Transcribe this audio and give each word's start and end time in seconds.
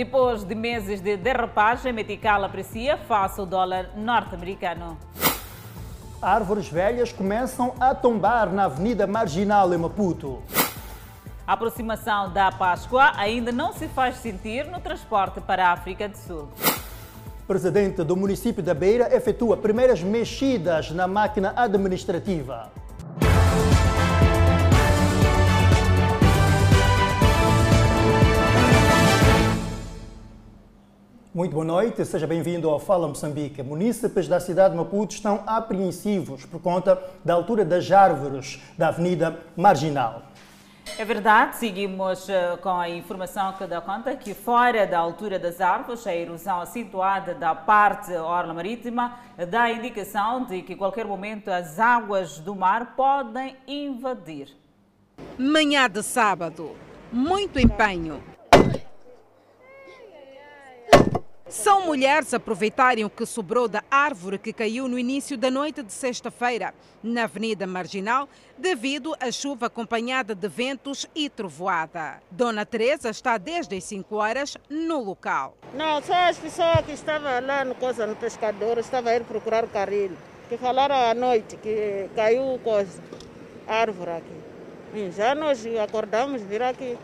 Depois 0.00 0.44
de 0.44 0.54
meses 0.54 0.98
de 1.02 1.14
derrapagem, 1.14 1.92
Metical 1.92 2.42
aprecia 2.42 2.96
face 2.96 3.38
ao 3.38 3.44
dólar 3.44 3.90
norte-americano. 3.94 4.96
Árvores 6.22 6.70
velhas 6.70 7.12
começam 7.12 7.74
a 7.78 7.94
tombar 7.94 8.50
na 8.50 8.64
Avenida 8.64 9.06
Marginal 9.06 9.74
em 9.74 9.76
Maputo. 9.76 10.42
A 11.46 11.52
aproximação 11.52 12.32
da 12.32 12.50
Páscoa 12.50 13.12
ainda 13.14 13.52
não 13.52 13.74
se 13.74 13.88
faz 13.88 14.16
sentir 14.16 14.64
no 14.64 14.80
transporte 14.80 15.38
para 15.38 15.68
a 15.68 15.72
África 15.72 16.08
do 16.08 16.16
Sul. 16.16 16.48
Presidente 17.46 18.02
do 18.02 18.16
município 18.16 18.62
da 18.62 18.72
Beira 18.72 19.14
efetua 19.14 19.54
primeiras 19.58 20.02
mexidas 20.02 20.90
na 20.92 21.06
máquina 21.06 21.52
administrativa. 21.54 22.72
Muito 31.32 31.52
boa 31.52 31.64
noite, 31.64 32.04
seja 32.04 32.26
bem-vindo 32.26 32.68
ao 32.68 32.80
Fala 32.80 33.06
Moçambique. 33.06 33.62
Munícipes 33.62 34.26
da 34.26 34.40
cidade 34.40 34.72
de 34.72 34.76
Maputo 34.76 35.14
estão 35.14 35.44
apreensivos 35.46 36.44
por 36.44 36.60
conta 36.60 37.00
da 37.24 37.34
altura 37.34 37.64
das 37.64 37.88
árvores 37.88 38.60
da 38.76 38.88
Avenida 38.88 39.38
Marginal. 39.56 40.22
É 40.98 41.04
verdade, 41.04 41.54
seguimos 41.54 42.28
uh, 42.28 42.58
com 42.60 42.70
a 42.70 42.90
informação 42.90 43.52
que 43.52 43.64
dá 43.64 43.80
conta 43.80 44.16
que 44.16 44.34
fora 44.34 44.84
da 44.88 44.98
altura 44.98 45.38
das 45.38 45.60
árvores, 45.60 46.04
a 46.04 46.12
erosão 46.12 46.60
acentuada 46.60 47.32
da 47.32 47.54
parte 47.54 48.12
orla 48.12 48.52
marítima 48.52 49.16
dá 49.48 49.62
a 49.62 49.72
indicação 49.72 50.44
de 50.44 50.62
que 50.62 50.72
a 50.72 50.76
qualquer 50.76 51.06
momento 51.06 51.48
as 51.48 51.78
águas 51.78 52.40
do 52.40 52.56
mar 52.56 52.96
podem 52.96 53.56
invadir. 53.68 54.48
Manhã 55.38 55.88
de 55.88 56.02
sábado, 56.02 56.74
muito 57.12 57.60
empenho, 57.60 58.20
São 61.50 61.84
mulheres 61.84 62.32
aproveitarem 62.32 63.04
o 63.04 63.10
que 63.10 63.26
sobrou 63.26 63.66
da 63.66 63.82
árvore 63.90 64.38
que 64.38 64.52
caiu 64.52 64.86
no 64.86 64.96
início 64.96 65.36
da 65.36 65.50
noite 65.50 65.82
de 65.82 65.92
sexta-feira, 65.92 66.72
na 67.02 67.24
Avenida 67.24 67.66
Marginal, 67.66 68.28
devido 68.56 69.16
à 69.18 69.32
chuva 69.32 69.66
acompanhada 69.66 70.32
de 70.32 70.46
ventos 70.46 71.06
e 71.12 71.28
trovoada. 71.28 72.22
Dona 72.30 72.64
Teresa 72.64 73.10
está 73.10 73.36
desde 73.36 73.76
as 73.76 73.82
5 73.82 74.14
horas 74.14 74.56
no 74.68 75.02
local. 75.02 75.56
Não, 75.74 76.00
só 76.00 76.14
as 76.14 76.38
pessoas 76.38 76.82
que 76.86 76.92
estavam 76.92 77.44
lá 77.44 77.64
no, 77.64 77.74
coisa, 77.74 78.06
no 78.06 78.14
pescador, 78.14 78.78
estavam 78.78 79.10
a 79.10 79.16
ir 79.16 79.24
procurar 79.24 79.64
o 79.64 79.68
carrinho, 79.68 80.16
que 80.48 80.56
falaram 80.56 80.94
à 80.94 81.14
noite 81.14 81.56
que 81.56 82.08
caiu 82.14 82.60
coisa, 82.62 83.02
árvore 83.66 84.12
aqui. 84.12 84.40
E 84.94 85.10
já 85.10 85.34
nós 85.34 85.64
acordamos, 85.82 86.42
vir 86.42 86.62
aqui 86.62 86.96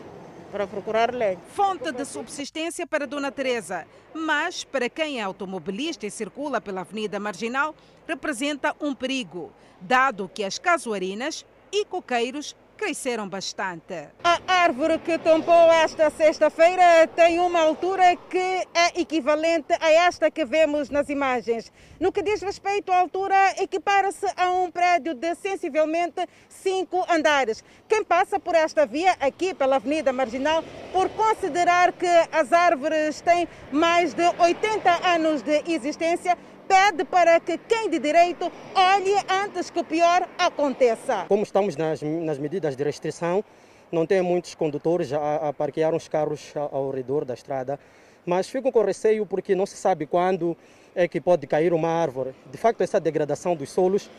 para 0.51 0.67
procurar 0.67 1.13
lenha. 1.13 1.39
Fonte 1.53 1.91
de 1.91 2.05
subsistência 2.05 2.87
para 2.87 3.07
Dona 3.07 3.31
Teresa, 3.31 3.85
mas 4.13 4.63
para 4.63 4.89
quem 4.89 5.19
é 5.19 5.23
automobilista 5.23 6.05
e 6.05 6.11
circula 6.11 6.59
pela 6.59 6.81
Avenida 6.81 7.19
Marginal, 7.19 7.75
representa 8.07 8.75
um 8.79 8.93
perigo, 8.95 9.51
dado 9.81 10.29
que 10.33 10.43
as 10.43 10.57
casuarinas 10.57 11.45
e 11.71 11.85
coqueiros 11.85 12.55
cresceram 12.77 13.27
bastante. 13.27 14.07
A 14.23 14.39
árvore 14.47 14.99
que 14.99 15.17
tombou 15.17 15.71
esta 15.71 16.09
sexta-feira 16.09 17.07
tem 17.15 17.39
uma 17.39 17.59
altura 17.59 18.15
que 18.29 18.37
é 18.37 19.01
equivalente 19.01 19.73
a 19.81 19.91
esta 19.91 20.29
que 20.29 20.45
vemos 20.45 20.89
nas 20.89 21.09
imagens. 21.09 21.71
No 21.99 22.11
que 22.11 22.21
diz 22.21 22.41
respeito 22.41 22.91
à 22.91 22.99
altura, 22.99 23.35
equipara-se 23.61 24.27
a 24.37 24.51
um 24.51 24.69
prédio 24.69 25.15
de 25.15 25.33
sensivelmente 25.35 26.27
cinco 26.47 27.03
andares. 27.09 27.63
Quem 27.89 28.03
passa 28.03 28.39
por 28.39 28.53
esta 28.53 28.85
via, 28.85 29.13
aqui 29.19 29.53
pela 29.53 29.77
Avenida 29.77 30.13
Marginal, 30.13 30.63
por 30.93 31.09
considerar 31.09 31.91
que 31.91 32.07
as 32.31 32.53
árvores 32.53 33.19
têm 33.21 33.47
mais 33.71 34.13
de 34.13 34.23
80 34.39 35.07
anos 35.07 35.41
de 35.41 35.63
existência, 35.71 36.37
pede 36.67 37.05
para 37.05 37.39
que 37.39 37.57
quem 37.57 37.89
de 37.89 37.99
direito 37.99 38.51
olhe 38.75 39.15
antes 39.29 39.69
que 39.69 39.79
o 39.79 39.83
pior 39.83 40.27
aconteça. 40.37 41.25
Como 41.27 41.43
estamos 41.43 41.75
nas, 41.75 42.01
nas 42.01 42.37
medidas 42.37 42.75
de 42.75 42.83
restrição, 42.83 43.43
não 43.91 44.05
tem 44.05 44.21
muitos 44.21 44.53
condutores 44.53 45.13
a, 45.13 45.49
a 45.49 45.53
parquear 45.53 45.95
os 45.95 46.07
carros 46.07 46.53
ao 46.55 46.91
redor 46.91 47.23
da 47.23 47.33
estrada, 47.33 47.79
mas 48.25 48.49
ficam 48.49 48.71
com 48.71 48.83
receio 48.83 49.25
porque 49.25 49.55
não 49.55 49.65
se 49.65 49.77
sabe 49.77 50.05
quando 50.05 50.57
é 50.93 51.07
que 51.07 51.21
pode 51.21 51.47
cair 51.47 51.73
uma 51.73 51.89
árvore. 51.89 52.35
De 52.51 52.57
facto, 52.57 52.81
essa 52.81 52.99
degradação 52.99 53.55
dos 53.55 53.69
solos 53.69 54.09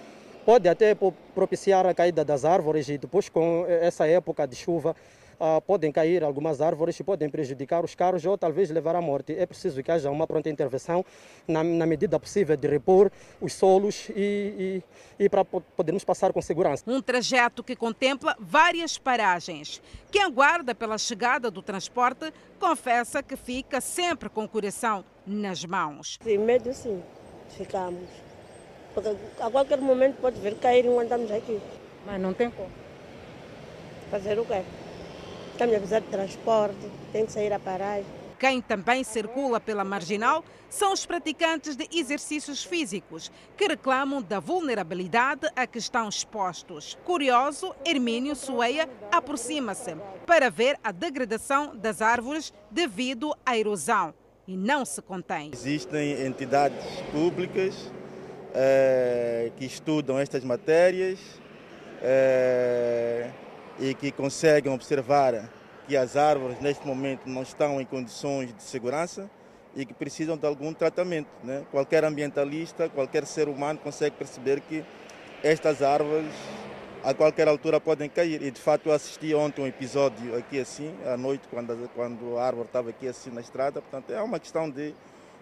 pode 0.47 0.67
até 0.69 0.97
propiciar 1.35 1.85
a 1.85 1.93
caída 1.93 2.25
das 2.25 2.45
árvores 2.45 2.89
e 2.89 2.97
depois 2.97 3.29
com 3.29 3.67
essa 3.69 4.07
época 4.07 4.47
de 4.47 4.57
chuva 4.57 4.97
ah, 5.41 5.61
podem 5.61 5.93
cair 5.93 6.25
algumas 6.25 6.61
árvores 6.61 6.99
e 6.99 7.05
podem 7.05 7.29
prejudicar 7.29 7.85
os 7.85 7.95
carros 7.95 8.25
ou 8.25 8.37
talvez 8.37 8.71
levar 8.71 8.97
à 8.97 9.01
morte. 9.01 9.35
É 9.37 9.47
preciso 9.47 9.83
que 9.83 9.91
haja 9.91 10.11
uma 10.11 10.27
pronta 10.27 10.51
intervenção 10.51 11.05
na, 11.47 11.63
na 11.63 11.87
medida 11.87 12.19
possível 12.19 12.57
de 12.57 12.67
repor 12.67 13.11
os 13.41 13.53
solos 13.53 14.09
e, 14.11 14.83
e, 15.19 15.25
e 15.25 15.29
para 15.29 15.45
podermos 15.45 16.05
passar 16.05 16.33
com 16.33 16.43
segurança. 16.43 16.83
Um 16.87 17.01
trajeto 17.01 17.63
que 17.63 17.77
contempla 17.77 18.37
várias 18.39 18.99
paragens. 18.99 19.81
Quem 20.11 20.23
aguarda 20.23 20.75
pela 20.75 20.99
chegada 20.99 21.51
do 21.51 21.63
transporte 21.63 22.33
confessa 22.59 23.23
que 23.23 23.37
fica 23.37 23.81
sempre 23.81 24.29
com 24.29 24.45
o 24.45 24.49
coração 24.49 25.05
nas 25.27 25.65
mãos. 25.65 26.19
Sim, 26.23 26.39
medo 26.39 26.73
sim, 26.73 27.03
ficamos. 27.51 28.09
Porque 28.95 29.15
a 29.41 29.51
qualquer 29.51 29.79
momento 29.79 30.17
pode 30.21 30.41
vir 30.41 30.57
cair 30.57 30.85
e 30.85 30.89
não 30.89 30.99
andamos 30.99 31.31
aqui. 31.31 31.61
Mas 32.07 32.21
não 32.21 32.33
tem 32.33 32.51
como. 32.51 32.71
Fazer 34.11 34.39
o 34.39 34.45
quê? 34.45 34.63
Estamos 35.59 35.75
a 35.75 35.79
precisar 35.79 36.01
de 36.03 36.07
transporte, 36.07 36.91
tem 37.11 37.27
que 37.27 37.33
sair 37.33 37.53
a 37.53 37.59
paragem. 37.59 38.07
Quem 38.39 38.61
também 38.61 39.03
circula 39.03 39.59
pela 39.59 39.83
marginal 39.83 40.45
são 40.71 40.93
os 40.93 41.05
praticantes 41.05 41.75
de 41.75 41.89
exercícios 41.93 42.63
físicos, 42.63 43.29
que 43.57 43.67
reclamam 43.67 44.23
da 44.23 44.39
vulnerabilidade 44.39 45.49
a 45.57 45.67
que 45.67 45.79
estão 45.79 46.09
expostos. 46.09 46.97
Curioso, 47.05 47.75
Hermínio 47.85 48.37
Soeia 48.37 48.89
aproxima-se 49.11 49.97
para 50.25 50.49
ver 50.49 50.79
a 50.85 50.93
degradação 50.93 51.75
das 51.75 52.01
árvores 52.01 52.55
devido 52.71 53.35
à 53.45 53.59
erosão 53.59 54.15
e 54.47 54.57
não 54.57 54.85
se 54.85 55.03
contém. 55.03 55.51
Existem 55.53 56.25
entidades 56.25 56.85
públicas 57.11 57.75
eh, 58.55 59.51
que 59.57 59.65
estudam 59.65 60.21
estas 60.21 60.45
matérias. 60.45 61.19
Eh, 62.01 63.29
e 63.79 63.95
que 63.95 64.11
conseguem 64.11 64.73
observar 64.73 65.49
que 65.87 65.97
as 65.97 66.17
árvores 66.17 66.61
neste 66.61 66.87
momento 66.87 67.23
não 67.27 67.43
estão 67.43 67.81
em 67.81 67.85
condições 67.85 68.55
de 68.55 68.63
segurança 68.63 69.31
e 69.75 69.87
que 69.87 69.95
precisam 69.95 70.37
de 70.37 70.47
algum 70.47 70.73
tratamento. 70.73 71.29
Né? 71.43 71.65
Qualquer 71.71 72.05
ambientalista, 72.05 72.89
qualquer 72.89 73.25
ser 73.25 73.49
humano 73.49 73.79
consegue 73.79 74.17
perceber 74.17 74.61
que 74.61 74.85
estas 75.43 75.83
árvores 75.83 76.33
a 77.05 77.15
qualquer 77.15 77.49
altura 77.49 77.81
podem 77.81 78.09
cair. 78.09 78.43
E 78.43 78.51
de 78.51 78.61
fato 78.61 78.89
eu 78.89 78.93
assisti 78.93 79.35
ontem 79.35 79.63
um 79.63 79.67
episódio 79.67 80.37
aqui 80.37 80.61
assim, 80.61 80.93
à 81.07 81.17
noite, 81.17 81.43
quando, 81.51 81.89
quando 81.95 82.37
a 82.37 82.45
árvore 82.45 82.67
estava 82.67 82.91
aqui 82.91 83.07
assim 83.07 83.31
na 83.31 83.41
estrada. 83.41 83.81
Portanto, 83.81 84.13
é 84.13 84.21
uma 84.21 84.39
questão 84.39 84.69
de 84.69 84.95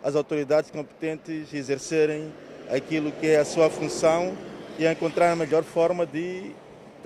as 0.02 0.14
autoridades 0.14 0.70
competentes 0.70 1.52
exercerem 1.52 2.32
aquilo 2.70 3.10
que 3.12 3.26
é 3.26 3.38
a 3.38 3.44
sua 3.44 3.70
função 3.70 4.36
e 4.78 4.86
encontrar 4.86 5.32
a 5.32 5.36
melhor 5.36 5.64
forma 5.64 6.04
de 6.04 6.52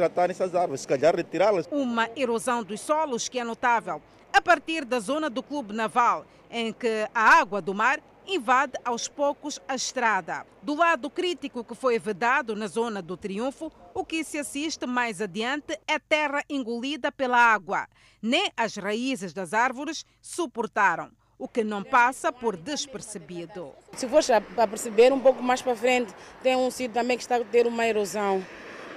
tratar 0.00 0.31
essas 0.31 0.55
árvores, 0.55 0.81
se 0.81 0.88
calhar 0.88 1.15
retirá-las. 1.15 1.69
Uma 1.71 2.09
erosão 2.16 2.62
dos 2.65 2.81
solos 2.81 3.28
que 3.28 3.38
é 3.38 3.44
notável 3.44 4.00
a 4.33 4.41
partir 4.41 4.84
da 4.87 4.99
zona 4.99 5.28
do 5.28 5.43
Clube 5.43 5.75
Naval, 5.75 6.25
em 6.50 6.72
que 6.72 7.06
a 7.15 7.38
água 7.38 7.61
do 7.61 7.75
mar 7.75 8.00
invade 8.27 8.72
aos 8.83 9.09
poucos 9.09 9.60
a 9.69 9.75
estrada. 9.75 10.47
Do 10.62 10.75
lado 10.75 11.10
crítico 11.10 11.62
que 11.62 11.75
foi 11.75 11.99
vedado 11.99 12.56
na 12.56 12.66
zona 12.66 13.03
do 13.03 13.15
Triunfo, 13.15 13.71
o 13.93 14.03
que 14.03 14.25
se 14.25 14.39
assiste 14.39 14.87
mais 14.87 15.21
adiante 15.21 15.78
é 15.87 15.99
terra 15.99 16.43
engolida 16.49 17.12
pela 17.12 17.37
água. 17.37 17.87
Nem 18.22 18.50
as 18.56 18.77
raízes 18.77 19.34
das 19.34 19.53
árvores 19.53 20.06
suportaram 20.22 21.10
o 21.39 21.48
que 21.48 21.65
não 21.65 21.83
passa 21.83 22.33
por 22.33 22.57
despercebido. 22.57 23.72
Se 23.97 24.09
for 24.09 24.22
a 24.57 24.66
perceber 24.66 25.13
um 25.13 25.21
pouco 25.21 25.42
mais 25.42 25.60
para 25.60 25.74
frente, 25.74 26.15
tem 26.42 26.57
um 26.57 26.71
sítio 26.71 26.95
também 26.95 27.16
que 27.16 27.22
está 27.22 27.36
a 27.36 27.45
ter 27.45 27.66
uma 27.66 27.86
erosão. 27.86 28.42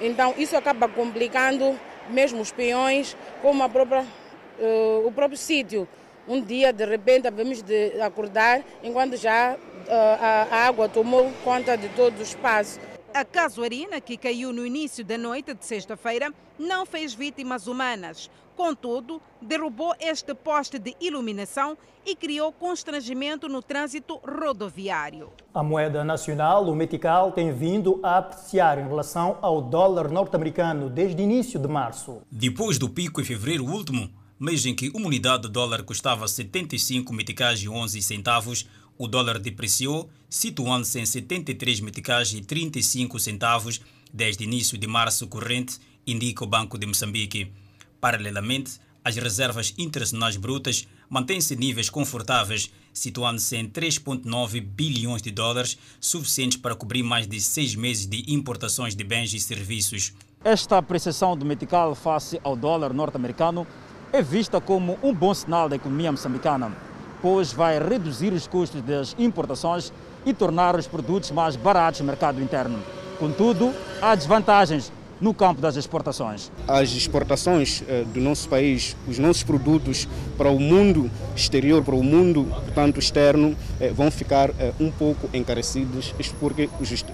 Então 0.04 0.34
isso 0.38 0.58
acaba 0.58 0.90
complicando 0.90 1.80
mesmo 2.10 2.42
os 2.42 2.52
peões, 2.52 3.16
como 3.42 3.68
própria, 3.70 4.06
uh, 4.60 5.08
o 5.08 5.12
próprio 5.14 5.38
sítio. 5.38 5.88
Um 6.28 6.42
dia, 6.42 6.74
de 6.74 6.86
repente, 6.86 7.24
devemos 7.24 7.62
de 7.62 8.02
acordar 8.02 8.62
enquanto 8.84 9.16
já 9.16 9.56
uh, 9.56 9.90
a, 9.90 10.48
a 10.52 10.68
água 10.68 10.90
tomou 10.90 11.32
conta 11.46 11.78
de 11.78 11.88
todo 11.90 12.20
o 12.20 12.22
espaço. 12.22 12.80
A 13.14 13.24
casuarina, 13.24 14.02
que 14.02 14.18
caiu 14.18 14.52
no 14.52 14.66
início 14.66 15.06
da 15.06 15.20
noite 15.20 15.54
de 15.54 15.64
sexta-feira, 15.64 16.34
não 16.58 16.84
fez 16.84 17.14
vítimas 17.14 17.68
humanas. 17.68 18.28
Contudo, 18.56 19.22
derrubou 19.40 19.94
este 20.00 20.34
poste 20.34 20.80
de 20.80 20.96
iluminação 21.00 21.78
e 22.04 22.16
criou 22.16 22.52
constrangimento 22.52 23.48
no 23.48 23.62
trânsito 23.62 24.20
rodoviário. 24.28 25.32
A 25.54 25.62
moeda 25.62 26.04
nacional, 26.04 26.68
o 26.68 26.76
metical, 26.76 27.32
tem 27.32 27.54
vindo 27.54 28.00
a 28.02 28.18
apreciar 28.18 28.80
em 28.80 28.88
relação 28.88 29.38
ao 29.44 29.62
dólar 29.62 30.10
norte-americano 30.10 30.90
desde 30.90 31.22
o 31.22 31.24
início 31.24 31.60
de 31.60 31.68
março. 31.68 32.24
Depois 32.32 32.80
do 32.80 32.90
pico 32.90 33.22
em 33.22 33.24
fevereiro 33.24 33.64
último, 33.64 34.10
mês 34.40 34.66
em 34.66 34.74
que 34.74 34.92
uma 34.96 35.06
unidade 35.06 35.44
de 35.44 35.50
dólar 35.50 35.84
custava 35.84 36.28
75 36.28 37.14
meticais 37.14 37.60
e 37.60 37.70
11 37.70 38.02
centavos, 38.02 38.68
o 38.98 39.08
dólar 39.08 39.40
depreciou, 39.40 40.10
situando-se 40.30 41.00
em 41.00 41.06
73 41.06 41.80
meticais 41.80 42.34
e 42.34 42.42
35 42.42 43.20
centavos 43.20 43.82
desde 44.14 44.44
início 44.44 44.78
de 44.78 44.88
março 44.88 45.28
corrente, 45.28 45.80
indica 46.06 46.44
o 46.44 46.48
Banco 46.48 46.78
de 46.78 46.86
Moçambique. 46.86 47.52
Paralelamente, 48.00 48.80
as 49.04 49.16
reservas 49.16 49.74
internacionais 49.78 50.38
brutas 50.38 50.88
mantêm-se 51.10 51.54
em 51.54 51.58
níveis 51.58 51.90
confortáveis, 51.90 52.72
situando-se 52.94 53.56
em 53.58 53.68
3,9 53.68 54.62
bilhões 54.62 55.22
de 55.22 55.32
dólares, 55.32 55.78
suficientes 56.00 56.58
para 56.58 56.76
cobrir 56.76 57.04
mais 57.04 57.28
de 57.28 57.40
seis 57.42 57.76
meses 57.76 58.06
de 58.06 58.24
importações 58.34 58.96
de 58.96 59.04
bens 59.04 59.34
e 59.34 59.40
serviços. 59.40 60.14
Esta 60.44 60.78
apreciação 60.78 61.36
do 61.38 61.46
metical 61.46 61.96
face 61.96 62.40
ao 62.44 62.56
dólar 62.56 62.94
norte-americano 62.94 63.68
é 64.12 64.22
vista 64.22 64.62
como 64.62 64.98
um 65.02 65.14
bom 65.14 65.34
sinal 65.34 65.68
da 65.68 65.76
economia 65.76 66.12
moçambicana, 66.12 66.76
pois 67.24 67.54
vai 67.54 67.80
reduzir 67.80 68.34
os 68.34 68.46
custos 68.46 68.82
das 68.82 69.16
importações 69.18 69.94
e 70.26 70.34
tornar 70.34 70.76
os 70.76 70.88
produtos 70.88 71.32
mais 71.32 71.56
baratos 71.56 72.02
no 72.02 72.06
mercado 72.06 72.42
interno. 72.42 72.78
Contudo, 73.18 73.74
há 74.02 74.14
desvantagens 74.14 74.92
no 75.22 75.34
campo 75.34 75.62
das 75.62 75.78
exportações. 75.78 76.52
As 76.68 76.92
exportações 76.92 77.82
eh, 77.88 78.04
do 78.14 78.20
nosso 78.20 78.50
país, 78.50 78.98
os 79.08 79.18
nossos 79.18 79.42
produtos 79.42 80.06
para 80.38 80.50
o 80.50 80.60
mundo 80.60 81.10
exterior, 81.34 81.82
para 81.82 81.96
o 81.96 82.04
mundo, 82.04 82.44
portanto, 82.44 83.00
externo, 83.00 83.56
eh, 83.80 83.90
vão 83.90 84.12
ficar 84.12 84.50
eh, 84.60 84.74
um 84.82 84.92
pouco 84.92 85.30
encarecidos, 85.34 86.14
isto 86.20 86.36
porque 86.42 86.70
os, 86.78 87.06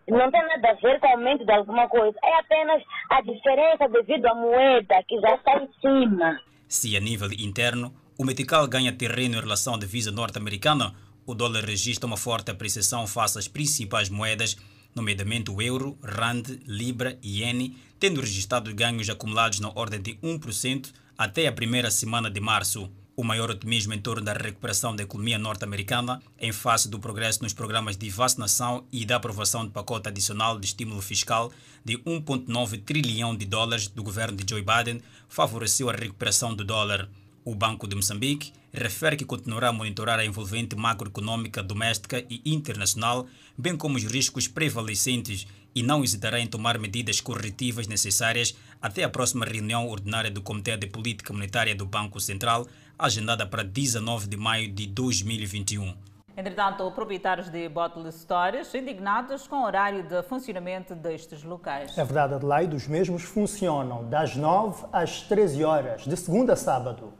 Não 0.07 0.31
tem 0.31 0.41
nada 0.41 0.71
a 0.71 0.73
ver 0.73 0.99
com 0.99 1.07
o 1.07 1.11
aumento 1.11 1.45
de 1.45 1.51
alguma 1.51 1.87
coisa. 1.87 2.17
É 2.23 2.39
apenas 2.39 2.81
a 3.11 3.21
diferença 3.21 3.87
devido 3.89 4.25
à 4.25 4.33
moeda 4.33 5.03
que 5.07 5.19
já 5.19 5.35
está 5.35 5.61
em 5.61 5.69
cima. 5.81 6.39
Se 6.67 6.97
a 6.97 6.99
nível 6.99 7.29
interno, 7.31 7.93
o 8.19 8.25
metical 8.25 8.67
ganha 8.67 8.91
terreno 8.91 9.37
em 9.37 9.39
relação 9.39 9.75
à 9.75 9.77
divisa 9.77 10.11
norte-americana, 10.11 10.93
o 11.25 11.33
dólar 11.33 11.63
registra 11.63 12.05
uma 12.05 12.17
forte 12.17 12.51
apreciação 12.51 13.07
face 13.07 13.39
às 13.39 13.47
principais 13.47 14.09
moedas, 14.09 14.57
nomeadamente 14.93 15.49
o 15.49 15.61
euro, 15.61 15.97
rand, 16.03 16.43
libra 16.67 17.17
e 17.23 17.39
iene, 17.39 17.77
tendo 17.97 18.19
registrado 18.19 18.75
ganhos 18.75 19.09
acumulados 19.09 19.61
na 19.61 19.69
ordem 19.69 20.01
de 20.01 20.15
1% 20.15 20.91
até 21.17 21.47
a 21.47 21.53
primeira 21.53 21.89
semana 21.89 22.29
de 22.29 22.41
março. 22.41 22.91
O 23.15 23.23
maior 23.23 23.49
otimismo 23.49 23.93
em 23.93 24.01
torno 24.01 24.21
da 24.21 24.33
recuperação 24.33 24.93
da 24.93 25.03
economia 25.03 25.39
norte-americana, 25.39 26.21
em 26.37 26.51
face 26.51 26.89
do 26.89 26.99
progresso 26.99 27.41
nos 27.41 27.53
programas 27.53 27.95
de 27.95 28.09
vacinação 28.09 28.85
e 28.91 29.05
da 29.05 29.15
aprovação 29.15 29.63
de 29.63 29.71
pacote 29.71 30.09
adicional 30.09 30.59
de 30.59 30.65
estímulo 30.65 31.01
fiscal 31.01 31.53
de 31.85 31.97
1,9 31.99 32.83
trilhão 32.83 33.33
de 33.33 33.45
dólares 33.45 33.87
do 33.87 34.03
governo 34.03 34.35
de 34.35 34.45
Joe 34.49 34.61
Biden, 34.61 35.01
favoreceu 35.29 35.89
a 35.89 35.93
recuperação 35.93 36.53
do 36.53 36.65
dólar. 36.65 37.09
O 37.45 37.55
Banco 37.55 37.87
de 37.87 37.95
Moçambique 37.95 38.51
refere 38.71 39.15
que 39.15 39.25
continuará 39.25 39.69
a 39.69 39.73
monitorar 39.73 40.19
a 40.19 40.25
envolvente 40.25 40.75
macroeconômica 40.75 41.63
doméstica 41.63 42.23
e 42.29 42.41
internacional, 42.45 43.27
bem 43.57 43.75
como 43.77 43.97
os 43.97 44.03
riscos 44.03 44.47
prevalecentes, 44.47 45.47
e 45.73 45.83
não 45.83 46.03
hesitará 46.03 46.39
em 46.39 46.47
tomar 46.47 46.77
medidas 46.77 47.21
corretivas 47.21 47.87
necessárias 47.87 48.55
até 48.81 49.03
a 49.03 49.09
próxima 49.09 49.45
reunião 49.45 49.87
ordinária 49.87 50.31
do 50.31 50.41
Comitê 50.41 50.75
de 50.75 50.87
Política 50.87 51.31
Monetária 51.31 51.75
do 51.75 51.85
Banco 51.85 52.19
Central, 52.19 52.67
agendada 52.97 53.45
para 53.45 53.63
19 53.63 54.27
de 54.27 54.37
maio 54.37 54.71
de 54.71 54.87
2021. 54.87 55.93
Entretanto, 56.35 56.89
proprietários 56.91 57.49
de 57.49 57.67
bottle 57.67 58.09
stores 58.11 58.73
indignados 58.73 59.45
com 59.45 59.57
o 59.57 59.65
horário 59.65 60.03
de 60.03 60.23
funcionamento 60.23 60.95
destes 60.95 61.43
locais. 61.43 61.97
É 61.97 62.03
verdade, 62.03 62.35
Adelaide, 62.35 62.75
os 62.75 62.87
mesmos 62.87 63.23
funcionam 63.23 64.09
das 64.09 64.37
9 64.37 64.85
às 64.93 65.21
13 65.23 65.63
horas, 65.65 66.03
de 66.03 66.15
segunda 66.15 66.53
a 66.53 66.55
sábado. 66.55 67.13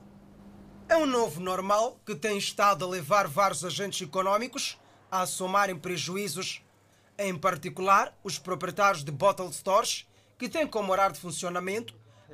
É 0.89 0.97
um 0.97 1.05
novo 1.05 1.39
normal 1.39 1.99
que 2.03 2.15
tem 2.15 2.35
estado 2.35 2.83
a 2.83 2.87
levar 2.87 3.27
vários 3.27 3.63
agentes 3.63 4.01
econômicos 4.01 4.75
a 5.11 5.23
somarem 5.27 5.77
prejuízos, 5.77 6.63
em 7.15 7.37
particular 7.37 8.17
os 8.23 8.39
proprietários 8.39 9.03
de 9.03 9.11
bottle 9.11 9.53
stores, 9.53 10.07
que 10.35 10.49
têm 10.49 10.65
como 10.65 10.91
horário 10.91 11.13
de 11.13 11.21
funcionamento 11.21 11.93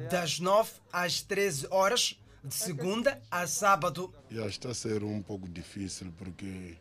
das 0.10 0.40
9 0.40 0.72
às 0.92 1.22
13 1.22 1.68
horas, 1.70 2.18
de 2.42 2.56
segunda 2.56 3.22
a 3.30 3.46
sábado. 3.46 4.14
Já 4.32 4.46
está 4.48 4.70
a 4.70 4.74
ser 4.74 5.04
um 5.04 5.22
pouco 5.22 5.50
difícil 5.50 6.14
porque 6.18 6.78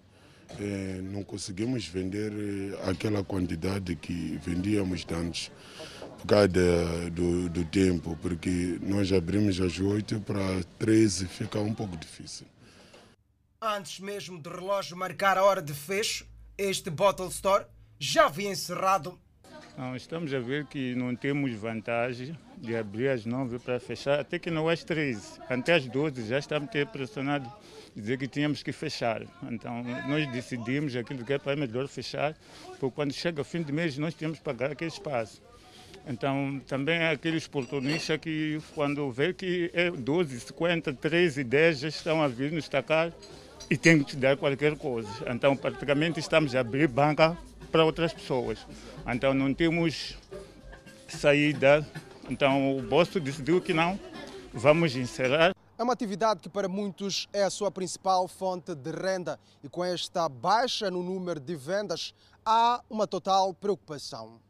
eh, 0.60 1.00
não 1.02 1.24
conseguimos 1.24 1.86
vender 1.86 2.32
eh, 2.32 2.88
aquela 2.88 3.24
quantidade 3.24 3.96
que 3.96 4.38
vendíamos 4.44 5.04
antes 5.10 5.50
por 6.18 6.26
causa 6.26 6.48
de, 6.48 7.10
do, 7.10 7.48
do 7.48 7.64
tempo, 7.64 8.18
porque 8.20 8.78
nós 8.82 9.12
abrimos 9.12 9.60
às 9.60 9.78
8 9.78 10.20
para 10.20 10.62
13, 10.78 11.26
fica 11.26 11.60
um 11.60 11.74
pouco 11.74 11.96
difícil. 11.96 12.46
Antes 13.60 14.00
mesmo 14.00 14.38
do 14.38 14.50
relógio 14.50 14.96
marcar 14.96 15.38
a 15.38 15.44
hora 15.44 15.62
de 15.62 15.72
fecho, 15.72 16.26
este 16.56 16.90
Bottle 16.90 17.28
Store 17.28 17.64
já 17.98 18.26
havia 18.26 18.50
encerrado. 18.50 19.18
Não, 19.76 19.96
estamos 19.96 20.32
a 20.32 20.38
ver 20.38 20.66
que 20.66 20.94
não 20.94 21.16
temos 21.16 21.52
vantagem 21.52 22.38
de 22.58 22.76
abrir 22.76 23.08
às 23.08 23.24
9 23.24 23.58
para 23.58 23.80
fechar, 23.80 24.20
até 24.20 24.38
que 24.38 24.50
não 24.50 24.68
às 24.68 24.84
13. 24.84 25.40
Até 25.48 25.74
às 25.74 25.86
12 25.86 26.28
já 26.28 26.38
estamos 26.38 26.70
ter 26.70 26.86
pressionado 26.86 27.50
dizer 27.94 28.18
que 28.18 28.28
tínhamos 28.28 28.62
que 28.62 28.72
fechar. 28.72 29.22
Então 29.50 29.82
nós 30.08 30.30
decidimos 30.30 30.94
aquilo 30.96 31.24
que 31.24 31.32
é 31.32 31.38
para 31.38 31.56
melhor 31.56 31.86
fechar, 31.88 32.36
porque 32.78 32.94
quando 32.94 33.12
chega 33.12 33.40
o 33.40 33.44
fim 33.44 33.62
de 33.62 33.72
mês 33.72 33.96
nós 33.98 34.14
temos 34.14 34.38
que 34.38 34.44
pagar 34.44 34.72
aquele 34.72 34.90
espaço. 34.90 35.42
Então, 36.06 36.60
também 36.66 36.98
é 36.98 37.10
aqueles 37.10 37.46
oportunistas 37.46 38.18
que, 38.18 38.60
quando 38.74 39.10
vê 39.10 39.32
que 39.32 39.70
é 39.72 39.90
12, 39.90 40.40
50, 40.40 40.92
13, 40.92 41.42
10, 41.42 41.78
já 41.78 41.88
estão 41.88 42.22
a 42.22 42.28
vir 42.28 42.52
nos 42.52 42.68
tacar 42.68 43.10
e 43.70 43.76
tem 43.76 43.98
que 43.98 44.04
te 44.04 44.16
dar 44.16 44.36
qualquer 44.36 44.76
coisa. 44.76 45.08
Então, 45.26 45.56
praticamente, 45.56 46.20
estamos 46.20 46.54
a 46.54 46.60
abrir 46.60 46.88
banca 46.88 47.36
para 47.72 47.84
outras 47.84 48.12
pessoas. 48.12 48.58
Então, 49.06 49.32
não 49.32 49.54
temos 49.54 50.16
saída. 51.08 51.86
Então, 52.28 52.76
o 52.76 52.82
bolso 52.82 53.18
decidiu 53.18 53.60
que 53.60 53.72
não, 53.72 53.98
vamos 54.52 54.94
encerrar. 54.96 55.54
É 55.76 55.82
uma 55.82 55.92
atividade 55.94 56.40
que 56.40 56.48
para 56.48 56.68
muitos 56.68 57.26
é 57.32 57.42
a 57.42 57.50
sua 57.50 57.70
principal 57.70 58.28
fonte 58.28 58.74
de 58.74 58.90
renda 58.92 59.40
e 59.62 59.68
com 59.68 59.82
esta 59.82 60.28
baixa 60.28 60.90
no 60.90 61.02
número 61.02 61.40
de 61.40 61.56
vendas 61.56 62.14
há 62.44 62.80
uma 62.88 63.06
total 63.06 63.52
preocupação. 63.54 64.43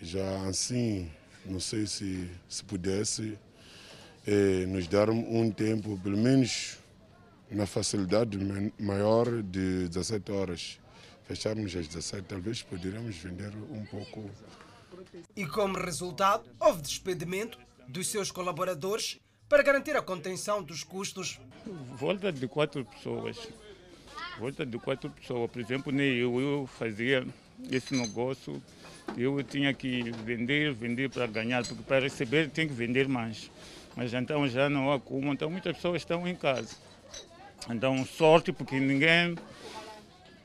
Já 0.00 0.46
assim, 0.46 1.10
não 1.44 1.60
sei 1.60 1.86
se, 1.86 2.30
se 2.48 2.64
pudesse 2.64 3.38
eh, 4.26 4.66
nos 4.66 4.86
dar 4.86 5.10
um 5.10 5.50
tempo, 5.50 5.98
pelo 5.98 6.16
menos 6.16 6.78
na 7.50 7.66
facilidade 7.66 8.38
maior 8.78 9.42
de 9.42 9.88
17 9.88 10.32
horas. 10.32 10.78
Fecharmos 11.24 11.74
às 11.76 11.86
17, 11.86 12.24
talvez 12.26 12.62
poderíamos 12.62 13.16
vender 13.16 13.52
um 13.70 13.84
pouco. 13.84 14.30
E 15.36 15.46
como 15.46 15.78
resultado, 15.78 16.48
houve 16.58 16.80
despedimento 16.80 17.58
dos 17.86 18.06
seus 18.08 18.30
colaboradores 18.30 19.18
para 19.48 19.62
garantir 19.62 19.96
a 19.96 20.02
contenção 20.02 20.62
dos 20.62 20.84
custos. 20.84 21.40
Volta 21.96 22.32
de 22.32 22.46
quatro 22.46 22.84
pessoas. 22.84 23.48
Volta 24.38 24.64
de 24.64 24.78
quatro 24.78 25.10
pessoas. 25.10 25.50
Por 25.50 25.60
exemplo, 25.60 25.92
nem 25.92 26.16
eu, 26.16 26.40
eu 26.40 26.66
fazia 26.66 27.26
esse 27.70 27.94
negócio 27.94 28.62
eu 29.16 29.42
tinha 29.42 29.72
que 29.72 30.10
vender, 30.24 30.72
vender 30.72 31.10
para 31.10 31.26
ganhar, 31.26 31.66
porque 31.66 31.82
para 31.82 32.00
receber 32.00 32.48
tem 32.50 32.68
que 32.68 32.74
vender 32.74 33.08
mais. 33.08 33.50
Mas 33.96 34.12
então 34.14 34.46
já 34.48 34.68
não 34.68 34.92
há 34.92 35.00
como, 35.00 35.32
então 35.32 35.50
muitas 35.50 35.74
pessoas 35.76 36.02
estão 36.02 36.26
em 36.26 36.34
casa. 36.34 36.76
Então 37.68 38.04
sorte 38.04 38.52
porque 38.52 38.78
ninguém 38.78 39.36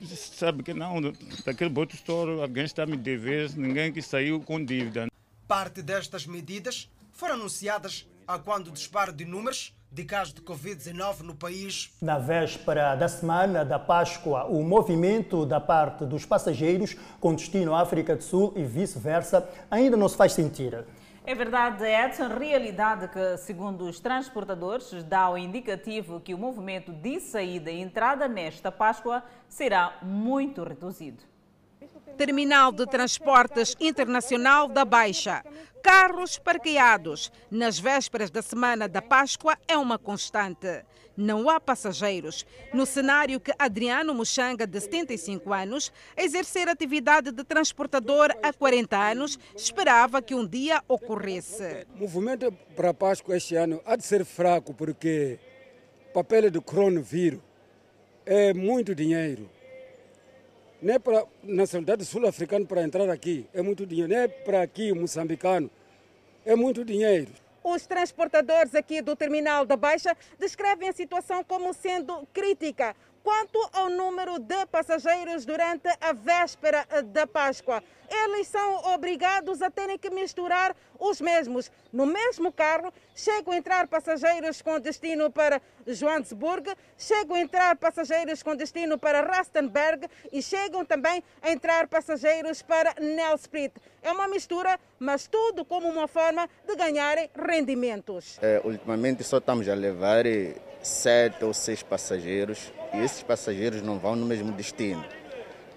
sabe 0.05 0.63
que 0.63 0.73
não, 0.73 0.99
daquele 1.45 1.69
boto 1.69 1.95
store 1.95 2.41
alguém 2.41 2.65
está 2.65 2.85
me 2.85 2.97
devendo, 2.97 3.55
ninguém 3.57 3.91
que 3.91 4.01
saiu 4.01 4.41
com 4.41 4.63
dívida. 4.63 5.07
Parte 5.47 5.81
destas 5.81 6.25
medidas 6.25 6.89
foram 7.11 7.35
anunciadas 7.35 8.07
a 8.27 8.39
quando 8.39 8.67
o 8.67 8.71
disparo 8.71 9.13
de 9.13 9.25
números 9.25 9.73
de 9.93 10.03
casos 10.03 10.33
de 10.33 10.41
Covid-19 10.41 11.19
no 11.19 11.35
país. 11.35 11.91
Na 12.01 12.17
véspera 12.17 12.95
da 12.95 13.07
semana 13.07 13.63
da 13.63 13.77
Páscoa, 13.77 14.45
o 14.45 14.63
movimento 14.63 15.45
da 15.45 15.59
parte 15.59 16.03
dos 16.03 16.25
passageiros 16.25 16.95
com 17.19 17.35
destino 17.35 17.75
à 17.75 17.81
África 17.81 18.15
do 18.15 18.23
Sul 18.23 18.51
e 18.55 18.63
vice-versa 18.63 19.47
ainda 19.69 19.95
não 19.95 20.09
se 20.09 20.17
faz 20.17 20.33
sentir. 20.33 20.83
É 21.23 21.35
verdade, 21.35 21.85
Edson, 21.85 22.27
realidade 22.27 23.07
que, 23.07 23.37
segundo 23.37 23.85
os 23.85 23.99
transportadores, 23.99 25.03
dá 25.03 25.29
o 25.29 25.37
indicativo 25.37 26.19
que 26.19 26.33
o 26.33 26.39
movimento 26.39 26.91
de 26.91 27.19
saída 27.19 27.69
e 27.69 27.79
entrada 27.79 28.27
nesta 28.27 28.71
Páscoa 28.71 29.23
será 29.47 29.99
muito 30.01 30.63
reduzido. 30.63 31.32
Terminal 32.17 32.71
de 32.71 32.85
Transportes 32.85 33.75
Internacional 33.79 34.67
da 34.67 34.85
Baixa. 34.85 35.43
Carros 35.81 36.37
parqueados 36.37 37.31
nas 37.51 37.77
vésperas 37.77 38.29
da 38.29 38.41
semana 38.41 38.87
da 38.87 39.01
Páscoa 39.01 39.57
é 39.67 39.75
uma 39.77 39.97
constante. 39.97 40.85
Não 41.17 41.49
há 41.49 41.59
passageiros. 41.59 42.45
No 42.73 42.85
cenário 42.85 43.39
que 43.39 43.51
Adriano 43.59 44.13
Muxanga, 44.13 44.65
de 44.65 44.79
75 44.79 45.51
anos, 45.51 45.91
exercer 46.15 46.69
atividade 46.69 47.31
de 47.31 47.43
transportador 47.43 48.29
há 48.41 48.53
40 48.53 48.97
anos, 48.97 49.37
esperava 49.55 50.21
que 50.21 50.33
um 50.33 50.47
dia 50.47 50.81
ocorresse. 50.87 51.85
O 51.95 51.99
movimento 51.99 52.51
para 52.75 52.89
a 52.89 52.93
Páscoa 52.93 53.35
este 53.35 53.55
ano 53.55 53.81
há 53.85 53.95
de 53.95 54.05
ser 54.05 54.23
fraco 54.23 54.73
porque 54.73 55.39
o 56.09 56.13
papel 56.13 56.49
do 56.49 56.61
coronavírus 56.61 57.41
é 58.25 58.53
muito 58.53 58.95
dinheiro 58.95 59.49
nem 60.83 60.99
para 60.99 61.25
nacionalidade 61.41 62.03
sul-africana 62.03 62.65
para 62.65 62.83
entrar 62.83 63.09
aqui, 63.09 63.47
é 63.53 63.61
muito 63.61 63.85
dinheiro. 63.85 64.13
Nem 64.13 64.27
para 64.27 64.61
aqui, 64.61 64.93
moçambicano, 64.93 65.71
é 66.45 66.55
muito 66.55 66.83
dinheiro. 66.83 67.31
Os 67.63 67.87
transportadores 67.87 68.75
aqui 68.75 69.01
do 69.01 69.15
terminal 69.15 69.65
da 69.65 69.77
Baixa 69.77 70.15
descrevem 70.37 70.89
a 70.89 70.93
situação 70.93 71.41
como 71.45 71.73
sendo 71.73 72.27
crítica 72.33 72.93
quanto 73.23 73.57
ao 73.71 73.89
número 73.89 74.37
de 74.37 74.65
passageiros 74.67 75.45
durante 75.45 75.87
a 76.01 76.13
véspera 76.13 76.85
da 77.05 77.25
Páscoa 77.25 77.81
eles 78.13 78.47
são 78.47 78.93
obrigados 78.93 79.61
a 79.61 79.69
terem 79.69 79.97
que 79.97 80.09
misturar 80.09 80.75
os 80.99 81.19
mesmos. 81.19 81.71
No 81.91 82.05
mesmo 82.05 82.51
carro, 82.51 82.93
chegam 83.15 83.53
a 83.53 83.57
entrar 83.57 83.87
passageiros 83.87 84.61
com 84.61 84.79
destino 84.79 85.31
para 85.31 85.61
Johannesburg, 85.85 86.73
chegam 86.97 87.35
a 87.35 87.39
entrar 87.39 87.75
passageiros 87.75 88.43
com 88.43 88.55
destino 88.55 88.97
para 88.97 89.21
Rustenburg 89.21 90.07
e 90.31 90.41
chegam 90.41 90.85
também 90.85 91.23
a 91.41 91.51
entrar 91.51 91.87
passageiros 91.87 92.61
para 92.61 92.95
Nelspruit. 92.99 93.73
É 94.01 94.11
uma 94.11 94.27
mistura, 94.27 94.79
mas 94.99 95.27
tudo 95.27 95.65
como 95.65 95.87
uma 95.87 96.07
forma 96.07 96.47
de 96.67 96.75
ganharem 96.75 97.29
rendimentos. 97.35 98.37
É, 98.41 98.61
ultimamente 98.63 99.23
só 99.23 99.37
estamos 99.37 99.67
a 99.67 99.73
levar 99.73 100.23
sete 100.81 101.43
ou 101.43 101.53
seis 101.53 101.81
passageiros 101.81 102.71
e 102.93 103.03
esses 103.03 103.23
passageiros 103.23 103.81
não 103.81 103.97
vão 103.97 104.15
no 104.15 104.25
mesmo 104.25 104.51
destino. 104.51 105.03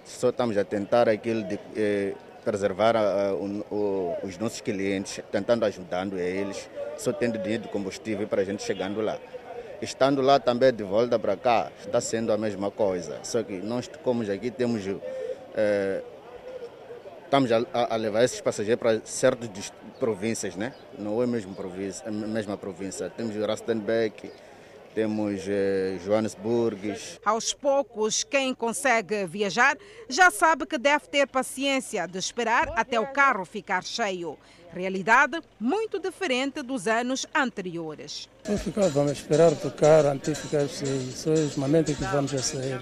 Só 0.05 0.31
estamos 0.31 0.57
a 0.57 0.65
tentar 0.65 1.09
aquilo 1.09 1.43
de 1.43 1.59
eh, 1.77 2.15
preservar 2.47 2.95
uh, 2.95 3.35
o, 3.35 3.75
o, 3.75 4.17
os 4.23 4.39
nossos 4.39 4.61
clientes, 4.61 5.21
tentando 5.33 5.65
ajudando 5.65 6.17
eles, 6.17 6.71
só 6.97 7.13
tendo 7.13 7.39
dinheiro 7.39 7.65
de 7.65 7.69
combustível 7.71 8.29
para 8.29 8.43
a 8.43 8.45
gente 8.45 8.63
chegando 8.63 9.01
lá. 9.01 9.19
Estando 9.83 10.23
lá 10.23 10.39
também 10.39 10.73
de 10.73 10.85
volta 10.85 11.19
para 11.19 11.37
cá, 11.37 11.73
está 11.81 12.01
sendo 12.01 12.33
a 12.33 12.39
mesma 12.39 12.71
coisa. 12.71 13.19
Só 13.25 13.43
que 13.43 13.55
nós, 13.55 13.91
como 14.05 14.23
aqui, 14.31 14.51
temos. 14.51 14.85
Eh, 15.57 16.03
estamos 17.25 17.51
a, 17.51 17.65
a, 17.73 17.97
levar 17.97 18.23
esses 18.23 18.41
passageiros 18.41 18.81
para 18.81 19.01
certas 19.05 19.73
províncias, 19.99 20.55
né? 20.55 20.73
Não 20.97 21.21
é 21.21 21.27
mesmo 21.27 21.53
província, 21.53 22.07
a 22.07 22.11
mesma 22.13 22.57
província. 22.57 23.11
Temos 23.11 23.35
Rustenbeck, 23.35 24.31
temos 24.97 25.43
eh, 25.47 25.99
Joanesburg. 26.03 26.95
Aos 27.23 27.53
poucos, 27.53 28.25
quem 28.25 28.55
consegue 28.55 29.27
viajar 29.27 29.77
já 30.09 30.31
sabe 30.31 30.65
que 30.65 30.79
deve 30.79 31.07
ter 31.09 31.27
paciência 31.27 32.09
de 32.09 32.19
esperar 32.19 32.73
até 32.75 32.99
o 32.99 33.07
carro 33.09 33.45
ficar 33.45 33.85
cheio. 33.85 34.39
Realidade 34.73 35.41
muito 35.61 36.01
diferente 36.01 36.63
dos 36.63 36.89
anos 36.89 37.27
anteriores. 37.35 38.27
Vamos, 38.45 38.63
ficar, 38.63 38.89
vamos 38.89 39.13
esperar 39.13 39.53
o 39.53 39.71
carro 39.71 40.09
até 40.09 40.35
ficar 40.35 40.67
cheio. 40.67 41.13
Só 41.13 41.33
é 41.33 41.51
momento 41.57 41.95
que 41.95 42.05
vamos 42.05 42.33
a 42.33 42.39
sair. 42.39 42.81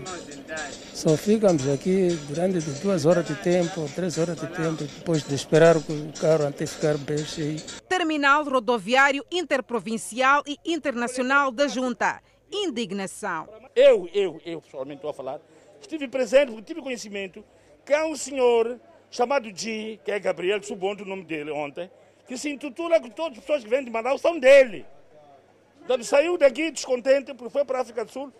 Só 0.93 1.17
ficamos 1.17 1.69
aqui 1.69 2.17
durante 2.29 2.61
duas 2.81 3.07
horas 3.07 3.27
de 3.27 3.35
tempo, 3.37 3.91
três 3.95 4.19
horas 4.19 4.37
de 4.39 4.47
tempo, 4.47 4.85
depois 4.85 5.25
de 5.25 5.35
esperar 5.35 5.77
o 5.77 5.83
carro 6.21 6.47
até 6.47 6.65
ficar 6.65 6.97
bem 6.99 7.19
cheio. 7.19 7.61
Terminal 7.97 8.43
Rodoviário 8.43 9.25
Interprovincial 9.31 10.43
e 10.49 10.59
Internacional 10.65 11.53
da 11.53 11.69
Junta. 11.69 12.21
Indignação. 12.51 13.49
Eu, 13.73 14.09
eu, 14.13 14.41
eu 14.45 14.61
pessoalmente 14.61 14.97
estou 14.97 15.11
a 15.11 15.15
falar, 15.15 15.41
estive 15.81 16.09
presente, 16.09 16.61
tive 16.63 16.83
conhecimento 16.83 17.45
que 17.87 17.95
há 17.95 18.05
um 18.05 18.17
senhor 18.17 18.81
chamado 19.13 19.49
G, 19.57 20.01
que 20.05 20.11
é 20.11 20.19
Gabriel, 20.19 20.61
subiu 20.61 20.89
o 20.89 21.05
nome 21.05 21.23
dele 21.23 21.53
ontem, 21.53 21.89
que 22.27 22.37
se 22.37 22.51
intitula 22.51 23.01
que 23.01 23.11
todas 23.11 23.39
as 23.39 23.45
pessoas 23.45 23.63
que 23.63 23.71
vêm 23.71 23.85
de 23.85 23.93
Manaus 23.93 24.21
são 24.21 24.41
dele. 24.41 24.85
Então, 25.85 26.03
saiu 26.03 26.37
daqui 26.37 26.73
descontente 26.73 27.33
porque 27.33 27.53
foi 27.53 27.65
para 27.65 27.79
a 27.79 27.83
África 27.83 28.05
do 28.05 28.11
Sul. 28.11 28.33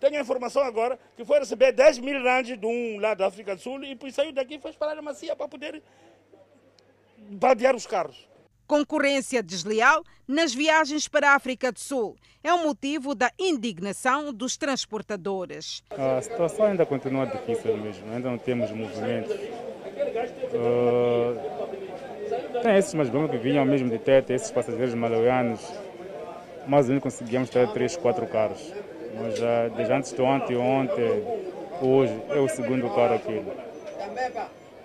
Tenho 0.00 0.18
a 0.18 0.22
informação 0.22 0.64
agora 0.64 0.98
que 1.16 1.24
foi 1.24 1.38
receber 1.38 1.70
10 1.70 2.00
mil 2.00 2.20
randes 2.20 2.58
de 2.58 2.66
um 2.66 2.98
lado 2.98 3.18
da 3.18 3.28
África 3.28 3.54
do 3.54 3.62
Sul 3.62 3.84
e 3.84 3.90
depois 3.90 4.12
saiu 4.12 4.32
daqui 4.32 4.56
e 4.56 4.58
foi 4.58 4.72
esperar 4.72 4.98
a 4.98 5.02
macia 5.02 5.36
para 5.36 5.46
poder 5.46 5.80
badear 7.16 7.76
os 7.76 7.86
carros. 7.86 8.27
Concorrência 8.68 9.42
desleal 9.42 10.04
nas 10.28 10.52
viagens 10.54 11.08
para 11.08 11.30
a 11.30 11.34
África 11.34 11.72
do 11.72 11.80
Sul 11.80 12.16
é 12.44 12.52
o 12.52 12.62
motivo 12.62 13.14
da 13.14 13.32
indignação 13.38 14.30
dos 14.30 14.58
transportadores. 14.58 15.82
A 15.90 16.20
situação 16.20 16.66
ainda 16.66 16.84
continua 16.84 17.24
difícil 17.24 17.78
mesmo, 17.78 18.12
ainda 18.12 18.30
não 18.30 18.36
temos 18.36 18.70
movimento. 18.70 19.32
Uh, 20.52 21.34
tem 22.62 22.76
esses 22.76 22.92
mais 22.92 23.08
bons 23.08 23.30
que 23.30 23.38
vinham 23.38 23.64
mesmo 23.64 23.88
de 23.88 23.98
teto, 23.98 24.34
esses 24.34 24.50
passageiros 24.50 24.94
malawianos, 24.94 25.66
mais 26.66 26.84
ou 26.84 26.90
menos 26.90 27.02
conseguíamos 27.02 27.48
ter 27.48 27.66
3, 27.72 27.96
4 27.96 28.26
carros. 28.26 28.70
Mas 29.18 29.38
já 29.38 29.68
desde 29.68 29.94
antes 29.94 30.12
de 30.12 30.20
ontem, 30.20 30.56
ontem, 30.58 31.24
hoje, 31.80 32.22
é 32.28 32.38
o 32.38 32.48
segundo 32.48 32.90
carro 32.90 33.14
aqui. 33.14 33.42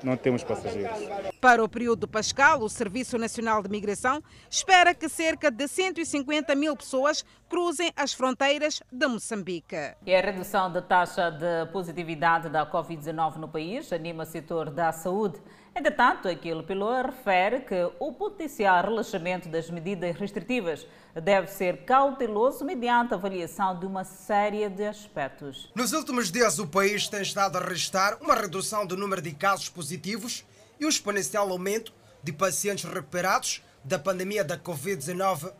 Não 0.03 0.17
temos 0.17 0.43
passageiros. 0.43 0.97
Para 1.39 1.63
o 1.63 1.69
período 1.69 2.07
pascal, 2.07 2.61
o 2.61 2.69
Serviço 2.69 3.17
Nacional 3.17 3.63
de 3.63 3.69
Migração 3.69 4.21
espera 4.49 4.93
que 4.93 5.07
cerca 5.07 5.49
de 5.49 5.67
150 5.67 6.53
mil 6.55 6.75
pessoas 6.75 7.23
cruzem 7.47 7.91
as 7.95 8.13
fronteiras 8.13 8.81
de 8.91 9.07
Moçambique. 9.07 9.95
E 10.05 10.13
a 10.13 10.21
redução 10.21 10.71
da 10.71 10.81
taxa 10.81 11.29
de 11.29 11.71
positividade 11.71 12.49
da 12.49 12.65
Covid-19 12.69 13.37
no 13.37 13.47
país 13.47 13.93
anima 13.93 14.23
o 14.23 14.25
setor 14.25 14.69
da 14.69 14.91
saúde. 14.91 15.39
Entretanto, 15.75 16.27
aquilo 16.27 16.63
Pilô 16.63 17.01
refere 17.01 17.61
que 17.61 17.89
o 17.99 18.13
potencial 18.13 18.83
relaxamento 18.83 19.49
das 19.49 19.71
medidas 19.71 20.15
restritivas 20.15 20.85
deve 21.15 21.47
ser 21.47 21.83
cauteloso 21.83 22.63
mediante 22.63 23.13
a 23.13 23.17
avaliação 23.17 23.79
de 23.79 23.85
uma 23.87 24.03
série 24.03 24.69
de 24.69 24.85
aspectos. 24.85 25.71
Nos 25.73 25.91
últimos 25.91 26.31
dias, 26.31 26.59
o 26.59 26.67
país 26.67 27.07
tem 27.07 27.23
estado 27.23 27.57
a 27.57 27.61
registrar 27.61 28.17
uma 28.21 28.35
redução 28.35 28.85
do 28.85 28.95
número 28.95 29.21
de 29.21 29.31
casos 29.31 29.67
positivos 29.67 30.45
e 30.79 30.85
o 30.85 30.89
exponencial 30.89 31.49
aumento 31.49 31.91
de 32.21 32.31
pacientes 32.31 32.83
recuperados 32.85 33.63
da 33.83 33.97
pandemia 33.97 34.43
da 34.43 34.57
Covid-19, 34.57 35.51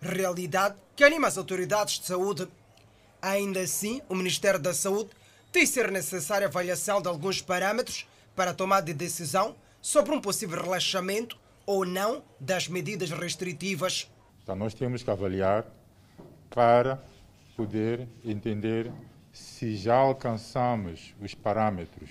realidade 0.00 0.74
que 0.96 1.04
anima 1.04 1.28
as 1.28 1.38
autoridades 1.38 2.00
de 2.00 2.06
saúde. 2.06 2.48
Ainda 3.20 3.60
assim, 3.60 4.02
o 4.08 4.14
Ministério 4.16 4.58
da 4.58 4.74
Saúde 4.74 5.10
tem 5.52 5.64
ser 5.64 5.90
necessária 5.92 6.48
avaliação 6.48 7.00
de 7.00 7.06
alguns 7.06 7.40
parâmetros 7.40 8.06
para 8.34 8.54
tomar 8.54 8.80
de 8.80 8.94
decisão 8.94 9.56
sobre 9.80 10.14
um 10.14 10.20
possível 10.20 10.60
relaxamento 10.60 11.38
ou 11.66 11.84
não 11.84 12.22
das 12.38 12.68
medidas 12.68 13.10
restritivas. 13.10 14.10
Então, 14.42 14.56
nós 14.56 14.74
temos 14.74 15.02
que 15.02 15.10
avaliar 15.10 15.66
para 16.50 17.02
poder 17.56 18.08
entender 18.24 18.92
se 19.32 19.76
já 19.76 19.96
alcançamos 19.96 21.14
os 21.20 21.34
parâmetros 21.34 22.10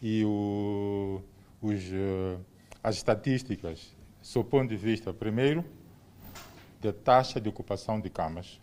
e 0.00 0.24
o, 0.24 1.22
os, 1.60 1.82
uh, 1.84 2.40
as 2.82 2.96
estatísticas, 2.96 3.96
sob 4.22 4.46
o 4.46 4.50
ponto 4.50 4.68
de 4.68 4.76
vista, 4.76 5.12
primeiro, 5.12 5.64
da 6.80 6.92
taxa 6.92 7.40
de 7.40 7.48
ocupação 7.48 8.00
de 8.00 8.08
camas, 8.08 8.60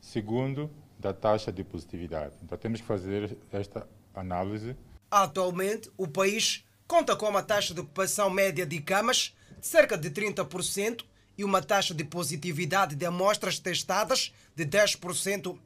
segundo, 0.00 0.70
da 0.98 1.12
taxa 1.12 1.52
de 1.52 1.62
positividade. 1.62 2.34
Então, 2.42 2.58
temos 2.58 2.80
que 2.80 2.86
fazer 2.86 3.36
esta 3.52 3.86
análise 4.14 4.74
Atualmente, 5.10 5.90
o 5.96 6.06
país 6.06 6.64
conta 6.86 7.16
com 7.16 7.28
uma 7.28 7.42
taxa 7.42 7.72
de 7.72 7.80
ocupação 7.80 8.28
média 8.28 8.66
de 8.66 8.80
camas 8.80 9.34
de 9.58 9.66
cerca 9.66 9.96
de 9.96 10.10
30% 10.10 11.04
e 11.36 11.44
uma 11.44 11.62
taxa 11.62 11.94
de 11.94 12.04
positividade 12.04 12.94
de 12.94 13.06
amostras 13.06 13.58
testadas 13.58 14.34
de 14.54 14.66
10%. 14.66 15.58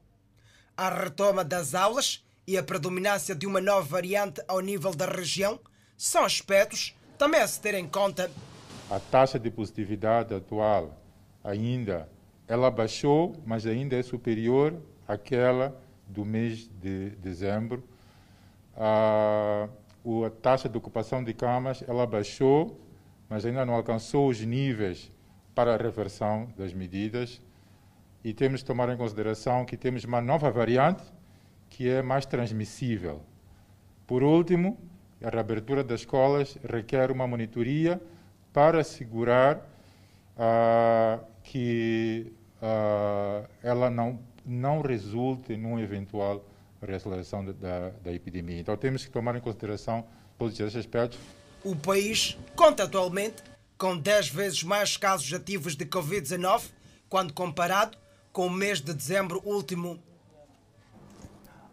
A 0.77 0.89
retoma 0.89 1.45
das 1.45 1.75
aulas 1.75 2.25
e 2.47 2.57
a 2.57 2.63
predominância 2.63 3.35
de 3.35 3.47
uma 3.47 3.61
nova 3.61 3.87
variante 3.87 4.43
ao 4.47 4.61
nível 4.61 4.95
da 4.95 5.07
região 5.07 5.59
são 5.97 6.25
aspectos 6.25 6.95
também 7.19 7.41
a 7.41 7.47
se 7.47 7.61
ter 7.61 7.75
em 7.75 7.89
conta. 7.89 8.31
A 8.91 8.99
taxa 8.99 9.39
de 9.39 9.51
positividade 9.51 10.35
atual 10.35 10.99
ainda 11.43 12.09
ela 12.47 12.71
baixou, 12.71 13.35
mas 13.47 13.67
ainda 13.67 13.97
é 13.97 14.03
superior 14.03 14.81
àquela 15.07 15.81
do 16.07 16.25
mês 16.25 16.69
de 16.81 17.11
dezembro. 17.11 17.83
A, 18.77 19.69
a 20.27 20.31
taxa 20.43 20.69
de 20.69 20.77
ocupação 20.77 21.23
de 21.23 21.35
camas 21.35 21.85
ela 21.87 22.07
baixou, 22.07 22.81
mas 23.29 23.45
ainda 23.45 23.65
não 23.65 23.75
alcançou 23.75 24.29
os 24.29 24.41
níveis 24.41 25.11
para 25.55 25.75
a 25.75 25.77
reversão 25.77 26.53
das 26.57 26.73
medidas. 26.73 27.41
E 28.25 28.33
temos 28.33 28.63
que 28.63 28.67
tomar 28.67 28.89
em 28.89 28.97
consideração 28.97 29.65
que 29.65 29.77
temos 29.77 30.05
uma 30.05 30.21
nova 30.21 30.51
variante 30.51 31.03
que 31.69 31.89
é 31.89 32.03
mais 32.03 32.27
transmissível. 32.27 33.23
Por 34.07 34.23
último, 34.23 34.79
a 35.23 35.31
reabertura 35.31 35.83
das 35.83 36.01
escolas 36.01 36.59
requer 36.65 37.11
uma 37.11 37.27
monitoria 37.27 38.01
para 38.53 38.81
assegurar 38.81 39.57
uh, 40.37 41.25
que 41.43 42.33
uh, 42.61 43.49
ela 43.63 43.89
não, 43.89 44.19
não 44.45 44.81
resulte 44.83 45.57
num 45.57 45.79
eventual 45.79 46.45
reaceleração 46.87 47.45
da, 47.45 47.91
da 47.91 48.13
epidemia. 48.13 48.59
Então 48.59 48.77
temos 48.77 49.05
que 49.05 49.11
tomar 49.11 49.37
em 49.37 49.41
consideração 49.41 50.07
todos 50.39 50.59
esses 50.59 50.77
aspectos. 50.77 51.19
O 51.65 51.77
país 51.77 52.37
conta 52.57 52.85
atualmente 52.85 53.43
com 53.79 53.97
10 53.97 54.29
vezes 54.29 54.63
mais 54.63 54.97
casos 54.97 55.33
ativos 55.33 55.77
de 55.77 55.85
Covid-19 55.85 56.71
quando 57.09 57.33
comparado 57.33 57.97
com 58.33 58.47
o 58.47 58.51
mês 58.51 58.81
de 58.81 58.93
dezembro 58.95 59.41
último. 59.45 60.03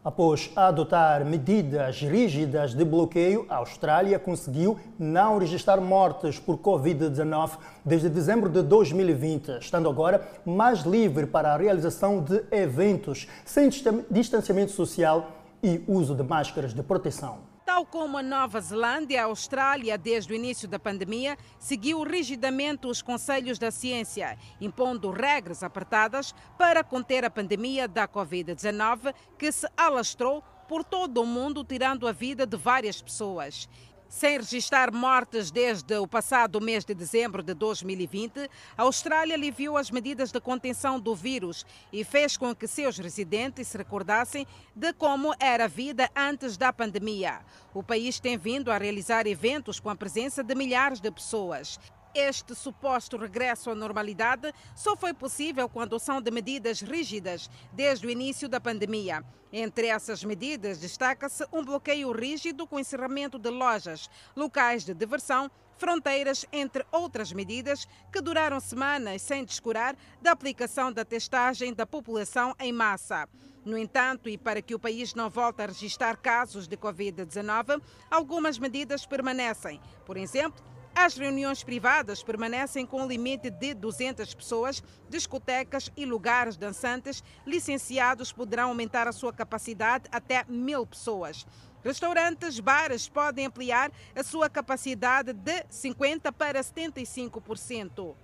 Após 0.04 0.50
adotar 0.56 1.26
medidas 1.26 2.02
rígidas 2.02 2.74
de 2.74 2.86
bloqueio, 2.86 3.46
a 3.50 3.58
Austrália 3.58 4.18
conseguiu 4.18 4.80
não 4.98 5.38
registrar 5.38 5.82
mortes 5.82 6.40
por 6.40 6.58
Covid-19 6.58 7.58
desde 7.84 8.08
dezembro 8.08 8.50
de 8.50 8.62
2020, 8.62 9.58
estando 9.60 9.90
agora 9.90 10.26
mais 10.46 10.84
livre 10.84 11.26
para 11.26 11.54
a 11.54 11.58
realização 11.58 12.24
de 12.24 12.42
eventos 12.50 13.28
sem 13.44 13.70
distanciamento 14.10 14.72
social 14.72 15.32
e 15.62 15.84
uso 15.86 16.16
de 16.16 16.24
máscaras 16.24 16.74
de 16.74 16.82
proteção. 16.82 17.49
Tal 17.72 17.86
como 17.86 18.18
a 18.18 18.24
Nova 18.24 18.60
Zelândia, 18.60 19.22
a 19.22 19.26
Austrália, 19.26 19.96
desde 19.96 20.34
o 20.34 20.36
início 20.36 20.68
da 20.68 20.80
pandemia, 20.80 21.38
seguiu 21.60 22.02
rigidamente 22.02 22.88
os 22.88 23.00
conselhos 23.00 23.60
da 23.60 23.70
ciência, 23.70 24.40
impondo 24.60 25.12
regras 25.12 25.62
apertadas 25.62 26.34
para 26.58 26.84
conter 26.84 27.24
a 27.24 27.30
pandemia 27.30 27.88
da 27.88 28.08
Covid-19, 28.08 29.14
que 29.38 29.52
se 29.52 29.70
alastrou 29.78 30.44
por 30.68 30.84
todo 30.84 31.22
o 31.22 31.28
mundo, 31.28 31.64
tirando 31.64 32.08
a 32.08 32.12
vida 32.12 32.44
de 32.44 32.58
várias 32.58 33.04
pessoas. 33.04 33.70
Sem 34.10 34.38
registrar 34.38 34.92
mortes 34.92 35.52
desde 35.52 35.96
o 36.00 36.08
passado 36.08 36.60
mês 36.60 36.84
de 36.84 36.96
dezembro 36.96 37.44
de 37.44 37.54
2020, 37.54 38.50
a 38.76 38.82
Austrália 38.82 39.36
aliviou 39.36 39.78
as 39.78 39.92
medidas 39.92 40.32
de 40.32 40.42
contenção 40.42 41.00
do 41.00 41.14
vírus 41.16 41.64
e 41.94 42.04
fez 42.04 42.36
com 42.36 42.56
que 42.56 42.66
seus 42.66 42.98
residentes 42.98 43.68
se 43.68 43.78
recordassem 43.78 44.48
de 44.76 44.94
como 44.94 45.32
era 45.40 45.66
a 45.66 45.68
vida 45.68 46.10
antes 46.16 46.58
da 46.58 46.74
pandemia. 46.74 47.42
O 47.72 47.84
país 47.84 48.20
tem 48.20 48.36
vindo 48.36 48.72
a 48.72 48.80
realizar 48.80 49.28
eventos 49.28 49.80
com 49.80 49.92
a 49.92 49.96
presença 49.96 50.44
de 50.44 50.56
milhares 50.56 51.00
de 51.00 51.12
pessoas. 51.12 51.80
Este 52.14 52.56
suposto 52.56 53.18
regresso 53.18 53.70
à 53.70 53.76
normalidade 53.76 54.52
só 54.76 54.96
foi 54.96 55.14
possível 55.14 55.70
com 55.70 55.80
a 55.80 55.84
adoção 55.84 56.20
de 56.20 56.32
medidas 56.32 56.82
rígidas 56.82 57.50
desde 57.72 58.08
o 58.08 58.10
início 58.10 58.50
da 58.50 58.60
pandemia. 58.60 59.24
Entre 59.54 59.88
essas 59.88 60.24
medidas, 60.24 60.80
destaca-se 60.80 61.46
um 61.52 61.64
bloqueio 61.64 62.12
rígido 62.12 62.66
com 62.66 62.80
encerramento 62.80 63.38
de 63.38 63.50
lojas, 63.50 64.10
locais 64.36 64.84
de 64.84 64.94
diversão, 64.94 65.52
fronteiras, 65.78 66.46
entre 66.52 66.86
outras 66.92 67.32
medidas 67.32 67.88
que 68.12 68.22
duraram 68.22 68.60
semanas 68.60 69.22
sem 69.22 69.46
descurar 69.46 69.96
da 70.22 70.32
aplicação 70.32 70.92
da 70.92 71.06
testagem 71.06 71.74
da 71.74 71.86
população 71.86 72.56
em 72.60 72.74
massa. 72.74 73.30
No 73.64 73.78
entanto, 73.78 74.28
e 74.30 74.38
para 74.38 74.62
que 74.62 74.76
o 74.76 74.80
país 74.80 75.14
não 75.14 75.30
volte 75.30 75.62
a 75.62 75.68
registrar 75.68 76.18
casos 76.18 76.68
de 76.68 76.76
Covid-19, 76.76 77.82
algumas 78.10 78.58
medidas 78.58 79.06
permanecem. 79.06 79.80
Por 80.06 80.18
exemplo, 80.18 80.64
as 80.96 81.18
reuniões 81.18 81.64
privadas 81.64 82.22
permanecem 82.24 82.86
com 82.86 83.04
um 83.04 83.08
limite 83.08 83.50
de 83.50 83.74
200 83.74 84.34
pessoas. 84.34 84.84
Discotecas 85.10 85.92
e 85.96 86.06
lugares 86.06 86.58
dançantes 86.58 87.24
licenciados 87.46 88.32
poderão 88.32 88.70
aumentar 88.70 89.08
a 89.08 89.12
sua 89.12 89.32
capacidade 89.32 90.06
até 90.12 90.46
mil 90.48 90.86
pessoas. 90.86 91.46
Restaurantes, 91.84 92.60
bares 92.60 93.08
podem 93.08 93.46
ampliar 93.46 93.92
a 94.14 94.24
sua 94.24 94.50
capacidade 94.50 95.32
de 95.32 95.64
50% 95.72 96.32
para 96.34 96.60
75%. 96.62 98.16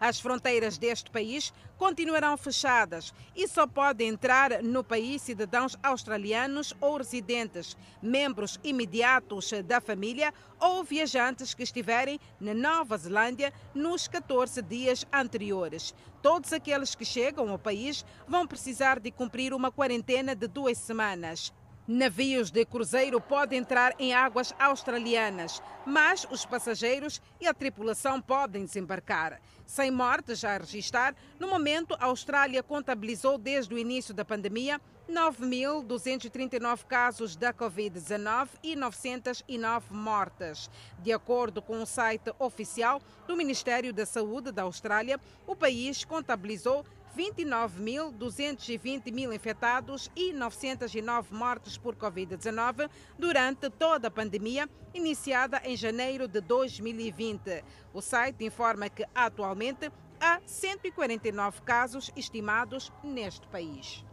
As 0.00 0.20
fronteiras 0.20 0.76
deste 0.76 1.10
país 1.10 1.52
continuarão 1.78 2.36
fechadas 2.36 3.14
e 3.34 3.46
só 3.48 3.66
podem 3.66 4.08
entrar 4.08 4.62
no 4.62 4.82
país 4.82 5.22
cidadãos 5.22 5.76
australianos 5.82 6.74
ou 6.80 6.96
residentes, 6.96 7.76
membros 8.02 8.58
imediatos 8.62 9.50
da 9.64 9.80
família 9.80 10.32
ou 10.60 10.84
viajantes 10.84 11.54
que 11.54 11.62
estiverem 11.62 12.18
na 12.40 12.54
Nova 12.54 12.98
Zelândia 12.98 13.52
nos 13.74 14.08
14 14.08 14.60
dias 14.62 15.06
anteriores. 15.12 15.94
Todos 16.20 16.52
aqueles 16.52 16.94
que 16.94 17.04
chegam 17.04 17.48
ao 17.50 17.58
país 17.58 18.04
vão 18.26 18.46
precisar 18.46 18.98
de 18.98 19.10
cumprir 19.10 19.52
uma 19.52 19.70
quarentena 19.70 20.34
de 20.34 20.48
duas 20.48 20.78
semanas. 20.78 21.52
Navios 21.86 22.50
de 22.50 22.64
cruzeiro 22.64 23.20
podem 23.20 23.58
entrar 23.58 23.94
em 23.98 24.14
águas 24.14 24.54
australianas, 24.58 25.62
mas 25.84 26.26
os 26.30 26.46
passageiros 26.46 27.20
e 27.38 27.46
a 27.46 27.52
tripulação 27.52 28.22
podem 28.22 28.64
desembarcar. 28.64 29.38
Sem 29.66 29.90
mortes 29.90 30.42
a 30.46 30.56
registrar, 30.56 31.14
no 31.38 31.46
momento 31.46 31.94
a 32.00 32.06
Austrália 32.06 32.62
contabilizou 32.62 33.36
desde 33.36 33.74
o 33.74 33.78
início 33.78 34.14
da 34.14 34.24
pandemia 34.24 34.80
9.239 35.10 36.84
casos 36.84 37.36
da 37.36 37.52
Covid-19 37.52 38.48
e 38.62 38.74
909 38.74 39.94
mortes. 39.94 40.70
De 41.00 41.12
acordo 41.12 41.60
com 41.60 41.82
o 41.82 41.86
site 41.86 42.32
oficial 42.38 43.02
do 43.26 43.36
Ministério 43.36 43.92
da 43.92 44.06
Saúde 44.06 44.50
da 44.50 44.62
Austrália, 44.62 45.20
o 45.46 45.54
país 45.54 46.02
contabilizou 46.02 46.82
29.220 47.16 49.12
mil 49.12 49.32
infectados 49.32 50.10
e 50.16 50.32
909 50.32 51.34
mortes 51.34 51.78
por 51.78 51.94
Covid-19 51.94 52.90
durante 53.18 53.70
toda 53.70 54.08
a 54.08 54.10
pandemia, 54.10 54.68
iniciada 54.92 55.62
em 55.64 55.76
janeiro 55.76 56.26
de 56.26 56.40
2020. 56.40 57.64
O 57.92 58.00
site 58.00 58.44
informa 58.44 58.88
que, 58.88 59.06
atualmente, 59.14 59.92
há 60.20 60.40
149 60.44 61.62
casos 61.62 62.10
estimados 62.16 62.92
neste 63.02 63.46
país. 63.48 64.04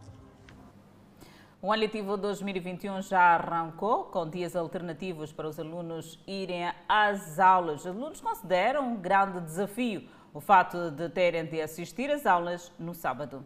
O 1.64 1.72
ano 1.72 1.82
letivo 1.82 2.16
2021 2.16 3.02
já 3.02 3.36
arrancou, 3.36 4.06
com 4.06 4.28
dias 4.28 4.56
alternativos 4.56 5.32
para 5.32 5.48
os 5.48 5.60
alunos 5.60 6.18
irem 6.26 6.72
às 6.88 7.38
aulas. 7.38 7.82
Os 7.82 7.86
alunos 7.86 8.20
consideram 8.20 8.88
um 8.88 8.96
grande 8.96 9.40
desafio 9.40 10.08
o 10.34 10.40
fato 10.40 10.90
de 10.90 11.08
terem 11.08 11.44
de 11.44 11.60
assistir 11.60 12.10
às 12.10 12.24
aulas 12.26 12.72
no 12.78 12.94
sábado. 12.94 13.44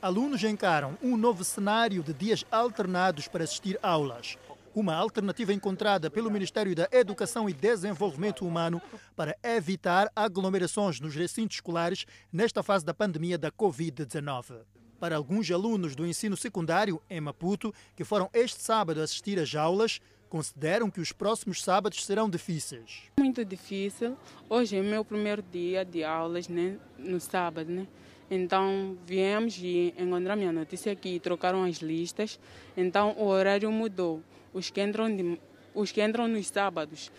Alunos 0.00 0.42
encaram 0.44 0.96
um 1.02 1.16
novo 1.16 1.44
cenário 1.44 2.02
de 2.02 2.12
dias 2.12 2.44
alternados 2.50 3.28
para 3.28 3.44
assistir 3.44 3.78
aulas. 3.82 4.36
Uma 4.74 4.94
alternativa 4.94 5.54
encontrada 5.54 6.10
pelo 6.10 6.30
Ministério 6.30 6.74
da 6.74 6.86
Educação 6.92 7.48
e 7.48 7.52
Desenvolvimento 7.54 8.46
Humano 8.46 8.80
para 9.14 9.36
evitar 9.42 10.10
aglomerações 10.14 11.00
nos 11.00 11.14
recintos 11.14 11.56
escolares 11.56 12.04
nesta 12.30 12.62
fase 12.62 12.84
da 12.84 12.92
pandemia 12.92 13.38
da 13.38 13.50
Covid-19. 13.50 14.60
Para 15.00 15.16
alguns 15.16 15.50
alunos 15.50 15.96
do 15.96 16.06
ensino 16.06 16.36
secundário 16.36 17.00
em 17.08 17.20
Maputo, 17.20 17.74
que 17.94 18.04
foram 18.04 18.30
este 18.32 18.62
sábado 18.62 19.00
assistir 19.00 19.38
às 19.38 19.54
aulas, 19.54 20.00
consideram 20.28 20.90
que 20.90 21.00
os 21.00 21.12
próximos 21.12 21.62
sábados 21.62 22.04
serão 22.04 22.28
difíceis. 22.28 23.04
Muito 23.18 23.44
difícil. 23.44 24.16
Hoje 24.48 24.76
é 24.76 24.82
meu 24.82 25.04
primeiro 25.04 25.42
dia 25.42 25.84
de 25.84 26.04
aulas, 26.04 26.48
né? 26.48 26.78
no 26.98 27.20
sábado, 27.20 27.70
né? 27.70 27.86
Então 28.30 28.96
viemos 29.06 29.56
e 29.58 29.94
encontramos 29.96 30.46
a 30.46 30.52
notícia 30.52 30.94
que 30.96 31.20
trocaram 31.20 31.64
as 31.64 31.76
listas. 31.76 32.40
Então 32.76 33.14
o 33.18 33.26
horário 33.26 33.70
mudou. 33.70 34.22
Os 34.52 34.70
que 34.70 34.82
entram, 34.82 35.14
de, 35.14 35.38
os 35.74 35.92
que 35.92 36.02
entram 36.02 36.26
nos 36.26 36.48
sábados 36.48 37.12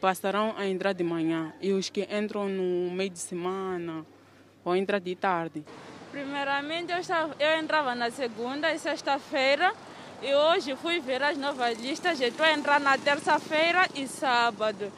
passarão 0.00 0.54
a 0.56 0.66
entrar 0.66 0.92
de 0.92 1.04
manhã 1.04 1.52
e 1.60 1.72
os 1.72 1.90
que 1.90 2.08
entram 2.10 2.48
no 2.48 2.90
meio 2.90 3.10
de 3.10 3.18
semana 3.18 4.06
vão 4.64 4.76
entrar 4.76 5.00
de 5.00 5.14
tarde. 5.14 5.64
Primeiramente 6.10 6.92
eu, 6.92 6.98
estava, 6.98 7.36
eu 7.38 7.58
entrava 7.60 7.94
na 7.94 8.10
segunda 8.10 8.72
e 8.72 8.78
sexta-feira 8.78 9.74
e 10.22 10.34
hoje 10.34 10.74
fui 10.76 11.00
ver 11.00 11.22
as 11.22 11.38
novas 11.38 11.78
listas. 11.78 12.20
Estou 12.20 12.44
a 12.44 12.52
entrar 12.52 12.80
na 12.80 12.98
terça-feira 12.98 13.88
e 13.94 14.06
sábado. 14.06 14.92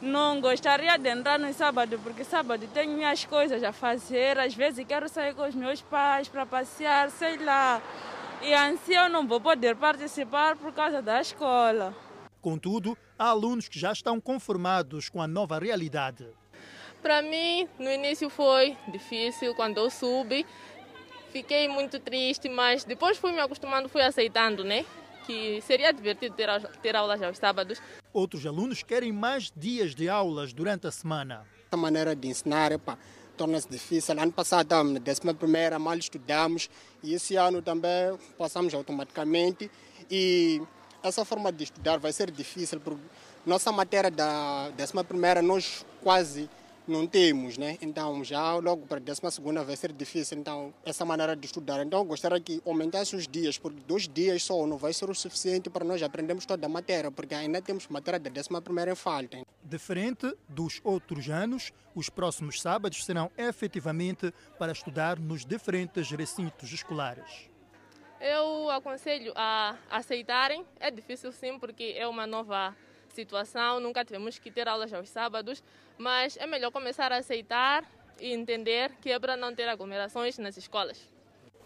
Não 0.00 0.40
gostaria 0.40 0.96
de 0.98 1.08
entrar 1.08 1.38
no 1.38 1.52
sábado, 1.52 1.98
porque 2.02 2.24
sábado 2.24 2.66
tenho 2.72 2.92
minhas 2.92 3.24
coisas 3.24 3.62
a 3.62 3.72
fazer. 3.72 4.38
Às 4.38 4.54
vezes 4.54 4.86
quero 4.86 5.08
sair 5.08 5.34
com 5.34 5.46
os 5.46 5.54
meus 5.54 5.82
pais 5.82 6.28
para 6.28 6.46
passear, 6.46 7.10
sei 7.10 7.36
lá. 7.38 7.82
E 8.42 8.54
assim 8.54 8.94
eu 8.94 9.08
não 9.08 9.26
vou 9.26 9.40
poder 9.40 9.76
participar 9.76 10.56
por 10.56 10.72
causa 10.72 11.02
da 11.02 11.20
escola. 11.20 11.94
Contudo, 12.40 12.96
há 13.18 13.28
alunos 13.28 13.68
que 13.68 13.78
já 13.78 13.92
estão 13.92 14.18
conformados 14.18 15.10
com 15.10 15.20
a 15.20 15.28
nova 15.28 15.58
realidade. 15.58 16.26
Para 17.02 17.22
mim, 17.22 17.66
no 17.78 17.90
início 17.90 18.28
foi 18.28 18.76
difícil 18.88 19.54
quando 19.54 19.78
eu 19.78 19.90
subi. 19.90 20.46
Fiquei 21.32 21.68
muito 21.68 22.00
triste, 22.00 22.48
mas 22.48 22.84
depois 22.84 23.16
fui 23.16 23.32
me 23.32 23.40
acostumando, 23.40 23.88
fui 23.88 24.02
aceitando, 24.02 24.64
né? 24.64 24.84
Que 25.26 25.60
seria 25.62 25.92
divertido 25.92 26.34
ter, 26.34 26.48
ter 26.82 26.96
aulas 26.96 27.22
aos 27.22 27.38
sábados. 27.38 27.80
Outros 28.12 28.44
alunos 28.44 28.82
querem 28.82 29.12
mais 29.12 29.52
dias 29.56 29.94
de 29.94 30.08
aulas 30.08 30.52
durante 30.52 30.86
a 30.86 30.90
semana. 30.90 31.46
A 31.70 31.76
maneira 31.76 32.16
de 32.16 32.26
ensinar 32.26 32.72
torna-se 33.36 33.68
difícil. 33.68 34.20
Ano 34.20 34.32
passado 34.32 34.62
estávamos 34.62 34.92
na 34.94 34.98
décima 34.98 35.32
primeira, 35.32 35.78
mal 35.78 35.96
estudamos 35.96 36.68
e 37.02 37.14
esse 37.14 37.36
ano 37.36 37.62
também 37.62 38.18
passamos 38.36 38.74
automaticamente 38.74 39.70
e 40.10 40.60
essa 41.02 41.24
forma 41.24 41.50
de 41.50 41.64
estudar 41.64 41.98
vai 41.98 42.12
ser 42.12 42.30
difícil 42.30 42.80
porque 42.80 43.00
nossa 43.46 43.72
matéria 43.72 44.10
da 44.10 44.68
décima 44.70 45.02
primeira 45.02 45.40
nós 45.40 45.86
quase 46.02 46.50
não 46.90 47.06
temos, 47.06 47.56
né? 47.56 47.78
Então 47.80 48.22
já 48.24 48.54
logo 48.56 48.86
para 48.86 48.98
a 48.98 49.00
décima 49.00 49.30
segunda 49.30 49.64
vai 49.64 49.76
ser 49.76 49.92
difícil, 49.92 50.38
então 50.38 50.74
essa 50.84 51.04
maneira 51.04 51.34
de 51.34 51.46
estudar. 51.46 51.84
Então 51.84 52.00
eu 52.00 52.04
gostaria 52.04 52.40
que 52.40 52.60
aumentasse 52.66 53.16
os 53.16 53.26
dias, 53.26 53.56
porque 53.56 53.80
dois 53.86 54.08
dias 54.08 54.42
só 54.42 54.66
não 54.66 54.76
vai 54.76 54.92
ser 54.92 55.08
o 55.08 55.14
suficiente 55.14 55.70
para 55.70 55.84
nós 55.84 56.02
aprendermos 56.02 56.44
toda 56.44 56.66
a 56.66 56.68
matéria, 56.68 57.10
porque 57.10 57.34
ainda 57.34 57.62
temos 57.62 57.86
matéria 57.88 58.18
da 58.18 58.28
décima 58.28 58.60
primeira 58.60 58.92
em 58.92 58.94
falta. 58.94 59.40
Diferente 59.62 60.34
dos 60.48 60.80
outros 60.82 61.28
anos, 61.28 61.72
os 61.94 62.08
próximos 62.08 62.60
sábados 62.60 63.04
serão 63.04 63.30
efetivamente 63.38 64.32
para 64.58 64.72
estudar 64.72 65.18
nos 65.18 65.44
diferentes 65.44 66.10
recintos 66.10 66.72
escolares. 66.72 67.48
Eu 68.20 68.68
aconselho 68.70 69.32
a 69.34 69.76
aceitarem. 69.90 70.66
É 70.78 70.90
difícil 70.90 71.32
sim, 71.32 71.58
porque 71.58 71.94
é 71.96 72.06
uma 72.06 72.26
nova 72.26 72.76
situação, 73.14 73.80
nunca 73.80 74.04
tivemos 74.04 74.38
que 74.38 74.50
ter 74.50 74.68
aulas 74.68 74.92
aos 74.92 75.08
sábados, 75.08 75.62
mas 75.98 76.36
é 76.36 76.46
melhor 76.46 76.70
começar 76.70 77.12
a 77.12 77.18
aceitar 77.18 77.84
e 78.20 78.32
entender 78.32 78.92
que 79.00 79.10
é 79.10 79.18
para 79.18 79.36
não 79.36 79.54
ter 79.54 79.68
aglomerações 79.68 80.38
nas 80.38 80.56
escolas. 80.56 81.00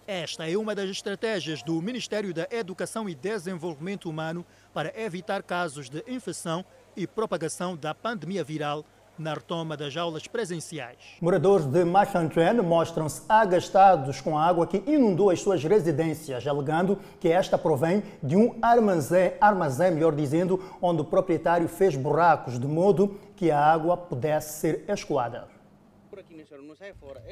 Esta 0.06 0.48
é 0.48 0.56
uma 0.56 0.74
das 0.74 0.90
estratégias 0.90 1.62
do 1.62 1.80
Ministério 1.80 2.34
da 2.34 2.46
Educação 2.50 3.08
e 3.08 3.14
Desenvolvimento 3.14 4.08
Humano 4.10 4.44
para 4.72 4.92
evitar 5.00 5.42
casos 5.42 5.88
de 5.88 6.04
infecção 6.06 6.62
e 6.94 7.06
propagação 7.06 7.74
da 7.74 7.94
pandemia 7.94 8.44
viral 8.44 8.84
na 9.18 9.34
retoma 9.34 9.76
das 9.76 9.96
aulas 9.96 10.26
presenciais. 10.26 10.98
Moradores 11.20 11.66
de 11.66 11.84
Machantuan 11.84 12.62
mostram-se 12.62 13.22
agastados 13.28 14.20
com 14.20 14.36
a 14.36 14.44
água 14.44 14.66
que 14.66 14.82
inundou 14.86 15.30
as 15.30 15.40
suas 15.40 15.62
residências, 15.62 16.46
alegando 16.46 16.98
que 17.20 17.28
esta 17.28 17.56
provém 17.56 18.02
de 18.22 18.36
um 18.36 18.56
armazém, 18.60 19.32
armazém, 19.40 19.92
melhor 19.92 20.14
dizendo, 20.14 20.62
onde 20.80 21.02
o 21.02 21.04
proprietário 21.04 21.68
fez 21.68 21.96
buracos 21.96 22.58
de 22.58 22.66
modo 22.66 23.18
que 23.36 23.50
a 23.50 23.58
água 23.58 23.96
pudesse 23.96 24.60
ser 24.60 24.84
escoada. 24.88 25.48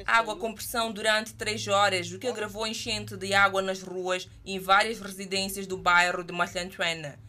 Água 0.05 0.35
com 0.35 0.53
pressão 0.53 0.91
durante 0.91 1.33
três 1.33 1.67
horas, 1.67 2.11
o 2.11 2.19
que 2.19 2.27
agravou 2.27 2.65
enchente 2.65 3.15
de 3.15 3.33
água 3.33 3.61
nas 3.61 3.81
ruas 3.81 4.29
e 4.43 4.55
em 4.55 4.59
várias 4.59 4.99
residências 4.99 5.67
do 5.67 5.77
bairro 5.77 6.23
de 6.23 6.33
Machantuana. 6.33 7.19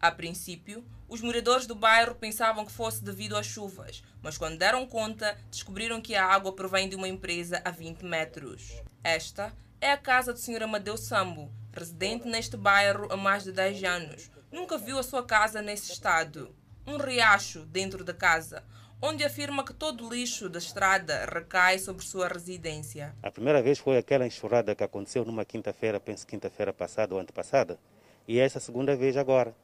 A 0.00 0.10
princípio, 0.10 0.84
os 1.08 1.20
moradores 1.20 1.66
do 1.66 1.74
bairro 1.74 2.14
pensavam 2.14 2.64
que 2.64 2.72
fosse 2.72 3.02
devido 3.04 3.36
às 3.36 3.46
chuvas, 3.46 4.02
mas 4.22 4.38
quando 4.38 4.58
deram 4.58 4.86
conta, 4.86 5.36
descobriram 5.50 6.00
que 6.00 6.14
a 6.14 6.24
água 6.24 6.52
provém 6.52 6.88
de 6.88 6.96
uma 6.96 7.08
empresa 7.08 7.60
a 7.64 7.70
20 7.70 8.04
metros. 8.04 8.72
Esta 9.02 9.52
é 9.80 9.92
a 9.92 9.98
casa 9.98 10.32
do 10.32 10.38
Sr. 10.38 10.62
Amadeu 10.62 10.96
Sambo, 10.96 11.52
residente 11.72 12.26
neste 12.26 12.56
bairro 12.56 13.06
há 13.10 13.16
mais 13.16 13.44
de 13.44 13.52
10 13.52 13.84
anos. 13.84 14.30
Nunca 14.50 14.78
viu 14.78 14.98
a 14.98 15.02
sua 15.02 15.22
casa 15.22 15.60
nesse 15.60 15.92
estado. 15.92 16.54
Um 16.86 16.96
riacho 16.96 17.66
dentro 17.66 18.02
da 18.02 18.14
casa, 18.14 18.64
onde 19.02 19.24
afirma 19.24 19.64
que 19.64 19.74
todo 19.74 20.06
o 20.06 20.10
lixo 20.12 20.48
da 20.48 20.58
estrada 20.58 21.26
recai 21.26 21.78
sobre 21.78 22.04
sua 22.04 22.28
residência. 22.28 23.14
A 23.22 23.30
primeira 23.30 23.62
vez 23.62 23.78
foi 23.78 23.98
aquela 23.98 24.26
enxurrada 24.26 24.74
que 24.74 24.82
aconteceu 24.82 25.24
numa 25.24 25.44
quinta-feira, 25.44 26.00
penso 26.00 26.26
quinta-feira 26.26 26.72
passada 26.72 27.14
ou 27.14 27.20
antepassada, 27.20 27.78
e 28.26 28.38
essa 28.38 28.60
segunda 28.60 28.96
vez 28.96 29.16
agora. 29.16 29.54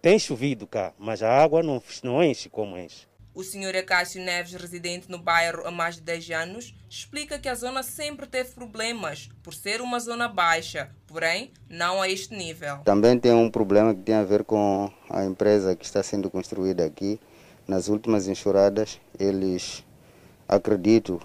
Tem 0.00 0.18
chovido 0.18 0.66
cá, 0.66 0.92
mas 0.98 1.22
a 1.22 1.30
água 1.30 1.62
não, 1.62 1.82
não 2.02 2.22
enche 2.22 2.48
como 2.48 2.78
enche. 2.78 3.06
O 3.36 3.44
senhor 3.44 3.76
Acácio 3.76 4.24
Neves, 4.24 4.54
residente 4.54 5.10
no 5.10 5.18
bairro 5.18 5.66
há 5.66 5.70
mais 5.70 5.96
de 5.96 6.00
10 6.00 6.30
anos, 6.30 6.74
explica 6.88 7.38
que 7.38 7.50
a 7.50 7.54
zona 7.54 7.82
sempre 7.82 8.26
teve 8.26 8.52
problemas 8.52 9.28
por 9.42 9.52
ser 9.52 9.82
uma 9.82 10.00
zona 10.00 10.26
baixa, 10.26 10.90
porém 11.06 11.52
não 11.68 12.00
a 12.00 12.08
este 12.08 12.34
nível. 12.34 12.78
Também 12.78 13.18
tem 13.18 13.32
um 13.32 13.50
problema 13.50 13.94
que 13.94 14.00
tem 14.00 14.14
a 14.14 14.24
ver 14.24 14.42
com 14.42 14.90
a 15.10 15.22
empresa 15.26 15.76
que 15.76 15.84
está 15.84 16.02
sendo 16.02 16.30
construída 16.30 16.86
aqui. 16.86 17.20
Nas 17.68 17.88
últimas 17.88 18.26
enxurradas, 18.26 18.98
eles, 19.18 19.84
acredito, 20.48 21.20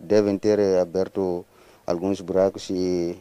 devem 0.00 0.36
ter 0.36 0.58
aberto 0.80 1.46
alguns 1.86 2.20
buracos 2.20 2.70
e 2.70 3.16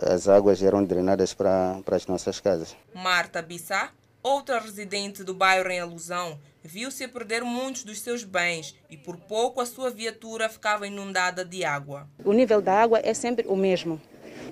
as 0.00 0.28
águas 0.28 0.62
eram 0.62 0.84
drenadas 0.84 1.34
para, 1.34 1.80
para 1.84 1.96
as 1.96 2.06
nossas 2.06 2.40
casas. 2.40 2.76
Marta 2.94 3.42
Bissá, 3.42 3.90
outra 4.22 4.58
residente 4.58 5.22
do 5.24 5.34
bairro 5.34 5.70
em 5.70 5.80
alusão, 5.80 6.38
viu-se 6.62 7.04
a 7.04 7.08
perder 7.08 7.42
muitos 7.42 7.84
dos 7.84 8.00
seus 8.00 8.24
bens 8.24 8.76
e 8.88 8.96
por 8.96 9.16
pouco 9.16 9.60
a 9.60 9.66
sua 9.66 9.90
viatura 9.90 10.48
ficava 10.48 10.86
inundada 10.86 11.44
de 11.44 11.64
água. 11.64 12.08
O 12.24 12.32
nível 12.32 12.62
da 12.62 12.80
água 12.80 13.00
é 13.02 13.12
sempre 13.12 13.46
o 13.48 13.56
mesmo, 13.56 14.00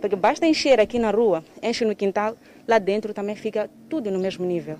porque 0.00 0.16
basta 0.16 0.46
encher 0.46 0.81
aqui 0.81 0.98
na 0.98 1.11
rua, 1.11 1.44
enche 1.62 1.85
no 1.85 1.94
quintal, 1.94 2.37
lá 2.66 2.79
dentro 2.79 3.14
também 3.14 3.37
fica 3.37 3.70
tudo 3.88 4.11
no 4.11 4.18
mesmo 4.18 4.44
nível. 4.44 4.79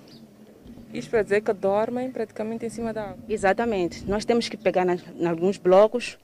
Isso 0.93 1.09
para 1.09 1.23
dizer 1.23 1.41
que 1.41 1.53
dormem 1.53 2.11
praticamente 2.11 2.67
em 2.67 2.69
cima 2.69 2.93
da 2.93 3.11
água? 3.11 3.19
Exatamente. 3.29 4.05
Nós 4.07 4.25
temos 4.25 4.49
que 4.49 4.57
pegar 4.57 4.85
em 4.89 5.27
alguns 5.27 5.57
blocos, 5.57 6.19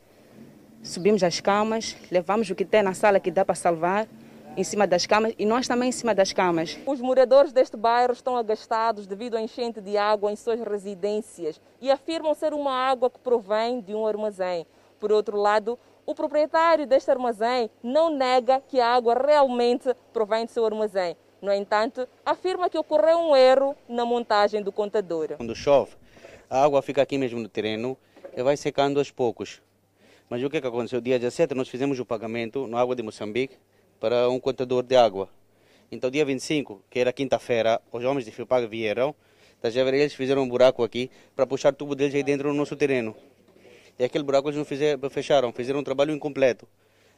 subimos 0.82 1.22
as 1.22 1.40
camas, 1.40 1.96
levamos 2.10 2.50
o 2.50 2.54
que 2.54 2.64
tem 2.64 2.82
na 2.82 2.92
sala 2.92 3.20
que 3.20 3.30
dá 3.30 3.44
para 3.44 3.54
salvar 3.54 4.08
em 4.56 4.64
cima 4.64 4.86
das 4.86 5.04
camas 5.06 5.34
e 5.38 5.44
nós 5.44 5.68
também 5.68 5.90
em 5.90 5.92
cima 5.92 6.14
das 6.14 6.32
camas. 6.32 6.78
Os 6.86 7.00
moradores 7.00 7.52
deste 7.52 7.76
bairro 7.76 8.12
estão 8.12 8.36
agastados 8.36 9.06
devido 9.06 9.36
à 9.36 9.40
enchente 9.40 9.80
de 9.80 9.98
água 9.98 10.32
em 10.32 10.36
suas 10.36 10.58
residências 10.60 11.60
e 11.80 11.90
afirmam 11.90 12.34
ser 12.34 12.54
uma 12.54 12.72
água 12.72 13.10
que 13.10 13.18
provém 13.18 13.82
de 13.82 13.94
um 13.94 14.06
armazém. 14.06 14.66
Por 14.98 15.12
outro 15.12 15.36
lado, 15.36 15.78
o 16.06 16.14
proprietário 16.14 16.86
deste 16.86 17.10
armazém 17.10 17.68
não 17.82 18.08
nega 18.08 18.62
que 18.66 18.80
a 18.80 18.94
água 18.94 19.14
realmente 19.14 19.94
provém 20.12 20.46
do 20.46 20.50
seu 20.50 20.64
armazém. 20.64 21.16
No 21.42 21.52
entanto, 21.52 22.08
afirma 22.24 22.70
que 22.70 22.78
ocorreu 22.78 23.18
um 23.18 23.36
erro 23.36 23.76
na 23.86 24.06
montagem 24.06 24.62
do 24.62 24.72
contador. 24.72 25.34
Quando 25.36 25.54
chove, 25.54 25.92
a 26.48 26.64
água 26.64 26.80
fica 26.80 27.02
aqui 27.02 27.18
mesmo 27.18 27.38
no 27.38 27.48
terreno 27.48 27.96
e 28.34 28.42
vai 28.42 28.56
secando 28.56 28.98
aos 28.98 29.10
poucos. 29.10 29.60
Mas 30.30 30.42
o 30.42 30.48
que, 30.48 30.56
é 30.56 30.60
que 30.62 30.66
aconteceu? 30.66 31.00
Dia 31.00 31.18
17 31.18 31.54
nós 31.54 31.68
fizemos 31.68 32.00
o 32.00 32.06
pagamento 32.06 32.66
na 32.66 32.80
água 32.80 32.96
de 32.96 33.02
Moçambique 33.02 33.58
para 34.00 34.28
um 34.28 34.38
contador 34.38 34.82
de 34.82 34.96
água. 34.96 35.28
Então, 35.90 36.10
dia 36.10 36.24
25, 36.24 36.82
que 36.90 36.98
era 36.98 37.12
quinta-feira, 37.12 37.80
os 37.92 38.04
homens 38.04 38.24
de 38.24 38.30
Fiopag 38.30 38.66
vieram, 38.66 39.14
tá, 39.60 39.68
eles 39.68 40.14
fizeram 40.14 40.42
um 40.42 40.48
buraco 40.48 40.82
aqui 40.82 41.10
para 41.34 41.46
puxar 41.46 41.72
o 41.72 41.76
tubo 41.76 41.94
deles 41.94 42.14
aí 42.14 42.22
dentro 42.22 42.48
do 42.48 42.54
nosso 42.54 42.76
terreno. 42.76 43.16
E 43.98 44.04
aquele 44.04 44.24
buraco 44.24 44.48
eles 44.48 44.58
não 44.58 44.64
fizeram, 44.64 45.08
fecharam, 45.08 45.52
fizeram 45.52 45.80
um 45.80 45.84
trabalho 45.84 46.12
incompleto. 46.12 46.68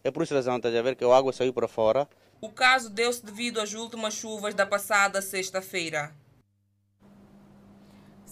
É 0.05 0.11
por 0.11 0.23
essa 0.23 0.35
razão, 0.35 0.61
tá 0.61 0.69
a 0.69 0.83
ver, 0.83 0.95
que 0.95 1.05
a 1.05 1.17
água 1.17 1.33
saiu 1.33 1.53
para 1.53 1.67
fora. 1.67 2.09
O 2.41 2.51
caso 2.51 2.89
deu-se 2.89 3.25
devido 3.25 3.61
às 3.61 3.75
últimas 3.75 4.15
chuvas 4.15 4.55
da 4.55 4.65
passada 4.65 5.21
sexta-feira. 5.21 6.15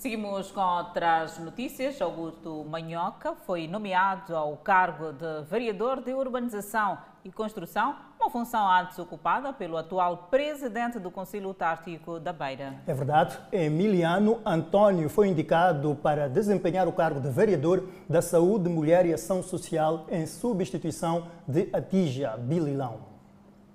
Seguimos 0.07 0.53
com 0.53 0.61
outras 0.61 1.37
notícias. 1.41 2.01
Augusto 2.01 2.65
Manhoca 2.71 3.35
foi 3.45 3.67
nomeado 3.67 4.37
ao 4.37 4.57
cargo 4.57 5.13
de 5.13 5.43
vereador 5.51 6.01
de 6.01 6.15
urbanização 6.15 6.97
e 7.25 7.33
construção, 7.33 7.97
uma 8.17 8.31
função 8.31 8.71
antes 8.71 8.97
ocupada 9.01 9.53
pelo 9.53 9.77
atual 9.77 10.29
presidente 10.31 11.01
do 11.01 11.11
Conselho 11.11 11.49
Autártico 11.49 12.21
da 12.21 12.33
Beira. 12.33 12.75
É 12.87 12.95
verdade. 12.95 13.37
Emiliano 13.51 14.41
Antônio 14.47 15.09
foi 15.09 15.27
indicado 15.27 15.97
para 16.01 16.29
desempenhar 16.29 16.87
o 16.87 16.93
cargo 16.93 17.21
de 17.21 17.29
vereador 17.29 17.89
da 18.09 18.23
Saúde, 18.23 18.69
Mulher 18.69 19.07
e 19.07 19.13
Ação 19.13 19.43
Social 19.43 20.07
em 20.09 20.25
substituição 20.25 21.27
de 21.49 21.69
Atija 21.73 22.37
Bililão. 22.37 23.01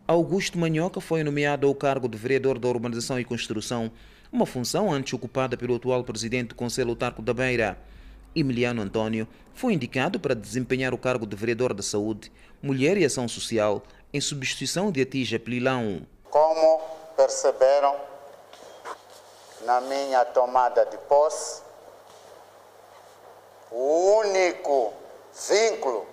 Augusto 0.08 0.58
Manhoca 0.58 1.02
foi 1.02 1.26
nomeado 1.26 1.67
ao 1.67 1.76
cargo 1.76 2.08
de 2.08 2.17
vereador 2.17 2.58
da 2.58 2.70
Urbanização 2.70 3.20
e 3.20 3.26
Construção 3.26 3.91
uma 4.32 4.46
função 4.46 4.91
antes 4.91 5.13
ocupada 5.13 5.58
pelo 5.58 5.76
atual 5.76 6.04
presidente 6.04 6.50
do 6.50 6.56
Conselho 6.56 6.91
Autarco 6.91 7.22
da 7.22 7.34
Beira. 7.34 7.78
Emiliano 8.34 8.82
Antônio 8.82 9.28
foi 9.54 9.74
indicado 9.74 10.20
para 10.20 10.34
desempenhar 10.34 10.94
o 10.94 10.98
cargo 10.98 11.26
de 11.28 11.36
vereador 11.36 11.74
da 11.74 11.84
Saúde, 11.84 12.32
Mulher 12.62 12.98
e 12.98 13.04
Ação 13.04 13.28
Social, 13.28 13.84
em 14.13 14.22
substituição 14.22 14.89
de 14.89 15.02
Atija 15.02 15.38
Pelilão. 15.38 16.08
Como 16.30 16.82
perceberam, 17.17 17.96
na 19.65 19.82
minha 19.82 20.24
tomada 20.24 20.86
de 20.86 20.98
posse, 21.00 21.62
o 23.70 24.20
único 24.20 24.94
vínculo 25.50 26.08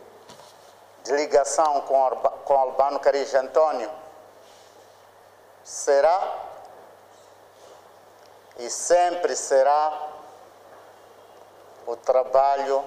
de 1.05 1.13
ligação 1.13 1.83
com, 1.83 2.11
com 2.45 2.55
Albano 2.55 2.99
Caris 2.99 3.33
Antônio 3.35 3.91
será 5.63 6.48
e 8.59 8.69
sempre 8.69 9.37
será 9.37 10.09
o 11.87 11.97
trabalho 11.97 12.85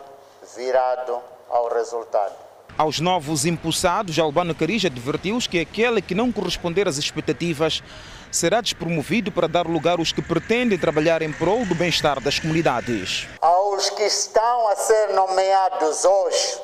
virado 0.55 1.21
ao 1.49 1.69
resultado. 1.69 2.35
Aos 2.77 2.99
novos 2.99 3.45
impulsados, 3.45 4.17
Albano 4.17 4.55
Caris 4.55 4.85
advertiu-os 4.85 5.47
que 5.47 5.59
aquele 5.59 6.01
que 6.01 6.15
não 6.15 6.31
corresponder 6.31 6.87
às 6.87 6.97
expectativas 6.97 7.83
será 8.31 8.61
despromovido 8.61 9.31
para 9.31 9.47
dar 9.47 9.67
lugar 9.67 9.99
aos 9.99 10.11
que 10.11 10.21
pretendem 10.21 10.79
trabalhar 10.79 11.21
em 11.21 11.31
prol 11.31 11.65
do 11.65 11.75
bem-estar 11.75 12.19
das 12.21 12.39
comunidades. 12.39 13.27
Aos 13.41 13.89
que 13.89 14.03
estão 14.03 14.67
a 14.69 14.75
ser 14.75 15.09
nomeados 15.13 16.05
hoje, 16.05 16.61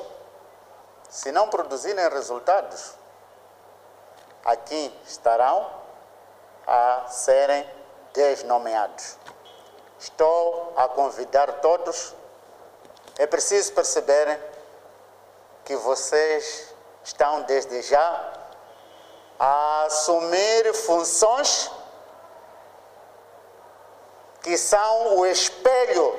se 1.10 1.32
não 1.32 1.50
produzirem 1.50 2.10
resultados, 2.10 2.94
aqui 4.46 4.92
estarão 5.06 5.68
a 6.66 7.06
serem 7.10 7.66
desnomeados. 8.18 9.16
Estou 10.00 10.74
a 10.76 10.88
convidar 10.88 11.62
todos. 11.62 12.16
É 13.18 13.28
preciso 13.28 13.72
perceberem 13.74 14.38
que 15.64 15.76
vocês 15.76 16.74
estão 17.04 17.44
desde 17.44 17.82
já 17.84 18.34
a 19.40 19.84
assumir 19.86 20.74
funções 20.74 21.72
que 24.42 24.58
são 24.58 25.18
o 25.18 25.26
espelho 25.26 26.16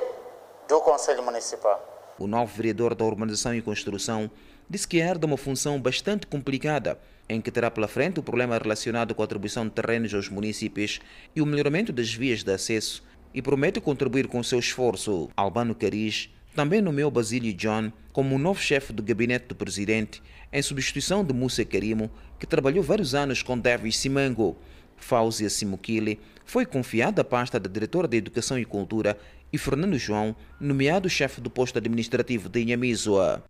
do 0.69 0.81
Conselho 0.81 1.23
Municipal. 1.23 1.83
O 2.19 2.27
novo 2.27 2.55
vereador 2.55 2.95
da 2.95 3.05
Urbanização 3.05 3.55
e 3.55 3.63
Construção 3.63 4.31
disse 4.71 4.87
que 4.87 4.99
herda 4.99 5.27
uma 5.27 5.37
função 5.37 5.81
bastante 5.81 6.27
complicada, 6.27 6.99
em 7.29 7.41
que 7.41 7.51
terá 7.51 7.71
pela 7.71 7.87
frente 7.87 8.21
o 8.21 8.23
problema 8.23 8.57
relacionado 8.57 9.15
com 9.15 9.23
a 9.23 9.25
atribuição 9.25 9.65
de 9.65 9.73
terrenos 9.73 10.15
aos 10.15 10.29
municípios 10.29 11.01
e 11.35 11.43
o 11.43 11.47
melhoramento 11.47 11.93
das 11.93 12.13
vias 12.13 12.43
de 12.43 12.53
acesso, 12.53 13.03
e 13.35 13.43
promete 13.43 13.81
contribuir 13.81 14.27
com 14.27 14.43
seu 14.43 14.59
esforço. 14.59 15.29
Albano 15.37 15.75
Cariz 15.75 16.31
também 16.55 16.81
nomeou 16.81 17.11
Basílio 17.11 17.53
John 17.53 17.93
como 18.13 18.39
novo 18.39 18.61
chefe 18.61 18.93
do 18.93 19.03
gabinete 19.03 19.47
do 19.47 19.55
presidente, 19.55 20.23
em 20.53 20.63
substituição 20.63 21.25
de 21.25 21.33
Musa 21.33 21.65
Karimo, 21.65 22.11
que 22.39 22.47
trabalhou 22.47 22.83
vários 22.83 23.15
anos 23.15 23.43
com 23.43 23.59
Davis 23.59 23.99
Simango. 23.99 24.57
Fáuzia 24.97 25.49
Simukile 25.49 26.19
foi 26.45 26.67
confiada 26.67 27.23
a 27.23 27.25
pasta 27.25 27.61
de 27.61 27.69
diretora 27.69 28.09
de 28.09 28.17
Educação 28.17 28.59
e 28.59 28.65
Cultura 28.65 29.17
e 29.53 29.59
Fernando 29.59 29.97
João, 29.99 30.35
nomeado 30.59 31.09
chefe 31.09 31.41
do 31.41 31.51
posto 31.51 31.79
administrativo 31.79 32.49
de 32.49 32.61
Inhamizoa. 32.61 33.45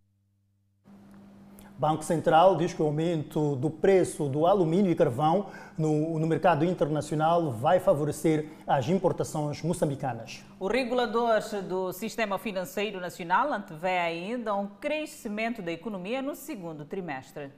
Banco 1.78 2.04
Central 2.04 2.56
diz 2.56 2.74
que 2.74 2.82
o 2.82 2.86
aumento 2.86 3.54
do 3.54 3.70
preço 3.70 4.28
do 4.28 4.46
alumínio 4.46 4.90
e 4.90 4.96
carvão 4.96 5.46
no, 5.78 6.18
no, 6.18 6.26
mercado 6.26 6.64
internacional 6.64 7.52
vai 7.52 7.78
favorecer 7.78 8.46
as 8.66 8.88
importações 8.88 9.62
moçambicanas. 9.62 10.42
O 10.58 10.66
regulador 10.66 11.40
do 11.68 11.92
Sistema 11.92 12.36
Financeiro 12.36 12.98
Nacional 12.98 13.52
antevê 13.52 13.96
ainda 13.96 14.56
um 14.56 14.66
crescimento 14.66 15.62
da 15.62 15.70
economia 15.70 16.20
no 16.20 16.34
segundo 16.34 16.84
trimestre. 16.84 17.52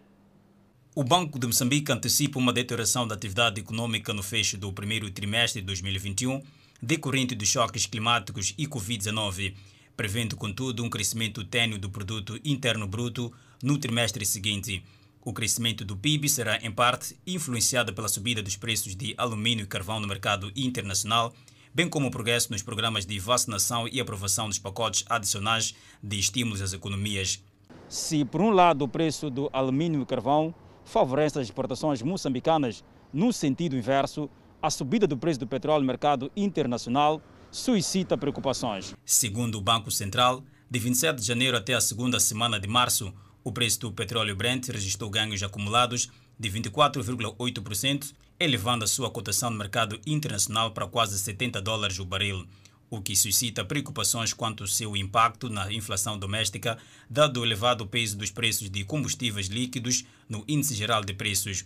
O 0.94 1.02
Banco 1.02 1.38
de 1.38 1.46
Moçambique 1.46 1.90
antecipa 1.90 2.38
uma 2.38 2.52
deterioração 2.52 3.08
da 3.08 3.14
atividade 3.14 3.60
econômica 3.60 4.12
no 4.12 4.22
fecho 4.22 4.58
do 4.58 4.70
primeiro 4.70 5.10
trimestre 5.10 5.62
de 5.62 5.66
2021, 5.66 6.42
decorrente 6.82 7.34
dos 7.34 7.48
choques 7.48 7.86
climáticos 7.86 8.52
e 8.58 8.66
Covid-19, 8.66 9.54
prevendo, 9.96 10.36
contudo, 10.36 10.84
um 10.84 10.90
crescimento 10.90 11.42
tênue 11.42 11.78
do 11.78 11.88
produto 11.88 12.38
interno 12.44 12.86
bruto 12.86 13.32
no 13.62 13.78
trimestre 13.78 14.24
seguinte. 14.24 14.82
O 15.22 15.32
crescimento 15.32 15.84
do 15.84 15.96
PIB 15.96 16.28
será, 16.28 16.56
em 16.62 16.72
parte, 16.72 17.16
influenciado 17.26 17.92
pela 17.92 18.08
subida 18.08 18.42
dos 18.42 18.56
preços 18.56 18.96
de 18.96 19.14
alumínio 19.18 19.64
e 19.64 19.66
carvão 19.66 20.00
no 20.00 20.08
mercado 20.08 20.50
internacional, 20.56 21.32
bem 21.74 21.88
como 21.88 22.08
o 22.08 22.10
progresso 22.10 22.50
nos 22.50 22.62
programas 22.62 23.04
de 23.04 23.18
vacinação 23.18 23.86
e 23.86 24.00
aprovação 24.00 24.48
dos 24.48 24.58
pacotes 24.58 25.04
adicionais 25.08 25.74
de 26.02 26.18
estímulos 26.18 26.62
às 26.62 26.72
economias. 26.72 27.42
Se, 27.88 28.24
por 28.24 28.40
um 28.40 28.50
lado, 28.50 28.84
o 28.84 28.88
preço 28.88 29.28
do 29.28 29.50
alumínio 29.52 30.02
e 30.02 30.06
carvão 30.06 30.54
favorece 30.84 31.38
as 31.38 31.46
exportações 31.46 32.00
moçambicanas, 32.02 32.82
no 33.12 33.32
sentido 33.32 33.76
inverso, 33.76 34.30
a 34.62 34.70
subida 34.70 35.06
do 35.06 35.16
preço 35.16 35.40
do 35.40 35.46
petróleo 35.46 35.82
no 35.82 35.86
mercado 35.86 36.30
internacional 36.36 37.22
suscita 37.50 38.16
preocupações. 38.16 38.94
Segundo 39.04 39.56
o 39.56 39.60
Banco 39.60 39.90
Central, 39.90 40.42
de 40.70 40.78
27 40.78 41.20
de 41.20 41.26
janeiro 41.26 41.56
até 41.56 41.74
a 41.74 41.80
segunda 41.80 42.20
semana 42.20 42.60
de 42.60 42.68
março, 42.68 43.12
o 43.50 43.52
preço 43.52 43.80
do 43.80 43.90
petróleo 43.90 44.36
Brent 44.36 44.68
registrou 44.68 45.10
ganhos 45.10 45.42
acumulados 45.42 46.08
de 46.38 46.48
24,8%, 46.48 48.12
elevando 48.38 48.84
a 48.84 48.86
sua 48.86 49.10
cotação 49.10 49.50
no 49.50 49.58
mercado 49.58 50.00
internacional 50.06 50.70
para 50.70 50.86
quase 50.86 51.18
70 51.18 51.60
dólares 51.60 51.98
o 51.98 52.04
barril, 52.04 52.46
o 52.88 53.02
que 53.02 53.16
suscita 53.16 53.64
preocupações 53.64 54.32
quanto 54.32 54.62
ao 54.62 54.68
seu 54.68 54.96
impacto 54.96 55.50
na 55.50 55.72
inflação 55.72 56.16
doméstica, 56.16 56.78
dado 57.10 57.40
o 57.40 57.44
elevado 57.44 57.84
peso 57.88 58.16
dos 58.16 58.30
preços 58.30 58.70
de 58.70 58.84
combustíveis 58.84 59.48
líquidos 59.48 60.04
no 60.28 60.44
índice 60.46 60.76
geral 60.76 61.02
de 61.02 61.12
preços. 61.12 61.64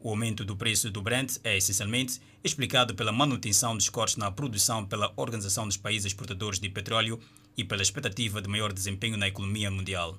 O 0.00 0.08
aumento 0.08 0.42
do 0.42 0.56
preço 0.56 0.90
do 0.90 1.02
Brent 1.02 1.36
é 1.44 1.58
essencialmente 1.58 2.18
explicado 2.42 2.94
pela 2.94 3.12
manutenção 3.12 3.76
dos 3.76 3.90
cortes 3.90 4.16
na 4.16 4.30
produção 4.30 4.86
pela 4.86 5.12
Organização 5.16 5.66
dos 5.66 5.76
Países 5.76 6.06
Exportadores 6.06 6.58
de 6.58 6.70
Petróleo 6.70 7.20
e 7.58 7.62
pela 7.62 7.82
expectativa 7.82 8.40
de 8.40 8.48
maior 8.48 8.72
desempenho 8.72 9.18
na 9.18 9.28
economia 9.28 9.70
mundial. 9.70 10.18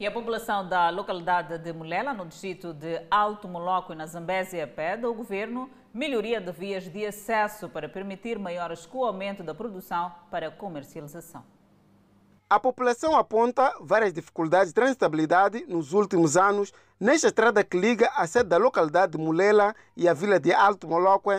E 0.00 0.06
a 0.06 0.12
população 0.12 0.68
da 0.68 0.90
localidade 0.90 1.58
de 1.58 1.72
Mulela, 1.72 2.14
no 2.14 2.24
distrito 2.24 2.72
de 2.72 3.02
Alto 3.10 3.48
Moloco, 3.48 3.92
na 3.94 4.06
Zambésia, 4.06 4.64
pede 4.64 5.04
ao 5.04 5.12
governo 5.12 5.68
melhoria 5.92 6.40
de 6.40 6.52
vias 6.52 6.84
de 6.84 7.04
acesso 7.04 7.68
para 7.68 7.88
permitir 7.88 8.38
maior 8.38 8.70
escoamento 8.70 9.42
da 9.42 9.52
produção 9.52 10.14
para 10.30 10.52
comercialização. 10.52 11.42
A 12.48 12.60
população 12.60 13.16
aponta 13.16 13.74
várias 13.80 14.12
dificuldades 14.12 14.68
de 14.68 14.74
transitabilidade 14.74 15.64
nos 15.66 15.92
últimos 15.92 16.36
anos 16.36 16.72
nesta 17.00 17.26
estrada 17.26 17.64
que 17.64 17.76
liga 17.76 18.08
a 18.14 18.24
sede 18.24 18.50
da 18.50 18.56
localidade 18.56 19.12
de 19.12 19.18
Mulela 19.18 19.74
e 19.96 20.08
a 20.08 20.14
vila 20.14 20.38
de 20.38 20.52
Alto 20.52 20.86
Moloco, 20.86 21.30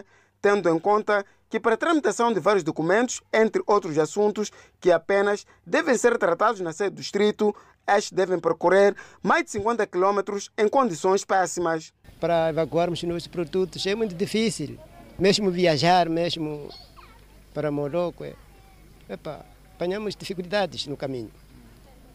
tendo 0.42 0.68
em 0.70 0.78
conta 0.78 1.26
que 1.50 1.60
para 1.60 1.74
a 1.74 1.78
tramitação 1.78 2.32
de 2.32 2.40
vários 2.40 2.64
documentos, 2.64 3.22
entre 3.34 3.64
outros 3.66 3.98
assuntos 3.98 4.52
que 4.80 4.92
apenas 4.92 5.48
devem 5.66 5.98
ser 5.98 6.18
tratados 6.18 6.60
na 6.62 6.72
sede 6.72 6.92
do 6.92 7.02
distrito, 7.02 7.56
estes 7.98 8.12
devem 8.12 8.40
percorrer 8.40 8.96
mais 9.22 9.44
de 9.44 9.52
50 9.52 9.86
quilômetros 9.88 10.50
em 10.58 10.68
condições 10.68 11.26
péssimas. 11.26 11.94
Para 12.20 12.50
evacuarmos 12.50 13.02
nossos 13.04 13.28
produtos 13.28 13.86
é 13.86 13.96
muito 13.96 14.14
difícil, 14.14 14.78
mesmo 15.18 15.50
viajar, 15.50 16.10
mesmo 16.10 16.70
para 17.54 17.72
Morocco. 17.72 18.24
É, 18.24 18.34
epa, 19.08 19.46
apanhamos 19.76 20.16
dificuldades 20.16 20.88
no 20.88 20.98
caminho. 20.98 21.32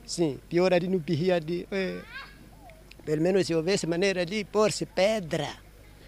Sim, 0.06 0.38
pior 0.48 0.72
ali 0.74 0.86
no 0.86 1.00
Pirria, 1.00 1.40
é, 1.70 2.00
pelo 3.04 3.22
menos 3.22 3.46
se 3.46 3.54
houvesse 3.54 3.86
maneira 3.86 4.26
de 4.26 4.44
pôr-se 4.44 4.84
pedra 4.84 5.48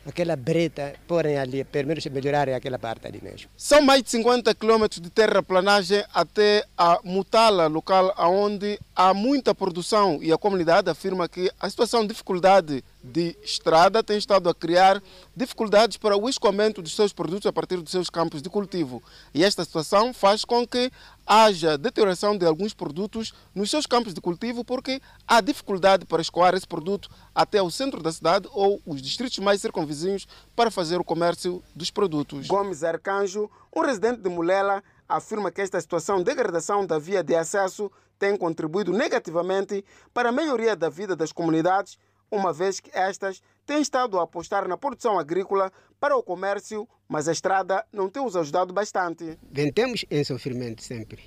aquela 0.06 0.36
breta, 0.36 0.94
porém 1.06 1.36
ali, 1.36 1.64
pelo 1.64 1.88
menos 1.88 2.06
melhorar 2.06 2.48
aquela 2.48 2.78
parte 2.78 3.06
ali 3.06 3.20
mesmo. 3.22 3.50
São 3.56 3.82
mais 3.82 4.02
de 4.02 4.10
50 4.10 4.54
quilômetros 4.54 5.00
de 5.00 5.10
terraplanagem 5.10 6.04
até 6.14 6.64
a 6.78 7.00
Mutala, 7.02 7.66
local 7.66 8.14
onde 8.18 8.78
há 8.96 9.12
muita 9.12 9.54
produção 9.54 10.18
e 10.22 10.32
a 10.32 10.38
comunidade 10.38 10.88
afirma 10.88 11.28
que 11.28 11.52
a 11.60 11.68
situação 11.68 12.00
de 12.00 12.08
dificuldade 12.08 12.82
de 13.04 13.36
estrada 13.42 14.02
tem 14.02 14.16
estado 14.16 14.48
a 14.48 14.54
criar 14.54 15.02
dificuldades 15.36 15.98
para 15.98 16.16
o 16.16 16.28
escoamento 16.28 16.80
dos 16.80 16.96
seus 16.96 17.12
produtos 17.12 17.46
a 17.46 17.52
partir 17.52 17.76
dos 17.76 17.92
seus 17.92 18.08
campos 18.08 18.40
de 18.40 18.48
cultivo. 18.48 19.02
E 19.34 19.44
esta 19.44 19.62
situação 19.64 20.14
faz 20.14 20.46
com 20.46 20.66
que 20.66 20.90
haja 21.26 21.76
deterioração 21.76 22.38
de 22.38 22.46
alguns 22.46 22.72
produtos 22.72 23.34
nos 23.54 23.70
seus 23.70 23.84
campos 23.84 24.14
de 24.14 24.20
cultivo 24.20 24.64
porque 24.64 25.00
há 25.28 25.42
dificuldade 25.42 26.06
para 26.06 26.22
escoar 26.22 26.54
esse 26.54 26.66
produto 26.66 27.10
até 27.34 27.60
o 27.60 27.70
centro 27.70 28.02
da 28.02 28.10
cidade 28.10 28.48
ou 28.52 28.80
os 28.86 29.02
distritos 29.02 29.38
mais 29.40 29.60
circunvizinhos 29.60 30.26
para 30.56 30.70
fazer 30.70 30.98
o 30.98 31.04
comércio 31.04 31.62
dos 31.74 31.90
produtos. 31.90 32.46
Gomes 32.46 32.82
Arcanjo, 32.82 33.50
um 33.74 33.82
residente 33.82 34.22
de 34.22 34.30
Mulela, 34.30 34.82
afirma 35.06 35.50
que 35.50 35.60
esta 35.60 35.80
situação 35.80 36.18
de 36.18 36.24
degradação 36.24 36.86
da 36.86 36.98
via 36.98 37.22
de 37.22 37.34
acesso 37.34 37.90
tem 38.18 38.36
contribuído 38.36 38.92
negativamente 38.92 39.84
para 40.12 40.28
a 40.28 40.32
melhoria 40.32 40.74
da 40.74 40.88
vida 40.88 41.14
das 41.14 41.32
comunidades 41.32 41.98
uma 42.30 42.52
vez 42.52 42.80
que 42.80 42.90
estas 42.92 43.40
têm 43.64 43.80
estado 43.80 44.18
a 44.18 44.22
apostar 44.22 44.68
na 44.68 44.76
produção 44.76 45.18
agrícola 45.18 45.72
para 46.00 46.16
o 46.16 46.22
comércio, 46.22 46.88
mas 47.08 47.28
a 47.28 47.32
estrada 47.32 47.84
não 47.92 48.08
tem 48.08 48.24
os 48.24 48.36
ajudado 48.36 48.72
bastante. 48.72 49.38
Ventemos 49.50 50.04
em 50.10 50.24
sofrimento 50.24 50.82
sempre. 50.82 51.22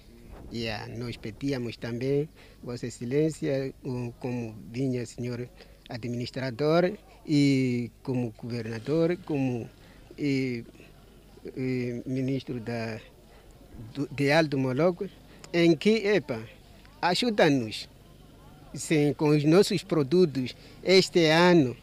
Yeah, 0.51 0.87
nós 0.97 1.15
pedíamos 1.15 1.77
também 1.77 2.27
Vossa 2.63 2.87
Excelência, 2.87 3.73
como 4.19 4.55
vinha 4.71 5.05
senhor 5.05 5.47
administrador 5.87 6.91
e 7.25 7.91
como 8.01 8.33
governador, 8.37 9.15
como 9.25 9.69
e, 10.17 10.65
e 11.55 12.01
ministro 12.05 12.59
da, 12.59 12.99
de 14.11 14.31
Alto 14.31 14.57
Moloco, 14.57 15.07
em 15.53 15.75
que, 15.75 16.07
epa, 16.07 16.41
ajuda-nos 17.01 17.89
sim, 18.73 19.13
com 19.13 19.29
os 19.29 19.43
nossos 19.43 19.83
produtos 19.83 20.55
este 20.83 21.25
ano. 21.25 21.75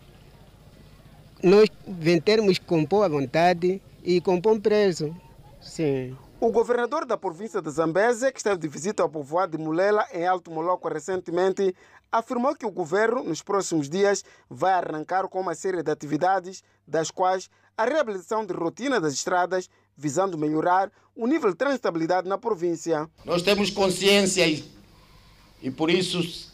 Nós 1.42 1.68
vendermos 1.86 2.58
com 2.58 2.84
boa 2.84 3.08
vontade 3.08 3.80
e 4.02 4.20
com 4.20 4.40
bom 4.40 4.58
preço. 4.58 5.14
Sim. 5.60 6.16
O 6.38 6.50
governador 6.50 7.06
da 7.06 7.16
província 7.16 7.62
de 7.62 7.70
Zambésia, 7.70 8.30
que 8.30 8.38
esteve 8.38 8.58
de 8.58 8.68
visita 8.68 9.02
ao 9.02 9.08
povoado 9.08 9.56
de 9.56 9.62
Mulela, 9.62 10.06
em 10.12 10.26
Alto 10.26 10.50
Moloco, 10.50 10.88
recentemente, 10.88 11.74
afirmou 12.12 12.54
que 12.54 12.66
o 12.66 12.70
governo, 12.70 13.24
nos 13.24 13.42
próximos 13.42 13.88
dias, 13.88 14.22
vai 14.48 14.72
arrancar 14.72 15.26
com 15.28 15.40
uma 15.40 15.54
série 15.54 15.82
de 15.82 15.90
atividades, 15.90 16.62
das 16.86 17.10
quais 17.10 17.48
a 17.76 17.84
reabilitação 17.84 18.44
de 18.44 18.52
rotina 18.52 19.00
das 19.00 19.14
estradas, 19.14 19.68
visando 19.96 20.36
melhorar 20.36 20.90
o 21.14 21.26
nível 21.26 21.50
de 21.50 21.56
transitabilidade 21.56 22.28
na 22.28 22.36
província. 22.36 23.08
Nós 23.24 23.42
temos 23.42 23.70
consciência 23.70 24.46
e, 25.62 25.70
por 25.70 25.90
isso 25.90 26.52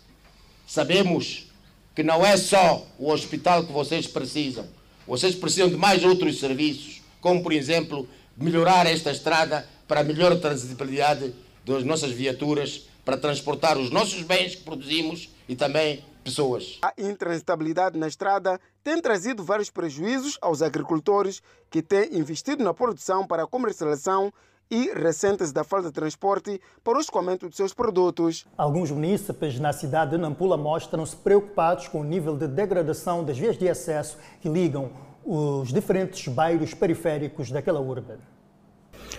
sabemos 0.67 1.51
que 1.95 2.03
não 2.03 2.25
é 2.25 2.37
só 2.37 2.87
o 2.99 3.11
hospital 3.11 3.65
que 3.65 3.73
vocês 3.73 4.07
precisam. 4.07 4.67
Vocês 5.07 5.35
precisam 5.35 5.69
de 5.69 5.77
mais 5.77 6.05
outros 6.05 6.39
serviços, 6.39 7.03
como, 7.21 7.43
por 7.43 7.53
exemplo, 7.53 8.09
melhorar 8.37 8.87
esta 8.87 9.11
estrada 9.11 9.69
para 9.87 10.03
melhor 10.03 10.39
transitabilidade 10.41 11.35
das 11.67 11.85
nossas 11.85 12.13
viaturas, 12.13 12.87
para 13.05 13.17
transportar 13.17 13.77
os 13.77 13.91
nossos 13.91 14.23
bens 14.23 14.55
que 14.55 14.63
produzimos 14.63 15.29
e 15.49 15.55
também 15.55 16.03
pessoas. 16.23 16.79
A 16.83 16.95
intransitabilidade 16.97 17.99
na 17.99 18.07
estrada 18.07 18.61
tem 18.83 19.01
trazido 19.01 19.45
vários 19.45 19.71
prejuízos 19.71 20.39
aos 20.41 20.63
agricultores 20.63 21.43
que 21.69 21.83
têm 21.83 22.17
investido 22.17 22.63
na 22.63 22.73
produção 22.73 23.27
para 23.27 23.43
a 23.43 23.47
comercialização 23.47 24.33
e 24.73 24.91
recentes 24.95 25.53
da 25.53 25.63
falta 25.63 25.89
de 25.89 25.93
transporte 25.93 26.59
para 26.83 26.97
o 26.97 27.01
escoamento 27.01 27.47
de 27.47 27.55
seus 27.55 27.75
produtos. 27.75 28.47
Alguns 28.57 28.91
munícipes 28.91 29.61
na 29.61 29.71
cidade 29.71 30.13
de 30.13 30.17
Nampula 30.17 30.57
mostram-se 30.57 31.15
preocupados 31.15 31.89
com 31.89 32.01
o 32.01 32.05
nível 32.05 32.39
de 32.39 32.49
degradação 32.49 33.23
das 33.23 33.37
vias 33.37 33.59
de 33.59 33.69
acesso 33.69 34.17
que 34.41 34.49
ligam 34.49 34.91
os 35.27 35.69
diferentes 35.69 36.27
bairros 36.27 36.73
periféricos 36.73 37.51
daquela 37.51 37.81
urbe. 37.81 38.15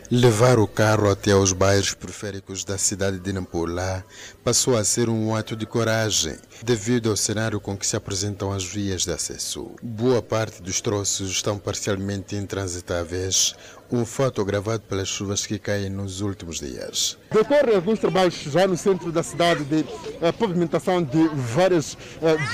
Levar 0.10 0.60
o 0.60 0.68
carro 0.68 1.10
até 1.10 1.36
os 1.36 1.54
bairros 1.54 1.94
periféricos 1.94 2.64
da 2.64 2.78
cidade 2.78 3.20
de 3.20 3.32
Nampula 3.32 4.04
passou 4.44 4.76
a 4.76 4.84
ser 4.84 5.08
um 5.10 5.36
ato 5.36 5.56
de 5.56 5.66
coragem, 5.66 6.36
devido 6.64 7.10
ao 7.10 7.18
cenário 7.18 7.60
com 7.60 7.78
que 7.78 7.86
se 7.86 7.96
apresentam 7.96 8.52
as 8.52 8.64
vias 8.64 9.04
de 9.04 9.12
acesso. 9.12 9.72
Boa 9.82 10.22
parte 10.22 10.62
dos 10.62 10.82
troços 10.82 11.30
estão 11.30 11.58
parcialmente 11.58 12.36
intransitáveis, 12.36 13.56
um 13.94 14.06
fato 14.06 14.44
gravado 14.44 14.82
pelas 14.90 15.08
chuvas 15.08 15.46
que 15.46 15.60
caem 15.60 15.88
nos 15.88 16.20
últimos 16.20 16.60
dias. 16.60 17.16
Decorre 17.32 17.76
alguns 17.76 18.00
trabalhos 18.00 18.34
já 18.34 18.68
no 18.68 18.76
centro 18.76 19.12
da 19.12 19.22
cidade 19.22 19.64
de 19.66 19.82
uh, 19.82 20.34
pavimentação 20.38 21.04
de 21.04 21.28
várias 21.32 21.94
uh, 21.94 21.98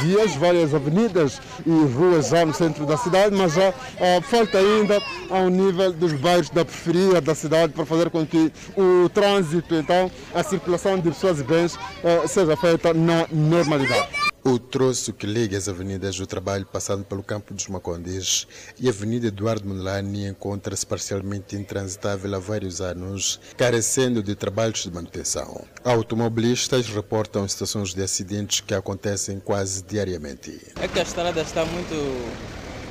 vias, 0.01 0.35
várias 0.35 0.73
avenidas 0.73 1.41
e 1.65 1.69
ruas 1.69 2.27
já 2.27 2.45
no 2.45 2.53
centro 2.53 2.85
da 2.85 2.97
cidade, 2.97 3.33
mas 3.33 3.53
já 3.53 3.69
uh, 3.69 4.21
falta 4.21 4.57
ainda 4.57 5.01
ao 5.29 5.49
nível 5.49 5.93
dos 5.93 6.11
bairros 6.11 6.49
da 6.49 6.65
periferia 6.65 7.21
da 7.21 7.33
cidade 7.33 7.71
para 7.71 7.85
fazer 7.85 8.09
com 8.09 8.25
que 8.25 8.51
o 8.75 9.07
trânsito, 9.07 9.75
então, 9.75 10.11
a 10.35 10.43
circulação 10.43 10.99
de 10.99 11.09
pessoas 11.09 11.39
e 11.39 11.43
bens 11.43 11.79
seja 12.27 12.57
feita 12.57 12.93
na 12.93 13.25
normalidade. 13.31 14.09
O 14.49 14.57
troço 14.57 15.13
que 15.13 15.27
liga 15.27 15.55
as 15.55 15.69
avenidas 15.69 16.17
do 16.17 16.25
Trabalho, 16.25 16.65
passando 16.65 17.03
pelo 17.03 17.21
Campo 17.21 17.53
dos 17.53 17.67
Macondes, 17.67 18.47
e 18.79 18.87
a 18.87 18.89
Avenida 18.89 19.27
Eduardo 19.27 19.69
Melani 19.69 20.25
encontra-se 20.25 20.87
parcialmente 20.87 21.55
intransitável 21.55 22.33
há 22.33 22.39
vários 22.39 22.81
anos, 22.81 23.39
carecendo 23.55 24.23
de 24.23 24.33
trabalhos 24.33 24.81
de 24.81 24.89
manutenção. 24.89 25.63
Automobilistas 25.83 26.87
reportam 26.87 27.47
situações 27.47 27.93
de 27.93 28.01
acidentes 28.01 28.59
que 28.61 28.73
acontecem 28.73 29.39
quase 29.39 29.83
diariamente. 29.83 30.59
É 30.81 30.87
que 30.87 30.99
a 30.99 31.03
estrada 31.03 31.41
está 31.41 31.63
muito 31.63 32.33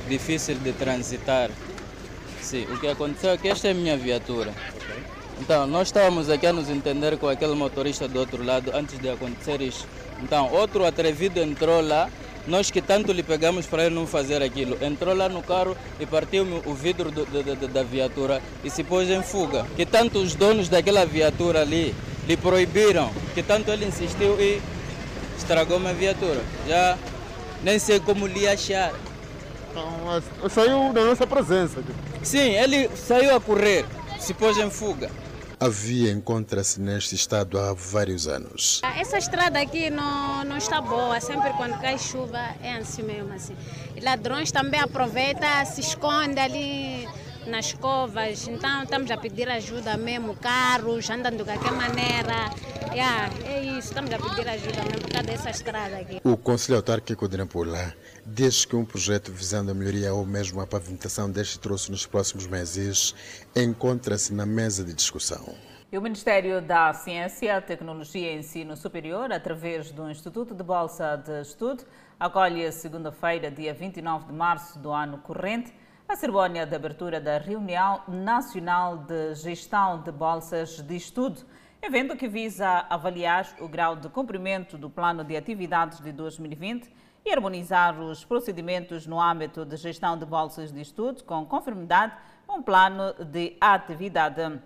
difícil 0.07 0.55
de 0.59 0.71
transitar. 0.71 1.51
Sim, 2.41 2.63
o 2.73 2.79
que 2.79 2.87
aconteceu 2.87 3.31
é 3.31 3.37
que 3.37 3.49
esta 3.49 3.67
é 3.67 3.71
a 3.71 3.73
minha 3.73 3.97
viatura. 3.97 4.53
Então, 5.41 5.67
nós 5.67 5.89
estávamos 5.89 6.29
aqui 6.29 6.47
a 6.47 6.53
nos 6.53 6.69
entender 6.69 7.17
com 7.17 7.27
aquele 7.27 7.53
motorista 7.53 8.07
do 8.07 8.17
outro 8.17 8.41
lado 8.45 8.71
antes 8.73 8.97
de 8.97 9.09
acontecer 9.09 9.61
isso. 9.61 9.85
Então, 10.21 10.51
outro 10.51 10.85
atrevido 10.85 11.39
entrou 11.39 11.81
lá, 11.81 12.09
nós 12.47 12.71
que 12.71 12.81
tanto 12.81 13.11
lhe 13.11 13.23
pegamos 13.23 13.65
para 13.65 13.85
ele 13.85 13.95
não 13.95 14.07
fazer 14.07 14.41
aquilo, 14.41 14.77
entrou 14.81 15.15
lá 15.15 15.29
no 15.29 15.41
carro 15.41 15.77
e 15.99 16.05
partiu 16.05 16.43
o 16.65 16.73
vidro 16.73 17.11
do, 17.11 17.25
do, 17.25 17.55
do, 17.55 17.67
da 17.67 17.83
viatura 17.83 18.41
e 18.63 18.69
se 18.69 18.83
pôs 18.83 19.09
em 19.09 19.21
fuga. 19.21 19.65
Que 19.75 19.85
tanto 19.85 20.19
os 20.19 20.35
donos 20.35 20.67
daquela 20.67 21.05
viatura 21.05 21.61
ali 21.61 21.95
lhe 22.27 22.37
proibiram, 22.37 23.11
que 23.33 23.43
tanto 23.43 23.71
ele 23.71 23.85
insistiu 23.85 24.39
e 24.39 24.61
estragou 25.37 25.79
minha 25.79 25.93
viatura. 25.93 26.41
Já 26.67 26.97
nem 27.63 27.77
sei 27.79 27.99
como 27.99 28.27
lhe 28.27 28.47
achar. 28.47 28.93
Então, 29.71 30.49
saiu 30.49 30.91
da 30.93 31.05
nossa 31.05 31.27
presença. 31.27 31.83
Sim, 32.23 32.55
ele 32.55 32.89
saiu 32.95 33.35
a 33.35 33.39
correr, 33.39 33.85
se 34.19 34.33
pôs 34.33 34.57
em 34.57 34.69
fuga. 34.69 35.09
A 35.61 35.67
via 35.67 36.09
encontra-se 36.09 36.79
neste 36.79 37.15
estado 37.15 37.59
há 37.59 37.73
vários 37.73 38.29
anos. 38.29 38.79
Essa 38.97 39.17
estrada 39.17 39.59
aqui 39.59 39.89
não, 39.89 40.45
não 40.45 40.55
está 40.55 40.79
boa, 40.79 41.19
sempre 41.19 41.51
quando 41.51 41.77
cai 41.81 41.97
chuva 41.99 42.39
é 42.63 42.77
assim 42.77 43.03
mesmo. 43.03 43.33
Assim. 43.33 43.57
E 43.93 43.99
ladrões 43.99 44.53
também 44.53 44.79
aproveitam, 44.79 45.65
se 45.65 45.81
escondem 45.81 46.41
ali 46.41 47.09
nas 47.45 47.73
covas, 47.73 48.47
então 48.47 48.83
estamos 48.83 49.11
a 49.11 49.17
pedir 49.17 49.49
ajuda 49.49 49.97
mesmo, 49.97 50.33
carros 50.35 51.09
andando 51.09 51.39
de 51.39 51.43
qualquer 51.43 51.73
maneira. 51.73 52.49
Yeah, 52.91 53.29
é 53.45 53.61
isso, 53.61 53.89
estamos 53.89 54.11
a 54.11 54.17
pedir 54.17 54.49
ajuda 54.49 54.83
mesmo 54.83 55.01
por 55.01 55.11
causa 55.11 55.27
dessa 55.27 55.49
estrada 55.51 55.97
aqui. 55.97 56.19
O 56.23 56.35
Conselho 56.35 56.77
Autárquico 56.77 57.27
de 57.27 57.37
Nampula 57.37 57.93
diz 58.25 58.65
que 58.65 58.75
um 58.75 58.83
projeto 58.83 59.31
visando 59.31 59.69
a 59.69 59.73
melhoria 59.75 60.11
ou 60.13 60.25
mesmo 60.25 60.59
a 60.59 60.65
pavimentação 60.65 61.29
deste 61.29 61.59
troço 61.59 61.91
nos 61.91 62.07
próximos 62.07 62.47
meses 62.47 63.13
encontra-se 63.55 64.33
na 64.33 64.45
mesa 64.45 64.83
de 64.83 64.93
discussão. 64.93 65.55
E 65.91 65.97
o 65.97 66.01
Ministério 66.01 66.61
da 66.61 66.91
Ciência, 66.93 67.61
Tecnologia 67.61 68.33
e 68.33 68.39
Ensino 68.39 68.75
Superior, 68.75 69.31
através 69.31 69.91
do 69.91 70.09
Instituto 70.09 70.55
de 70.55 70.63
Bolsa 70.63 71.15
de 71.15 71.41
Estudo, 71.41 71.83
acolhe 72.19 72.65
a 72.65 72.71
segunda-feira, 72.71 73.51
dia 73.51 73.73
29 73.73 74.25
de 74.27 74.33
março 74.33 74.79
do 74.79 74.91
ano 74.91 75.19
corrente, 75.19 75.71
a 76.07 76.15
cerimónia 76.15 76.65
de 76.65 76.75
abertura 76.75 77.21
da 77.21 77.37
Reunião 77.37 78.01
Nacional 78.07 78.97
de 78.97 79.35
Gestão 79.35 80.01
de 80.01 80.11
Bolsas 80.11 80.81
de 80.81 80.95
Estudo, 80.95 81.45
evento 81.81 82.15
que 82.15 82.27
visa 82.27 82.85
avaliar 82.89 83.47
o 83.59 83.67
grau 83.67 83.95
de 83.95 84.09
cumprimento 84.09 84.77
do 84.77 84.89
Plano 84.89 85.23
de 85.23 85.35
Atividades 85.35 85.99
de 85.99 86.11
2020 86.11 86.91
e 87.25 87.31
harmonizar 87.31 87.99
os 87.99 88.23
procedimentos 88.25 89.07
no 89.07 89.19
âmbito 89.19 89.65
de 89.65 89.77
gestão 89.77 90.17
de 90.17 90.25
bolsas 90.25 90.71
de 90.71 90.81
estudo 90.81 91.23
com 91.23 91.45
conformidade 91.45 92.13
um 92.49 92.61
plano 92.61 93.13
de 93.25 93.55
atividade. 93.61 94.59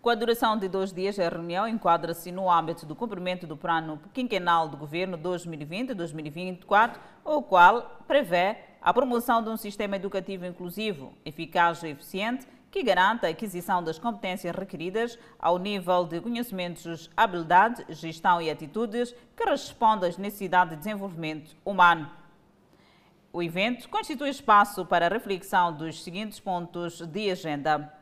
Com 0.00 0.10
a 0.10 0.14
duração 0.14 0.56
de 0.58 0.68
dois 0.68 0.92
dias, 0.92 1.18
a 1.18 1.28
reunião 1.28 1.66
enquadra-se 1.66 2.30
no 2.30 2.50
âmbito 2.50 2.84
do 2.86 2.94
cumprimento 2.94 3.46
do 3.46 3.56
plano 3.56 4.00
quinquenal 4.12 4.68
do 4.68 4.76
governo 4.76 5.16
2020-2024, 5.18 6.96
o 7.24 7.42
qual 7.42 8.02
prevê 8.06 8.56
a 8.80 8.92
promoção 8.92 9.42
de 9.42 9.48
um 9.48 9.56
sistema 9.56 9.96
educativo 9.96 10.44
inclusivo, 10.44 11.14
eficaz 11.24 11.82
e 11.82 11.88
eficiente, 11.88 12.46
que 12.74 12.82
garanta 12.82 13.28
a 13.28 13.30
aquisição 13.30 13.80
das 13.80 14.00
competências 14.00 14.52
requeridas 14.52 15.16
ao 15.38 15.60
nível 15.60 16.04
de 16.04 16.20
conhecimentos, 16.20 17.08
habilidade, 17.16 17.84
gestão 17.88 18.42
e 18.42 18.50
atitudes 18.50 19.14
que 19.36 19.44
respondam 19.44 20.08
às 20.08 20.18
necessidades 20.18 20.72
de 20.72 20.78
desenvolvimento 20.78 21.54
humano. 21.64 22.10
O 23.32 23.40
evento 23.40 23.88
constitui 23.88 24.28
espaço 24.28 24.84
para 24.84 25.06
a 25.06 25.08
reflexão 25.08 25.72
dos 25.72 26.02
seguintes 26.02 26.40
pontos 26.40 27.00
de 27.00 27.30
agenda. 27.30 27.94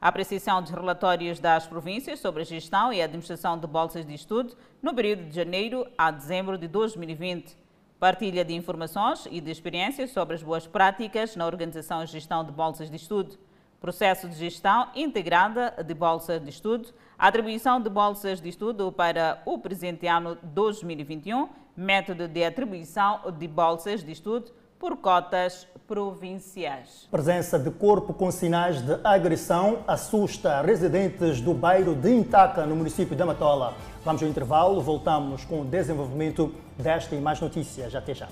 A 0.00 0.06
apreciação 0.06 0.62
dos 0.62 0.70
relatórios 0.70 1.40
das 1.40 1.66
províncias 1.66 2.20
sobre 2.20 2.42
a 2.42 2.44
gestão 2.44 2.92
e 2.92 3.02
a 3.02 3.06
administração 3.06 3.58
de 3.58 3.66
bolsas 3.66 4.06
de 4.06 4.14
estudo 4.14 4.56
no 4.80 4.94
período 4.94 5.24
de 5.24 5.34
janeiro 5.34 5.84
a 5.98 6.08
dezembro 6.12 6.56
de 6.56 6.68
2020 6.68 7.58
partilha 7.98 8.42
de 8.42 8.54
informações 8.54 9.28
e 9.30 9.42
de 9.42 9.50
experiências 9.50 10.10
sobre 10.10 10.34
as 10.34 10.42
boas 10.42 10.66
práticas 10.66 11.36
na 11.36 11.44
organização 11.44 12.02
e 12.02 12.06
gestão 12.06 12.42
de 12.42 12.50
bolsas 12.50 12.88
de 12.88 12.96
estudo, 12.96 13.38
processo 13.80 14.28
de 14.28 14.36
gestão 14.36 14.88
integrada 14.94 15.74
de 15.84 15.94
bolsas 15.94 16.40
de 16.40 16.50
estudo, 16.50 16.88
atribuição 17.18 17.80
de 17.80 17.88
bolsas 17.88 18.40
de 18.40 18.48
estudo 18.48 18.92
para 18.92 19.40
o 19.46 19.58
presente 19.58 20.06
ano 20.06 20.36
2021, 20.42 21.48
método 21.76 22.28
de 22.28 22.44
atribuição 22.44 23.20
de 23.38 23.48
bolsas 23.48 24.04
de 24.04 24.12
estudo 24.12 24.52
por 24.78 24.96
cotas 24.96 25.66
provinciais. 25.86 27.06
Presença 27.10 27.58
de 27.58 27.70
corpo 27.70 28.14
com 28.14 28.30
sinais 28.30 28.80
de 28.80 28.98
agressão 29.04 29.84
assusta 29.86 30.62
residentes 30.62 31.40
do 31.40 31.52
bairro 31.52 31.94
de 31.94 32.10
Intaca, 32.14 32.64
no 32.64 32.76
município 32.76 33.14
de 33.14 33.24
Matola. 33.24 33.74
Vamos 34.04 34.22
ao 34.22 34.28
intervalo, 34.28 34.80
voltamos 34.80 35.44
com 35.44 35.60
o 35.60 35.64
desenvolvimento 35.64 36.54
desta 36.78 37.14
e 37.14 37.20
mais 37.20 37.40
notícias. 37.40 37.94
Até 37.94 38.14
já. 38.14 38.28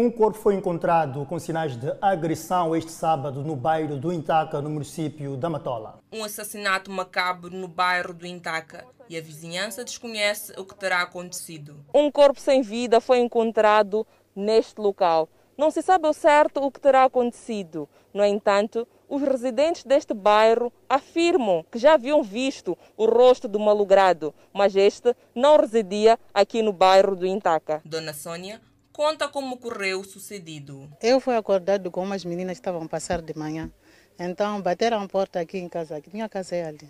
Um 0.00 0.10
corpo 0.10 0.38
foi 0.38 0.54
encontrado 0.54 1.26
com 1.26 1.38
sinais 1.38 1.76
de 1.76 1.92
agressão 2.00 2.74
este 2.74 2.90
sábado 2.90 3.44
no 3.44 3.54
bairro 3.54 3.98
do 3.98 4.10
Intaca, 4.10 4.58
no 4.62 4.70
município 4.70 5.36
da 5.36 5.50
Matola. 5.50 5.98
Um 6.10 6.24
assassinato 6.24 6.90
macabro 6.90 7.54
no 7.54 7.68
bairro 7.68 8.14
do 8.14 8.26
Intaca 8.26 8.86
e 9.10 9.18
a 9.18 9.20
vizinhança 9.20 9.84
desconhece 9.84 10.58
o 10.58 10.64
que 10.64 10.74
terá 10.74 11.02
acontecido. 11.02 11.84
Um 11.94 12.10
corpo 12.10 12.40
sem 12.40 12.62
vida 12.62 12.98
foi 12.98 13.18
encontrado 13.18 14.06
neste 14.34 14.80
local. 14.80 15.28
Não 15.54 15.70
se 15.70 15.82
sabe 15.82 16.06
ao 16.06 16.14
certo 16.14 16.64
o 16.64 16.70
que 16.70 16.80
terá 16.80 17.04
acontecido. 17.04 17.86
No 18.14 18.24
entanto, 18.24 18.88
os 19.06 19.20
residentes 19.20 19.84
deste 19.84 20.14
bairro 20.14 20.72
afirmam 20.88 21.62
que 21.70 21.78
já 21.78 21.92
haviam 21.92 22.22
visto 22.22 22.78
o 22.96 23.04
rosto 23.04 23.46
do 23.46 23.60
malogrado, 23.60 24.32
mas 24.50 24.74
este 24.74 25.14
não 25.34 25.58
residia 25.58 26.18
aqui 26.32 26.62
no 26.62 26.72
bairro 26.72 27.14
do 27.14 27.26
Intaca. 27.26 27.82
Dona 27.84 28.14
Sônia 28.14 28.62
conta 29.00 29.26
como 29.26 29.54
ocorreu 29.54 30.00
o 30.00 30.04
sucedido. 30.04 30.86
Eu 31.00 31.20
fui 31.20 31.34
acordado 31.34 31.90
com 31.90 32.02
umas 32.02 32.22
meninas 32.22 32.58
que 32.58 32.60
estavam 32.60 32.82
a 32.82 32.86
passar 32.86 33.22
de 33.22 33.34
manhã. 33.34 33.72
Então 34.18 34.60
bateram 34.60 35.00
a 35.00 35.08
porta 35.08 35.40
aqui 35.40 35.56
em 35.56 35.70
casa, 35.70 35.96
aqui 35.96 36.10
minha 36.12 36.28
casa 36.28 36.54
é 36.54 36.66
ali. 36.66 36.86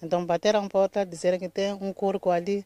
Então 0.00 0.24
bateram 0.24 0.64
a 0.64 0.68
porta, 0.68 1.04
disseram 1.04 1.36
que 1.36 1.48
tem 1.48 1.72
um 1.72 1.92
corpo 1.92 2.30
ali, 2.30 2.64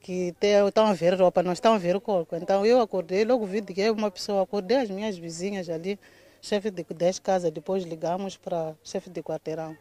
que 0.00 0.34
tem, 0.40 0.54
estão 0.66 0.86
a 0.86 0.92
ver 0.92 1.14
roupa, 1.14 1.40
não 1.40 1.52
estão 1.52 1.74
a 1.74 1.78
ver 1.78 1.94
o 1.94 2.00
corpo. 2.00 2.34
Então 2.34 2.66
eu 2.66 2.80
acordei, 2.80 3.24
logo 3.24 3.46
vi 3.46 3.62
que 3.62 3.80
é 3.80 3.92
uma 3.92 4.10
pessoa, 4.10 4.42
acordei 4.42 4.78
as 4.78 4.90
minhas 4.90 5.16
vizinhas 5.16 5.68
ali, 5.68 5.96
chefe 6.40 6.68
de 6.68 6.82
10 6.82 7.20
casas, 7.20 7.52
depois 7.52 7.84
ligamos 7.84 8.36
para 8.36 8.74
chefe 8.82 9.08
de 9.08 9.22
quarteirão, 9.22 9.76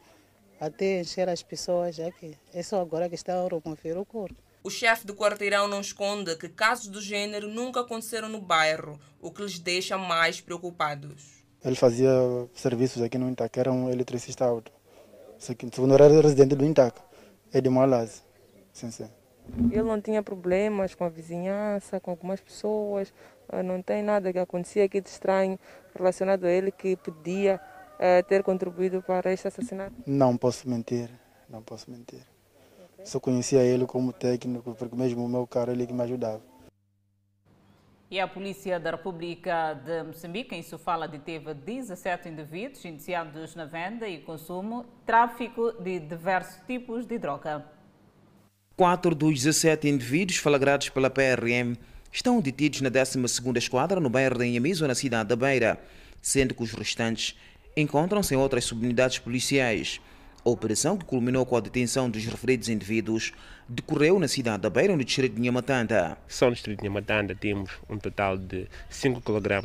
até 0.59 1.01
encher 1.01 1.27
as 1.27 1.41
pessoas 1.41 1.99
aqui. 1.99 2.37
É 2.53 2.61
só 2.61 2.79
agora 2.79 3.09
que 3.09 3.15
estão 3.15 3.43
a 3.43 3.49
remover 3.49 3.97
o 3.97 4.05
corpo. 4.05 4.50
O 4.63 4.69
chefe 4.69 5.07
do 5.07 5.15
quarteirão 5.15 5.67
não 5.67 5.81
esconde 5.81 6.35
que 6.35 6.47
casos 6.47 6.87
do 6.87 7.01
gênero 7.01 7.47
nunca 7.47 7.81
aconteceram 7.81 8.29
no 8.29 8.39
bairro, 8.39 8.99
o 9.19 9.31
que 9.31 9.41
lhes 9.41 9.57
deixa 9.57 9.97
mais 9.97 10.39
preocupados. 10.39 11.43
Ele 11.65 11.75
fazia 11.75 12.11
serviços 12.53 13.01
aqui 13.01 13.17
no 13.17 13.27
Intaca, 13.27 13.59
era 13.59 13.71
um 13.71 13.89
eletricista 13.89 14.45
auto. 14.45 14.71
Segundo 15.39 15.95
era 15.95 16.07
residente 16.21 16.55
do 16.55 16.63
Intaca, 16.63 17.01
é 17.51 17.59
de 17.59 17.69
Malase. 17.69 18.21
Sim, 18.71 18.91
sim. 18.91 19.09
Ele 19.71 19.81
não 19.81 19.99
tinha 19.99 20.21
problemas 20.21 20.93
com 20.93 21.03
a 21.03 21.09
vizinhança, 21.09 21.99
com 21.99 22.11
algumas 22.11 22.39
pessoas, 22.39 23.11
não 23.65 23.81
tem 23.81 24.03
nada 24.03 24.31
que 24.31 24.39
acontecia 24.39 24.85
aqui 24.85 25.01
de 25.01 25.09
estranho 25.09 25.59
relacionado 25.95 26.45
a 26.45 26.51
ele 26.51 26.71
que 26.71 26.95
podia 26.95 27.59
uh, 27.95 28.23
ter 28.27 28.43
contribuído 28.43 29.01
para 29.01 29.33
este 29.33 29.47
assassinato? 29.47 29.93
Não 30.05 30.37
posso 30.37 30.69
mentir, 30.69 31.09
não 31.49 31.61
posso 31.61 31.89
mentir. 31.89 32.21
Só 33.03 33.19
conhecia 33.19 33.63
ele 33.63 33.85
como 33.85 34.13
técnico, 34.13 34.75
porque 34.75 34.95
mesmo 34.95 35.25
o 35.25 35.29
meu 35.29 35.47
carro 35.47 35.71
ele 35.71 35.87
que 35.87 35.93
me 35.93 36.03
ajudava. 36.03 36.41
E 38.09 38.19
a 38.19 38.27
Polícia 38.27 38.77
da 38.77 38.91
República 38.91 39.73
de 39.73 40.03
Moçambique, 40.03 40.53
em 40.53 40.61
Sofala, 40.61 41.07
deteve 41.07 41.53
17 41.53 42.27
indivíduos 42.27 42.83
indiciados 42.83 43.55
na 43.55 43.63
venda 43.63 44.05
e 44.05 44.19
consumo, 44.19 44.85
tráfico 45.05 45.71
de 45.81 45.97
diversos 45.99 46.61
tipos 46.67 47.05
de 47.05 47.17
droga. 47.17 47.65
Quatro 48.75 49.15
dos 49.15 49.35
17 49.35 49.87
indivíduos 49.87 50.37
flagrados 50.39 50.89
pela 50.89 51.09
PRM 51.09 51.77
estão 52.11 52.41
detidos 52.41 52.81
na 52.81 52.91
12ª 52.91 53.57
Esquadra 53.57 54.01
no 54.01 54.09
bairro 54.09 54.37
de 54.37 54.45
Inhamiso, 54.45 54.85
na 54.85 54.95
cidade 54.95 55.29
da 55.29 55.35
Beira, 55.37 55.79
sendo 56.21 56.53
que 56.53 56.63
os 56.63 56.73
restantes 56.73 57.37
encontram-se 57.77 58.33
em 58.33 58.37
outras 58.37 58.65
subunidades 58.65 59.19
policiais. 59.19 60.01
A 60.43 60.49
operação, 60.49 60.97
que 60.97 61.05
culminou 61.05 61.45
com 61.45 61.55
a 61.55 61.59
detenção 61.59 62.09
dos 62.09 62.25
referidos 62.25 62.67
indivíduos, 62.67 63.31
decorreu 63.69 64.17
na 64.17 64.27
cidade 64.27 64.63
da 64.63 64.71
Beira, 64.71 64.97
no 64.97 65.05
distrito 65.05 65.35
de 65.35 65.41
Nhamatanda. 65.41 66.17
Só 66.27 66.47
no 66.47 66.53
distrito 66.53 66.79
de 66.79 66.85
Nhamatanda 66.85 67.35
temos 67.35 67.69
um 67.87 67.99
total 67.99 68.39
de 68.39 68.67
5 68.89 69.21
kg 69.21 69.61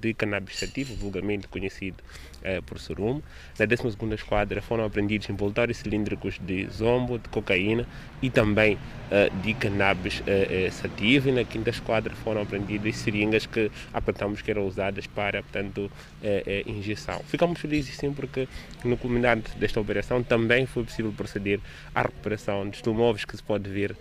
de 0.00 0.14
cannabis 0.14 0.58
sativo, 0.58 0.94
vulgarmente 0.94 1.46
conhecido 1.46 2.02
eh, 2.44 2.60
por 2.60 2.78
surume. 2.78 3.22
Na 3.58 3.66
12ª 3.66 4.14
Esquadra 4.14 4.60
foram 4.60 4.84
apreendidos 4.84 5.30
envoltórios 5.30 5.78
cilíndricos 5.78 6.38
de 6.38 6.66
zombo, 6.66 7.18
de 7.18 7.26
cocaína 7.30 7.86
e 8.20 8.28
também 8.28 8.78
eh, 9.10 9.30
de 9.42 9.54
cannabis 9.54 10.22
eh, 10.26 10.68
sativo. 10.70 11.30
E 11.30 11.32
na 11.32 11.44
5 11.44 11.70
Esquadra 11.70 12.14
foram 12.16 12.42
apreendidas 12.42 12.96
seringas 12.96 13.46
que 13.46 13.70
apontamos 13.94 14.42
que 14.42 14.50
eram 14.50 14.66
usadas 14.66 15.06
para, 15.06 15.42
portanto, 15.42 15.90
injeção. 16.66 17.20
Ficamos 17.26 17.58
felizes 17.58 17.96
sim 17.96 18.12
porque 18.12 18.46
no 18.84 18.96
culminar 18.96 19.38
desta 19.56 19.80
operação 19.80 20.22
também 20.22 20.66
foi 20.66 20.84
possível 20.84 21.12
proceder 21.12 21.60
à 21.94 22.02
recuperação 22.02 22.68
dos 22.68 22.80
tumores 22.82 23.24
que 23.24 23.36
se 23.36 23.42
pode 23.42 23.70
ver 23.70 23.96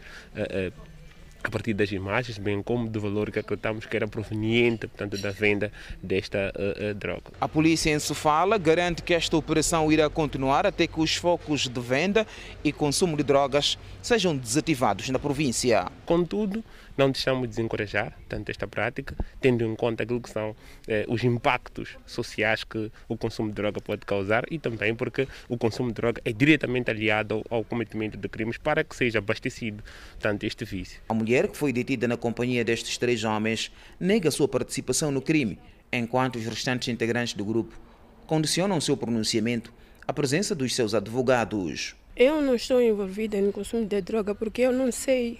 a 1.44 1.50
partir 1.50 1.74
das 1.74 1.92
imagens, 1.92 2.38
bem 2.38 2.62
como 2.64 2.90
do 2.90 3.00
valor 3.00 3.30
que 3.32 3.40
acreditamos 3.40 3.86
que 3.86 3.96
era 3.96 4.08
proveniente 4.08 4.88
portanto, 4.88 5.18
da 5.18 5.32
venda 5.32 5.72
desta 6.02 6.54
uh, 6.56 6.92
uh, 6.92 6.94
droga. 6.94 7.32
A 7.40 7.48
polícia 7.48 7.90
em 7.90 8.00
Sofala 8.00 8.58
garante 8.58 9.04
que 9.04 9.14
esta 9.14 9.36
operação 9.36 9.92
irá 9.92 10.10
continuar 10.10 10.66
até 10.66 10.88
que 10.88 11.00
os 11.00 11.16
focos 11.16 11.68
de 11.68 11.82
venda 11.82 12.26
e 12.64 12.72
consumo 12.72 13.18
de 13.18 13.24
drogas 13.24 13.78
sejam 14.02 14.36
desativados 14.36 15.10
na 15.10 15.20
província. 15.20 15.92
Contudo, 16.06 16.64
não 16.98 17.10
deixamos 17.10 17.44
de 17.44 17.56
desencorajar 17.56 18.18
tanto 18.30 18.50
esta 18.50 18.68
prática, 18.68 19.16
tendo 19.42 19.64
em 19.64 19.76
conta 19.76 20.04
aquilo 20.04 20.22
que 20.22 20.30
são 20.30 20.56
eh, 20.88 21.06
os 21.08 21.24
impactos 21.24 21.98
sociais 22.06 22.64
que 22.64 22.92
o 23.08 23.18
consumo 23.18 23.50
de 23.50 23.56
droga 23.56 23.82
pode 23.82 24.06
causar 24.06 24.44
e 24.52 24.60
também 24.60 24.96
porque 24.96 25.28
o 25.48 25.58
consumo 25.58 25.90
de 25.90 25.96
droga 25.96 26.22
é 26.26 26.32
diretamente 26.32 26.90
aliado 26.90 27.44
ao, 27.50 27.58
ao 27.58 27.64
cometimento 27.64 28.18
de 28.18 28.30
crimes 28.30 28.58
para 28.58 28.84
que 28.84 28.96
seja 28.96 29.20
abastecido 29.20 29.84
tanto 30.20 30.46
este 30.46 30.66
vício. 30.66 31.02
A 31.10 31.14
mulher 31.14 31.48
que 31.48 31.58
foi 31.58 31.74
detida 31.74 32.08
na 32.08 32.18
companhia 32.18 32.64
destes 32.64 32.98
três 32.98 33.24
homens 33.24 33.72
nega 34.00 34.32
sua 34.32 34.48
participação 34.48 35.12
no 35.12 35.22
crime, 35.22 35.60
enquanto 35.92 36.36
os 36.38 36.46
restantes 36.46 36.88
integrantes 36.88 37.34
do 37.34 37.46
grupo 37.46 37.80
condicionam 38.26 38.80
seu 38.80 38.96
pronunciamento 38.98 39.74
à 40.08 40.14
presença 40.14 40.56
dos 40.56 40.74
seus 40.76 40.94
advogados. 40.94 41.96
Eu 42.16 42.42
não 42.42 42.56
estou 42.56 42.82
envolvida 42.82 43.40
no 43.42 43.52
consumo 43.52 43.86
de 43.86 44.02
droga 44.02 44.36
porque 44.36 44.62
eu 44.62 44.72
não 44.72 44.92
sei 44.92 45.40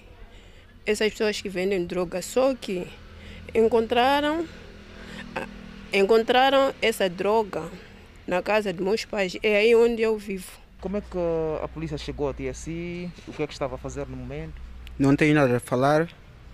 essas 0.86 1.10
pessoas 1.10 1.40
que 1.40 1.48
vendem 1.48 1.84
droga, 1.86 2.20
só 2.22 2.54
que 2.54 2.86
encontraram, 3.54 4.46
encontraram 5.92 6.74
essa 6.82 7.08
droga 7.08 7.62
na 8.26 8.42
casa 8.42 8.72
de 8.72 8.82
meus 8.82 9.04
pais, 9.04 9.36
é 9.42 9.56
aí 9.56 9.74
onde 9.74 10.02
eu 10.02 10.16
vivo. 10.18 10.50
Como 10.80 10.96
é 10.96 11.00
que 11.00 11.18
a 11.62 11.68
polícia 11.68 11.96
chegou 11.96 12.28
até 12.28 12.48
assim? 12.48 13.10
O 13.26 13.32
que 13.32 13.42
é 13.42 13.46
que 13.46 13.52
estava 13.52 13.76
a 13.76 13.78
fazer 13.78 14.06
no 14.06 14.16
momento? 14.16 14.54
Não 14.98 15.16
tenho 15.16 15.34
nada 15.34 15.56
a 15.56 15.60
falar, 15.60 16.08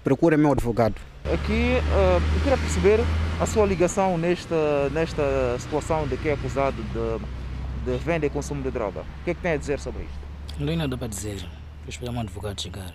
procura 0.05 0.37
meu 0.37 0.53
advogado. 0.53 0.95
Aqui 1.25 1.75
uh, 1.75 2.37
eu 2.37 2.41
queria 2.41 2.57
perceber 2.57 3.01
a 3.41 3.47
sua 3.47 3.67
ligação 3.67 4.17
nesta, 4.17 4.89
nesta 4.91 5.59
situação 5.59 6.07
de 6.07 6.17
que 6.17 6.29
é 6.29 6.33
acusado 6.33 6.77
de, 6.83 7.91
de 7.91 7.99
venda 7.99 8.27
e 8.27 8.31
consumo 8.31 8.63
de 8.63 8.71
droga. 8.71 9.01
O 9.01 9.25
que 9.25 9.31
é 9.31 9.35
que 9.35 9.41
tem 9.41 9.53
a 9.53 9.57
dizer 9.57 9.81
sobre 9.81 10.05
isto? 10.05 10.59
Não 10.59 10.67
tenho 10.67 10.79
nada 10.79 10.97
para 10.97 11.09
dizer. 11.09 11.39
Vou 11.39 11.89
esperar 11.89 12.13
um 12.13 12.21
advogado 12.21 12.61
chegar. 12.61 12.95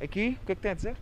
Aqui, 0.00 0.38
o 0.42 0.46
que 0.46 0.52
é 0.52 0.54
que 0.54 0.62
tem 0.62 0.70
a 0.70 0.74
dizer? 0.74 0.96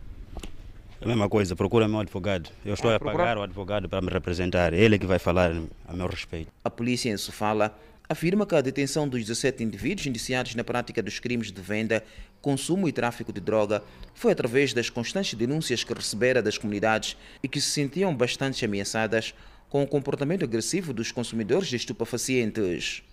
A 1.00 1.06
mesma 1.06 1.28
coisa, 1.28 1.54
procura 1.54 1.86
meu 1.86 2.00
advogado. 2.00 2.50
Eu 2.64 2.74
estou 2.74 2.90
ah, 2.90 2.96
a 2.96 3.00
pagar 3.00 3.38
o 3.38 3.42
advogado 3.42 3.88
para 3.88 4.00
me 4.00 4.10
representar. 4.10 4.74
Ele 4.74 4.96
é 4.96 4.98
que 4.98 5.06
vai 5.06 5.20
falar 5.20 5.52
a 5.86 5.92
meu 5.92 6.08
respeito. 6.08 6.50
A 6.64 6.68
polícia 6.68 7.08
em 7.08 7.16
Sofala 7.16 7.78
afirma 8.08 8.44
que 8.44 8.56
a 8.56 8.60
detenção 8.60 9.06
dos 9.06 9.20
17 9.20 9.62
indivíduos 9.62 10.06
indiciados 10.08 10.56
na 10.56 10.64
prática 10.64 11.00
dos 11.00 11.20
crimes 11.20 11.52
de 11.52 11.60
venda, 11.60 12.02
consumo 12.42 12.88
e 12.88 12.92
tráfico 12.92 13.32
de 13.32 13.40
droga 13.40 13.82
foi 14.14 14.32
através 14.32 14.72
das 14.72 14.90
constantes 14.90 15.34
denúncias 15.34 15.84
que 15.84 15.94
recebera 15.94 16.42
das 16.42 16.58
comunidades 16.58 17.16
e 17.40 17.46
que 17.46 17.60
se 17.60 17.70
sentiam 17.70 18.12
bastante 18.12 18.64
ameaçadas 18.64 19.34
com 19.68 19.82
o 19.82 19.86
comportamento 19.86 20.44
agressivo 20.44 20.92
dos 20.92 21.12
consumidores 21.12 21.68
de 21.68 21.76
estupefacientes. 21.76 23.04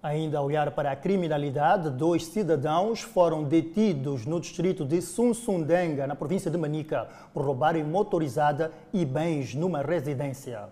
Ainda 0.00 0.38
a 0.38 0.42
olhar 0.42 0.70
para 0.70 0.92
a 0.92 0.96
criminalidade, 0.96 1.90
dois 1.90 2.24
cidadãos 2.26 3.00
foram 3.00 3.42
detidos 3.42 4.24
no 4.24 4.40
distrito 4.40 4.84
de 4.84 5.02
Sunsundenga, 5.02 6.06
na 6.06 6.14
província 6.14 6.48
de 6.48 6.56
Manica, 6.56 7.08
por 7.34 7.44
roubarem 7.44 7.82
motorizada 7.82 8.72
e 8.92 9.04
bens 9.04 9.56
numa 9.56 9.82
residência. 9.82 10.68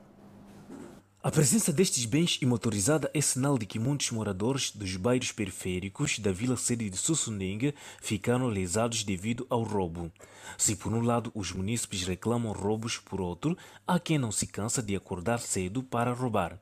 A 1.20 1.30
presença 1.32 1.72
destes 1.72 2.04
bens 2.04 2.38
e 2.40 2.46
motorizada 2.46 3.10
é 3.12 3.20
sinal 3.20 3.58
de 3.58 3.66
que 3.66 3.80
muitos 3.80 4.12
moradores 4.12 4.70
dos 4.70 4.94
bairros 4.94 5.32
periféricos 5.32 6.20
da 6.20 6.30
vila 6.30 6.56
sede 6.56 6.88
de 6.88 6.96
Sussundenga 6.96 7.74
ficaram 8.00 8.46
lesados 8.46 9.02
devido 9.02 9.44
ao 9.50 9.64
roubo. 9.64 10.08
Se 10.56 10.76
por 10.76 10.92
um 10.92 11.00
lado 11.00 11.32
os 11.34 11.50
munícipes 11.50 12.04
reclamam 12.04 12.52
roubos, 12.52 12.98
por 12.98 13.20
outro, 13.20 13.58
há 13.84 13.98
quem 13.98 14.18
não 14.18 14.30
se 14.30 14.46
cansa 14.46 14.80
de 14.80 14.94
acordar 14.94 15.40
cedo 15.40 15.82
para 15.82 16.12
roubar. 16.12 16.60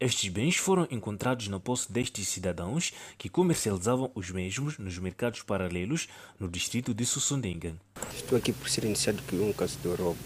Estes 0.00 0.28
bens 0.30 0.56
foram 0.56 0.86
encontrados 0.90 1.48
na 1.48 1.60
posse 1.60 1.90
destes 1.92 2.28
cidadãos 2.28 2.92
que 3.16 3.28
comercializavam 3.28 4.10
os 4.14 4.30
mesmos 4.30 4.78
nos 4.78 4.98
mercados 4.98 5.42
paralelos 5.42 6.08
no 6.38 6.48
distrito 6.48 6.92
de 6.92 7.06
Sussundenga. 7.06 7.74
Estou 8.14 8.36
aqui 8.36 8.52
por 8.52 8.68
ser 8.68 8.84
iniciado 8.84 9.22
que 9.22 9.36
um 9.36 9.52
caso 9.52 9.78
de 9.78 9.88
roubo. 9.88 10.18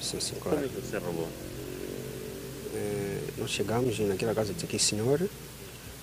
Sim, 0.00 0.20
sim, 0.20 0.36
claro. 0.40 0.58
Como 0.58 0.66
é 0.66 0.68
que 0.68 0.86
você 0.86 0.98
roubou? 0.98 1.28
É, 2.74 3.20
nós 3.38 3.50
chegamos 3.50 3.98
naquela 3.98 4.34
casa 4.34 4.54
de 4.54 4.64
aqui, 4.64 4.78
senhor. 4.78 5.28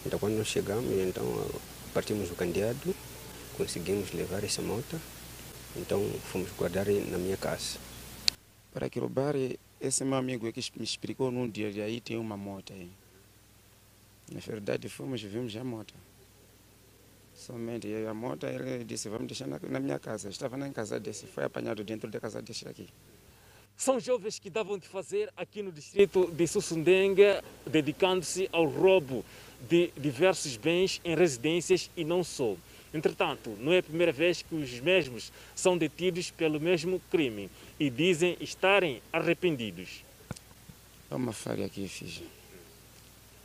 Então, 0.06 0.20
quando 0.20 0.38
nós 0.38 0.48
chegamos, 0.48 0.92
então 1.00 1.26
partimos 1.94 2.30
o 2.30 2.36
candeado, 2.36 2.96
conseguimos 3.58 4.12
levar 4.14 4.44
essa 4.44 4.62
moto. 4.62 5.00
Então, 5.76 6.08
fomos 6.32 6.50
guardar 6.58 6.86
na 6.86 7.18
minha 7.18 7.38
casa. 7.38 7.78
Para 8.74 8.86
aquele 8.86 9.08
bar, 9.08 9.36
esse 9.88 10.04
meu 10.04 10.18
amigo 10.18 10.52
que 10.52 10.62
me 10.78 10.84
explicou 10.84 11.32
num 11.32 11.50
dia, 11.50 11.70
e 11.70 11.82
aí 11.82 12.02
tem 12.02 12.18
uma 12.18 12.38
moto 12.38 12.74
aí. 12.74 12.90
Na 14.32 14.40
verdade, 14.40 14.90
fomos 14.90 15.22
e 15.22 15.28
vimos 15.28 15.56
a 15.56 15.64
moto. 15.64 15.94
Somente 17.36 17.88
a 18.10 18.14
moto, 18.14 18.46
ele 18.46 18.84
disse, 18.84 19.10
vamos 19.10 19.28
deixar 19.28 19.48
na, 19.48 19.60
na 19.60 19.80
minha 19.80 20.00
casa. 20.00 20.30
Estava 20.30 20.58
na 20.58 20.70
casa 20.72 21.00
desse, 21.00 21.28
foi 21.28 21.44
apanhado 21.44 21.84
dentro 21.84 22.10
da 22.10 22.20
casa 22.20 22.42
desse 22.42 22.68
aqui. 22.68 22.88
São 23.78 24.00
jovens 24.00 24.40
que 24.40 24.50
davam 24.50 24.78
de 24.78 24.88
fazer 24.88 25.30
aqui 25.36 25.62
no 25.62 25.72
distrito 25.72 26.32
de 26.32 26.48
Sussundenga, 26.48 27.44
dedicando-se 27.68 28.48
ao 28.52 28.66
roubo 28.66 29.24
de 29.70 29.92
diversos 29.98 30.56
bens 30.56 31.02
em 31.04 31.14
residências 31.14 31.92
e 31.96 32.06
não 32.06 32.24
só. 32.24 32.56
Entretanto, 32.96 33.58
não 33.60 33.74
é 33.74 33.80
a 33.80 33.84
primeira 33.84 34.14
vez 34.14 34.42
que 34.42 34.56
os 34.56 34.80
mesmos 34.80 35.30
são 35.54 35.78
detidos 35.78 36.32
pelo 36.32 36.62
mesmo 36.62 37.02
crime 37.12 37.52
e 37.78 37.90
dizem 37.90 38.38
estarem 38.40 39.02
arrependidos. 39.12 40.02
Vamos 41.10 41.36
fazer 41.36 41.66
aqui, 41.66 41.90
filho. 41.90 42.26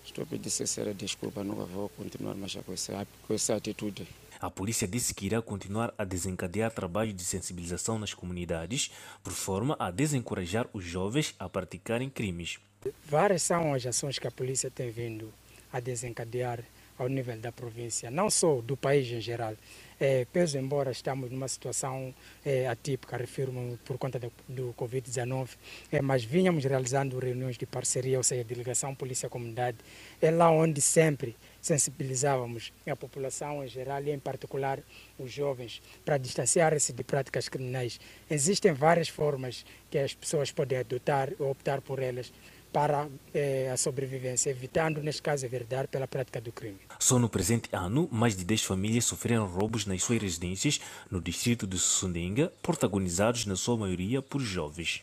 Estou 0.04 0.22
a 0.22 0.26
pedir 0.28 0.50
sincera 0.50 0.94
desculpa, 0.94 1.42
nunca 1.42 1.64
vou 1.64 1.88
continuar 1.88 2.36
mais 2.36 2.54
com 2.54 2.72
essa, 2.72 3.04
com 3.26 3.34
essa 3.34 3.56
atitude. 3.56 4.06
A 4.40 4.48
polícia 4.48 4.86
disse 4.86 5.12
que 5.12 5.26
irá 5.26 5.42
continuar 5.42 5.92
a 5.98 6.04
desencadear 6.04 6.70
trabalho 6.70 7.12
de 7.12 7.24
sensibilização 7.24 7.98
nas 7.98 8.14
comunidades, 8.14 8.92
por 9.20 9.32
forma 9.32 9.74
a 9.80 9.90
desencorajar 9.90 10.68
os 10.72 10.84
jovens 10.84 11.34
a 11.40 11.48
praticarem 11.48 12.08
crimes. 12.08 12.60
Várias 13.04 13.42
são 13.42 13.74
as 13.74 13.84
ações 13.84 14.16
que 14.16 14.28
a 14.28 14.30
polícia 14.30 14.70
tem 14.70 14.90
vindo 14.90 15.34
a 15.72 15.80
desencadear 15.80 16.62
ao 17.00 17.08
nível 17.08 17.36
da 17.38 17.50
província, 17.50 18.10
não 18.10 18.28
só 18.28 18.60
do 18.60 18.76
país 18.76 19.10
em 19.10 19.20
geral. 19.20 19.54
É, 19.98 20.24
peso 20.26 20.56
embora 20.56 20.90
estamos 20.90 21.30
numa 21.30 21.48
situação 21.48 22.14
é, 22.44 22.66
atípica, 22.66 23.18
refiro-me 23.18 23.76
por 23.78 23.98
conta 23.98 24.18
do, 24.18 24.32
do 24.48 24.74
Covid-19, 24.78 25.50
é, 25.92 26.00
mas 26.00 26.24
vínhamos 26.24 26.64
realizando 26.64 27.18
reuniões 27.18 27.58
de 27.58 27.66
parceria, 27.66 28.16
ou 28.16 28.22
seja, 28.22 28.42
delegação 28.44 28.94
polícia-comunidade, 28.94 29.76
é 30.20 30.30
lá 30.30 30.50
onde 30.50 30.80
sempre 30.80 31.36
sensibilizávamos 31.60 32.72
a 32.86 32.96
população 32.96 33.62
em 33.62 33.68
geral 33.68 34.02
e 34.02 34.10
em 34.10 34.18
particular 34.18 34.80
os 35.18 35.30
jovens 35.30 35.82
para 36.02 36.16
distanciar-se 36.16 36.94
de 36.94 37.04
práticas 37.04 37.48
criminais. 37.48 38.00
Existem 38.30 38.72
várias 38.72 39.08
formas 39.08 39.66
que 39.90 39.98
as 39.98 40.14
pessoas 40.14 40.50
podem 40.50 40.78
adotar 40.78 41.30
ou 41.38 41.50
optar 41.50 41.82
por 41.82 41.98
elas 41.98 42.32
para 42.72 43.08
eh, 43.34 43.70
a 43.72 43.76
sobrevivência, 43.76 44.50
evitando, 44.50 45.02
neste 45.02 45.22
caso 45.22 45.48
verdade, 45.48 45.88
pela 45.88 46.06
prática 46.06 46.40
do 46.40 46.52
crime. 46.52 46.78
Só 46.98 47.18
no 47.18 47.28
presente 47.28 47.68
ano, 47.72 48.08
mais 48.10 48.36
de 48.36 48.44
10 48.44 48.64
famílias 48.64 49.04
sofreram 49.04 49.46
roubos 49.46 49.86
nas 49.86 50.02
suas 50.02 50.20
residências 50.20 50.80
no 51.10 51.20
distrito 51.20 51.66
de 51.66 51.78
Sussundenga, 51.78 52.52
protagonizados 52.62 53.46
na 53.46 53.56
sua 53.56 53.76
maioria 53.76 54.22
por 54.22 54.40
jovens. 54.40 55.02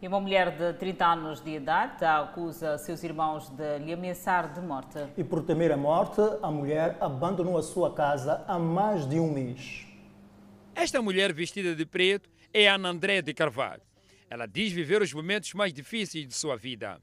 E 0.00 0.08
uma 0.08 0.20
mulher 0.20 0.56
de 0.56 0.74
30 0.74 1.06
anos 1.06 1.40
de 1.40 1.52
idade 1.52 2.04
acusa 2.04 2.76
seus 2.76 3.02
irmãos 3.02 3.48
de 3.48 3.78
lhe 3.78 3.92
ameaçar 3.92 4.52
de 4.52 4.60
morte. 4.60 4.98
E 5.16 5.24
por 5.24 5.42
temer 5.42 5.72
a 5.72 5.78
morte, 5.78 6.20
a 6.42 6.50
mulher 6.50 6.98
abandonou 7.00 7.56
a 7.56 7.62
sua 7.62 7.90
casa 7.94 8.44
há 8.46 8.58
mais 8.58 9.08
de 9.08 9.18
um 9.18 9.32
mês. 9.32 9.86
Esta 10.74 11.00
mulher 11.00 11.32
vestida 11.32 11.74
de 11.74 11.86
preto 11.86 12.28
é 12.52 12.68
Ana 12.68 12.90
André 12.90 13.22
de 13.22 13.32
Carvalho. 13.32 13.80
Ela 14.34 14.48
diz 14.48 14.72
viver 14.72 15.00
os 15.00 15.12
momentos 15.12 15.54
mais 15.54 15.72
difíceis 15.72 16.26
de 16.26 16.34
sua 16.34 16.56
vida. 16.56 17.00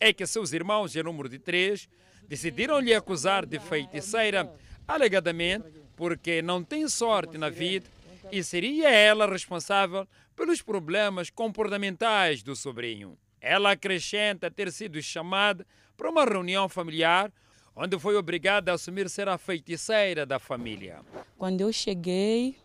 É 0.00 0.12
que 0.12 0.26
seus 0.26 0.52
irmãos, 0.52 0.96
em 0.96 1.02
número 1.04 1.28
de 1.28 1.38
três, 1.38 1.88
decidiram 2.26 2.80
lhe 2.80 2.92
acusar 2.92 3.46
de 3.46 3.60
feiticeira, 3.60 4.52
alegadamente 4.88 5.64
porque 5.94 6.42
não 6.42 6.60
tem 6.64 6.88
sorte 6.88 7.38
na 7.38 7.48
vida 7.48 7.86
e 8.32 8.42
seria 8.42 8.90
ela 8.90 9.30
responsável 9.30 10.08
pelos 10.34 10.60
problemas 10.60 11.30
comportamentais 11.30 12.42
do 12.42 12.56
sobrinho. 12.56 13.16
Ela 13.40 13.70
acrescenta 13.70 14.50
ter 14.50 14.72
sido 14.72 15.00
chamada 15.00 15.64
para 15.96 16.10
uma 16.10 16.24
reunião 16.24 16.68
familiar 16.68 17.32
onde 17.76 17.96
foi 17.96 18.16
obrigada 18.16 18.72
a 18.72 18.74
assumir 18.74 19.08
ser 19.08 19.28
a 19.28 19.38
feiticeira 19.38 20.26
da 20.26 20.40
família. 20.40 20.98
Quando 21.38 21.60
eu 21.60 21.72
cheguei, 21.72 22.56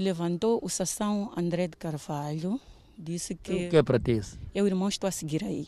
levantou 0.00 0.60
o 0.62 0.68
Sassão 0.68 1.32
André 1.36 1.68
de 1.68 1.76
Carvalho, 1.76 2.60
disse 2.96 3.34
que... 3.34 3.66
O 3.66 3.70
que 3.70 3.76
é 3.76 3.82
para 3.82 3.98
ti? 3.98 4.20
Eu, 4.54 4.66
irmão, 4.66 4.88
estou 4.88 5.08
a 5.08 5.10
seguir 5.10 5.44
a 5.44 5.50
ele. 5.50 5.66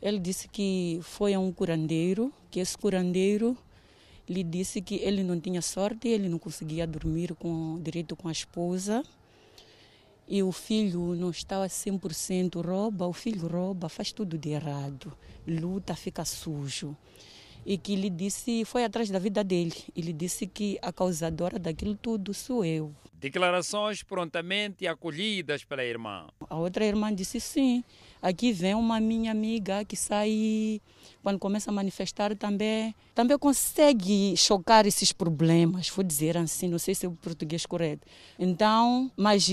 Ele 0.00 0.18
disse 0.18 0.48
que 0.48 1.00
foi 1.02 1.32
a 1.34 1.40
um 1.40 1.50
curandeiro, 1.50 2.32
que 2.50 2.60
esse 2.60 2.76
curandeiro 2.76 3.56
lhe 4.28 4.42
disse 4.42 4.80
que 4.80 4.96
ele 4.96 5.22
não 5.22 5.40
tinha 5.40 5.62
sorte, 5.62 6.08
ele 6.08 6.28
não 6.28 6.38
conseguia 6.38 6.86
dormir 6.86 7.34
com 7.34 7.80
direito 7.82 8.14
com 8.16 8.28
a 8.28 8.32
esposa. 8.32 9.02
E 10.26 10.42
o 10.42 10.52
filho 10.52 11.14
não 11.14 11.30
estava 11.30 11.66
100% 11.66 12.64
rouba, 12.64 13.06
o 13.06 13.12
filho 13.12 13.46
rouba, 13.46 13.88
faz 13.88 14.12
tudo 14.12 14.38
de 14.38 14.50
errado, 14.50 15.12
luta, 15.46 15.94
fica 15.94 16.24
sujo. 16.24 16.96
E 17.66 17.78
que 17.78 17.96
lhe 17.96 18.10
disse, 18.10 18.64
foi 18.64 18.84
atrás 18.84 19.08
da 19.08 19.18
vida 19.18 19.42
dele, 19.42 19.74
e 19.96 20.02
lhe 20.02 20.12
disse 20.12 20.46
que 20.46 20.78
a 20.82 20.92
causadora 20.92 21.58
daquilo 21.58 21.96
tudo 21.96 22.34
sou 22.34 22.64
eu. 22.64 22.94
Declarações 23.14 24.02
prontamente 24.02 24.86
acolhidas 24.86 25.64
pela 25.64 25.82
irmã. 25.82 26.26
A 26.50 26.56
outra 26.56 26.84
irmã 26.84 27.14
disse 27.14 27.40
sim. 27.40 27.82
Aqui 28.20 28.52
vem 28.52 28.74
uma 28.74 29.00
minha 29.00 29.30
amiga 29.30 29.82
que 29.82 29.96
sai, 29.96 30.80
quando 31.22 31.38
começa 31.38 31.70
a 31.70 31.72
manifestar 31.72 32.36
também, 32.36 32.94
também 33.14 33.38
consegue 33.38 34.36
chocar 34.36 34.86
esses 34.86 35.10
problemas, 35.10 35.88
vou 35.88 36.04
dizer 36.04 36.36
assim, 36.36 36.68
não 36.68 36.78
sei 36.78 36.94
se 36.94 37.06
é 37.06 37.08
o 37.08 37.12
português 37.12 37.64
correto. 37.64 38.06
Então, 38.38 39.10
mas 39.16 39.48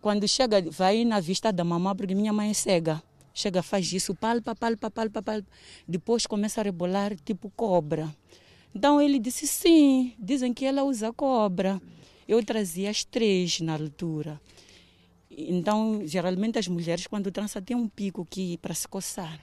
quando 0.00 0.26
chega, 0.26 0.60
vai 0.70 1.04
na 1.04 1.20
vista 1.20 1.52
da 1.52 1.62
mamãe, 1.62 1.94
porque 1.94 2.14
minha 2.16 2.32
mãe 2.32 2.50
é 2.50 2.54
cega. 2.54 3.00
Chega, 3.34 3.64
faz 3.64 3.92
isso, 3.92 4.14
palpa, 4.14 4.54
palpa, 4.54 4.88
palpa, 4.88 5.20
palpa. 5.20 5.46
Depois 5.88 6.24
começa 6.24 6.60
a 6.60 6.64
rebolar 6.64 7.16
tipo 7.16 7.50
cobra. 7.56 8.14
Então 8.72 9.02
ele 9.02 9.18
disse 9.18 9.46
sim, 9.46 10.14
dizem 10.18 10.54
que 10.54 10.64
ela 10.64 10.84
usa 10.84 11.12
cobra. 11.12 11.82
Eu 12.28 12.42
trazia 12.44 12.90
as 12.90 13.04
três 13.04 13.60
na 13.60 13.74
altura. 13.74 14.40
Então, 15.28 16.02
geralmente 16.04 16.60
as 16.60 16.68
mulheres 16.68 17.08
quando 17.08 17.32
trançam 17.32 17.60
têm 17.60 17.76
um 17.76 17.88
pico 17.88 18.22
aqui 18.22 18.56
para 18.58 18.72
se 18.72 18.86
coçar. 18.86 19.40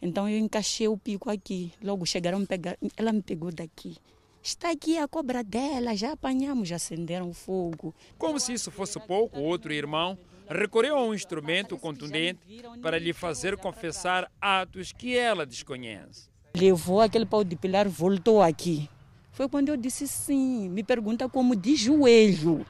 Então 0.00 0.28
eu 0.28 0.38
encaixei 0.38 0.86
o 0.86 0.98
pico 0.98 1.30
aqui. 1.30 1.72
Logo 1.82 2.04
chegaram 2.04 2.44
pegar, 2.44 2.76
ela 2.98 3.12
me 3.14 3.22
pegou 3.22 3.50
daqui. 3.50 3.96
Está 4.42 4.70
aqui 4.70 4.96
a 4.96 5.08
cobra 5.08 5.42
dela, 5.42 5.96
já 5.96 6.12
apanhamos, 6.12 6.68
já 6.68 6.76
acenderam 6.76 7.32
fogo. 7.32 7.94
Como 8.16 8.38
se 8.38 8.52
isso 8.52 8.70
fosse 8.70 9.00
pouco, 9.00 9.40
outro 9.40 9.72
irmão 9.72 10.16
recorreu 10.48 10.96
a 10.96 11.04
um 11.04 11.14
instrumento 11.14 11.76
contundente 11.78 12.40
para 12.80 12.98
lhe 12.98 13.12
fazer 13.12 13.56
confessar 13.56 14.30
atos 14.40 14.92
que 14.92 15.16
ela 15.16 15.44
desconhece. 15.44 16.28
Levou 16.56 17.00
aquele 17.00 17.26
pau 17.26 17.44
de 17.44 17.56
pilar, 17.56 17.88
voltou 17.88 18.42
aqui. 18.42 18.88
Foi 19.32 19.48
quando 19.48 19.68
eu 19.68 19.76
disse 19.76 20.08
sim. 20.08 20.68
Me 20.70 20.82
pergunta 20.82 21.28
como 21.28 21.54
de 21.54 21.76
joelho. 21.76 22.64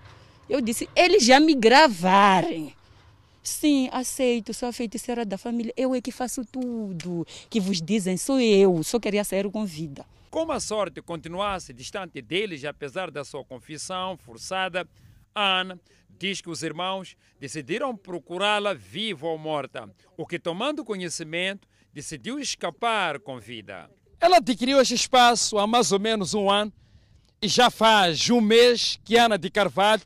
Eu 0.49 0.61
disse, 0.61 0.89
eles 0.97 1.24
já 1.24 1.39
me 1.39 1.55
gravaram. 1.55 2.72
Sim, 3.43 3.89
aceito, 3.93 4.53
sou 4.53 4.68
a 4.68 4.72
feiticeira 4.72 5.24
da 5.24 5.39
família. 5.39 5.72
Eu 5.77 5.95
é 5.95 6.01
que 6.01 6.11
faço 6.11 6.45
tudo. 6.45 7.24
Que 7.49 7.61
vos 7.61 7.81
dizem, 7.81 8.16
sou 8.16 8.41
eu. 8.41 8.83
Só 8.83 8.99
queria 8.99 9.22
sair 9.22 9.49
com 9.49 9.64
vida. 9.64 10.05
Como 10.29 10.51
a 10.51 10.59
sorte 10.59 11.01
continuasse 11.01 11.72
distante 11.72 12.20
deles, 12.20 12.64
apesar 12.64 13.12
da 13.12 13.24
sua 13.24 13.45
confissão 13.45 14.16
forçada, 14.16 14.89
Ana 15.33 15.79
diz 16.19 16.41
que 16.41 16.51
os 16.51 16.62
irmãos 16.62 17.17
decidiram 17.39 17.97
procurá-la 17.97 18.75
viva 18.75 19.27
ou 19.27 19.39
morta, 19.39 19.89
o 20.17 20.27
que, 20.27 20.39
tomando 20.39 20.85
conhecimento, 20.85 21.69
decidiu 21.93 22.39
escapar 22.39 23.21
com 23.21 23.39
vida. 23.39 23.91
Ela 24.21 24.39
adquiriu 24.39 24.81
este 24.81 24.95
espaço 24.95 25.59
há 25.59 25.67
mais 25.67 25.93
ou 25.93 26.01
menos 26.01 26.35
um 26.35 26.51
ano 26.51 26.73
e 27.41 27.49
já 27.49 27.71
faz 27.71 28.31
um 28.31 28.41
mês 28.41 28.99
que 29.05 29.17
Ana 29.17 29.39
de 29.39 29.51
Carvalho 29.51 30.03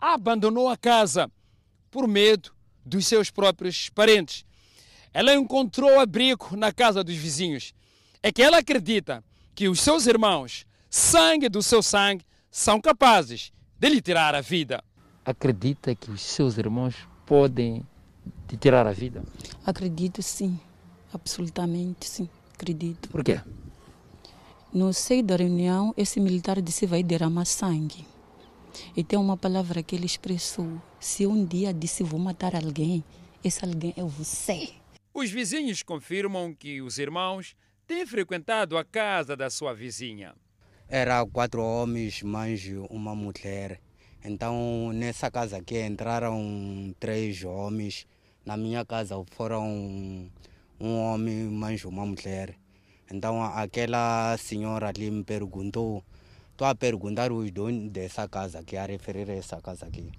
abandonou 0.00 0.68
a 0.68 0.76
casa 0.76 1.30
por 1.90 2.08
medo 2.08 2.52
dos 2.84 3.06
seus 3.06 3.30
próprios 3.30 3.90
parentes. 3.90 4.44
Ela 5.12 5.34
encontrou 5.34 6.00
abrigo 6.00 6.56
na 6.56 6.72
casa 6.72 7.04
dos 7.04 7.16
vizinhos. 7.16 7.74
É 8.22 8.32
que 8.32 8.42
ela 8.42 8.58
acredita 8.58 9.24
que 9.54 9.68
os 9.68 9.80
seus 9.80 10.06
irmãos, 10.06 10.64
sangue 10.88 11.48
do 11.48 11.62
seu 11.62 11.82
sangue, 11.82 12.24
são 12.50 12.80
capazes 12.80 13.52
de 13.78 13.88
lhe 13.88 14.00
tirar 14.00 14.34
a 14.34 14.40
vida. 14.40 14.82
Acredita 15.30 15.94
que 15.94 16.10
os 16.10 16.22
seus 16.22 16.58
irmãos 16.58 17.06
podem 17.24 17.86
te 18.48 18.56
tirar 18.56 18.84
a 18.84 18.90
vida? 18.90 19.22
Acredito 19.64 20.20
sim, 20.24 20.58
absolutamente 21.12 22.08
sim, 22.08 22.28
acredito. 22.52 23.08
Por 23.10 23.22
quê? 23.22 23.40
No 24.74 24.92
seio 24.92 25.22
da 25.22 25.36
reunião, 25.36 25.94
esse 25.96 26.18
militar 26.18 26.60
disse 26.60 26.84
vai 26.84 27.04
derramar 27.04 27.44
sangue. 27.44 28.04
E 28.96 29.04
tem 29.04 29.16
uma 29.16 29.36
palavra 29.36 29.84
que 29.84 29.94
ele 29.94 30.04
expressou: 30.04 30.82
se 30.98 31.24
um 31.28 31.44
dia 31.44 31.72
disse 31.72 32.02
vou 32.02 32.18
matar 32.18 32.56
alguém, 32.56 33.04
esse 33.44 33.64
alguém 33.64 33.94
é 33.96 34.02
você. 34.02 34.70
Os 35.14 35.30
vizinhos 35.30 35.80
confirmam 35.84 36.52
que 36.52 36.82
os 36.82 36.98
irmãos 36.98 37.54
têm 37.86 38.04
frequentado 38.04 38.76
a 38.76 38.84
casa 38.84 39.36
da 39.36 39.48
sua 39.48 39.72
vizinha. 39.72 40.34
Era 40.88 41.24
quatro 41.24 41.62
homens, 41.62 42.20
mais 42.20 42.68
uma 42.90 43.14
mulher. 43.14 43.80
Então, 44.22 44.92
nessa 44.92 45.30
casa 45.30 45.56
aqui 45.56 45.80
entraram 45.80 46.94
três 47.00 47.42
homens. 47.42 48.06
Na 48.44 48.54
minha 48.56 48.84
casa 48.84 49.16
foram 49.30 50.30
um 50.78 50.98
homem 50.98 51.44
mais 51.44 51.84
uma 51.84 52.04
mulher. 52.04 52.54
Então, 53.10 53.42
aquela 53.42 54.36
senhora 54.36 54.88
ali 54.88 55.10
me 55.10 55.24
perguntou, 55.24 56.04
estou 56.52 56.66
a 56.66 56.74
perguntar 56.74 57.32
os 57.32 57.50
donos 57.50 57.90
dessa 57.90 58.28
casa 58.28 58.58
aqui, 58.58 58.76
a 58.76 58.84
referir 58.84 59.30
a 59.30 59.34
essa 59.34 59.60
casa 59.60 59.86
aqui. 59.86 60.12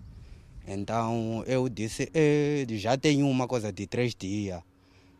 Então, 0.67 1.43
eu 1.45 1.69
disse, 1.69 2.09
eh, 2.13 2.65
já 2.71 2.97
tenho 2.97 3.27
uma 3.27 3.47
coisa 3.47 3.71
de 3.71 3.85
três 3.85 4.15
dias. 4.15 4.61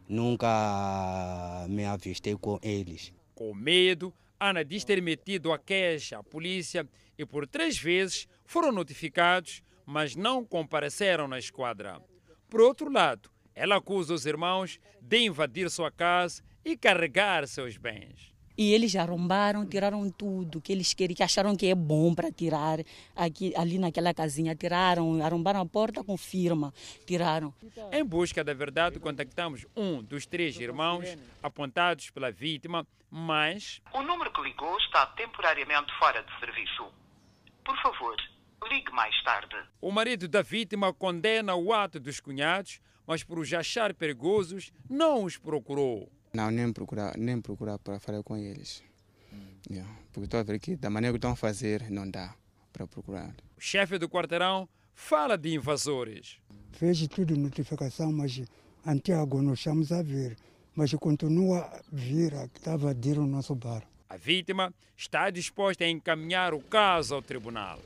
Nunca 0.09 1.65
me 1.69 1.85
avistei 1.85 2.35
com 2.35 2.59
eles. 2.61 3.13
Com 3.35 3.53
medo, 3.53 4.11
Ana 4.43 4.65
diz 4.65 4.83
ter 4.83 4.99
metido 5.03 5.53
a 5.53 5.59
queixa 5.59 6.17
à 6.17 6.23
polícia 6.23 6.89
e 7.15 7.23
por 7.23 7.45
três 7.45 7.77
vezes 7.77 8.27
foram 8.43 8.71
notificados, 8.71 9.61
mas 9.85 10.15
não 10.15 10.43
compareceram 10.43 11.27
na 11.27 11.37
esquadra. 11.37 12.01
Por 12.49 12.59
outro 12.59 12.91
lado, 12.91 13.29
ela 13.53 13.75
acusa 13.75 14.15
os 14.15 14.25
irmãos 14.25 14.79
de 14.99 15.19
invadir 15.19 15.69
sua 15.69 15.91
casa 15.91 16.41
e 16.65 16.75
carregar 16.75 17.47
seus 17.47 17.77
bens. 17.77 18.30
E 18.57 18.73
eles 18.73 18.95
arrombaram, 18.95 19.65
tiraram 19.65 20.09
tudo 20.09 20.61
que 20.61 20.71
eles 20.71 20.93
queriam, 20.93 21.15
que 21.15 21.23
acharam 21.23 21.55
que 21.55 21.67
é 21.67 21.75
bom 21.75 22.13
para 22.13 22.31
tirar 22.31 22.79
aqui, 23.15 23.53
ali 23.55 23.77
naquela 23.77 24.13
casinha. 24.13 24.55
Tiraram, 24.55 25.23
arrombaram 25.23 25.61
a 25.61 25.65
porta 25.65 26.03
com 26.03 26.17
firma, 26.17 26.73
tiraram. 27.05 27.53
Em 27.91 28.03
busca 28.03 28.43
da 28.43 28.53
verdade, 28.53 28.99
contactamos 28.99 29.65
um 29.75 30.03
dos 30.03 30.25
três 30.25 30.59
irmãos 30.59 31.17
apontados 31.41 32.09
pela 32.09 32.31
vítima, 32.31 32.85
mas. 33.09 33.81
O 33.93 34.01
número 34.01 34.31
que 34.31 34.41
ligou 34.41 34.77
está 34.79 35.05
temporariamente 35.07 35.91
fora 35.97 36.23
de 36.23 36.39
serviço. 36.39 36.87
Por 37.63 37.77
favor, 37.81 38.15
ligue 38.69 38.91
mais 38.91 39.15
tarde. 39.23 39.55
O 39.79 39.91
marido 39.91 40.27
da 40.27 40.41
vítima 40.41 40.93
condena 40.93 41.55
o 41.55 41.73
ato 41.73 41.99
dos 41.99 42.19
cunhados, 42.19 42.79
mas 43.05 43.23
por 43.23 43.39
os 43.39 43.51
achar 43.53 43.93
perigosos, 43.93 44.71
não 44.89 45.23
os 45.23 45.37
procurou. 45.37 46.09
Não, 46.33 46.49
nem 46.49 46.71
procurar, 46.71 47.17
nem 47.17 47.41
procurar 47.41 47.77
para 47.77 47.99
falar 47.99 48.23
com 48.23 48.37
eles. 48.37 48.83
Yeah, 49.69 49.89
porque 50.11 50.25
estou 50.25 50.39
a 50.39 50.43
ver 50.43 50.59
que 50.59 50.75
da 50.75 50.89
maneira 50.89 51.13
que 51.13 51.17
estão 51.17 51.31
a 51.31 51.35
fazer, 51.35 51.89
não 51.89 52.09
dá 52.09 52.33
para 52.71 52.87
procurar. 52.87 53.33
O 53.57 53.61
chefe 53.61 53.97
do 53.97 54.09
quarteirão 54.09 54.67
fala 54.93 55.37
de 55.37 55.53
invasores. 55.53 56.37
Fez 56.71 57.05
tudo 57.07 57.35
notificação, 57.35 58.11
mas 58.11 58.41
até 58.85 59.13
agora 59.13 59.43
nós 59.43 59.59
estamos 59.59 59.91
a 59.91 60.01
ver. 60.01 60.37
Mas 60.73 60.93
continua 60.93 61.59
a 61.59 61.81
vir, 61.91 62.33
estava 62.55 62.91
a 62.91 62.93
vir 62.93 63.19
o 63.19 63.27
nosso 63.27 63.53
bar. 63.53 63.83
A 64.09 64.15
vítima 64.15 64.73
está 64.95 65.29
disposta 65.29 65.83
a 65.83 65.89
encaminhar 65.89 66.53
o 66.53 66.61
caso 66.61 67.15
ao 67.15 67.21
tribunal. 67.21 67.79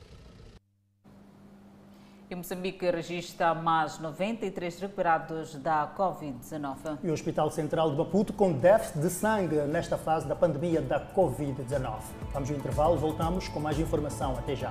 E 2.28 2.34
Moçambique 2.34 2.90
registra 2.90 3.54
mais 3.54 4.00
93 4.00 4.80
recuperados 4.80 5.54
da 5.54 5.94
Covid-19. 5.96 6.98
E 7.04 7.08
o 7.08 7.12
Hospital 7.12 7.48
Central 7.52 7.92
de 7.92 7.96
Maputo 7.96 8.32
com 8.32 8.52
déficit 8.52 8.98
de 8.98 9.10
sangue 9.10 9.54
nesta 9.62 9.96
fase 9.96 10.26
da 10.26 10.34
pandemia 10.34 10.82
da 10.82 11.00
Covid-19. 11.14 12.00
Vamos 12.32 12.50
ao 12.50 12.56
intervalo, 12.56 12.96
voltamos 12.96 13.46
com 13.46 13.60
mais 13.60 13.78
informação. 13.78 14.32
Até 14.36 14.56
já. 14.56 14.70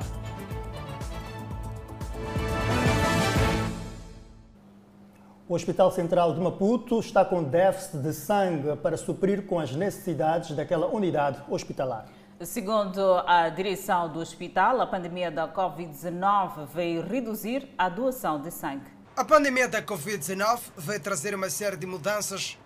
O 5.47 5.53
Hospital 5.53 5.91
Central 5.91 6.34
de 6.34 6.41
Maputo 6.41 6.99
está 6.99 7.24
com 7.24 7.41
déficit 7.41 7.99
de 7.99 8.12
sangue 8.12 8.76
para 8.76 8.97
suprir 8.97 9.45
com 9.45 9.60
as 9.60 9.74
necessidades 9.74 10.53
daquela 10.53 10.88
unidade 10.88 11.41
hospitalar. 11.47 12.06
Segundo 12.43 13.23
a 13.25 13.47
direção 13.47 14.11
do 14.11 14.19
hospital, 14.19 14.81
a 14.81 14.86
pandemia 14.86 15.31
da 15.31 15.47
Covid-19 15.47 16.67
veio 16.67 17.01
reduzir 17.01 17.69
a 17.77 17.88
doação 17.88 18.41
de 18.41 18.51
sangue. 18.51 18.86
A 19.15 19.23
pandemia 19.23 19.69
da 19.69 19.81
Covid-19 19.81 20.59
veio 20.75 20.99
trazer 20.99 21.33
uma 21.33 21.49
série 21.49 21.77
de 21.77 21.86
mudanças. 21.86 22.57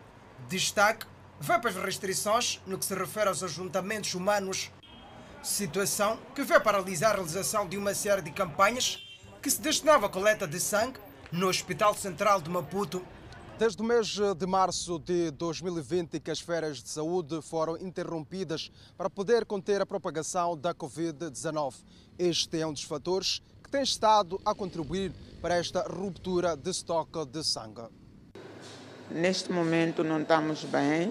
Destaque 0.47 1.05
vai 1.39 1.61
para 1.61 1.69
as 1.69 1.75
restrições 1.75 2.59
no 2.65 2.79
que 2.79 2.85
se 2.85 2.95
refere 2.95 3.29
aos 3.29 3.43
ajuntamentos 3.43 4.15
humanos. 4.15 4.71
Situação 5.43 6.17
que 6.33 6.41
veio 6.41 6.61
paralisar 6.61 7.11
a 7.11 7.15
realização 7.17 7.67
de 7.67 7.77
uma 7.77 7.93
série 7.93 8.23
de 8.23 8.31
campanhas 8.31 9.07
que 9.39 9.51
se 9.51 9.61
destinava 9.61 10.07
à 10.07 10.09
coleta 10.09 10.47
de 10.47 10.59
sangue 10.59 10.99
no 11.31 11.47
Hospital 11.47 11.93
Central 11.93 12.41
de 12.41 12.49
Maputo. 12.49 13.05
Desde 13.59 13.81
o 13.81 13.85
mês 13.85 14.17
de 14.37 14.45
março 14.45 14.97
de 14.99 15.31
2020 15.31 16.17
que 16.21 16.31
as 16.31 16.39
férias 16.39 16.81
de 16.81 16.87
saúde 16.87 17.41
foram 17.41 17.75
interrompidas 17.75 18.71
para 18.97 19.09
poder 19.09 19.43
conter 19.43 19.81
a 19.81 19.85
propagação 19.85 20.55
da 20.55 20.73
Covid-19. 20.73 21.75
Este 22.17 22.61
é 22.61 22.65
um 22.65 22.71
dos 22.71 22.83
fatores 22.83 23.41
que 23.61 23.69
tem 23.69 23.81
estado 23.81 24.39
a 24.45 24.55
contribuir 24.55 25.11
para 25.41 25.55
esta 25.55 25.81
ruptura 25.81 26.55
de 26.55 26.69
estoque 26.69 27.25
de 27.25 27.43
sangue. 27.43 27.89
Neste 29.11 29.51
momento 29.51 30.05
não 30.05 30.21
estamos 30.21 30.63
bem. 30.63 31.09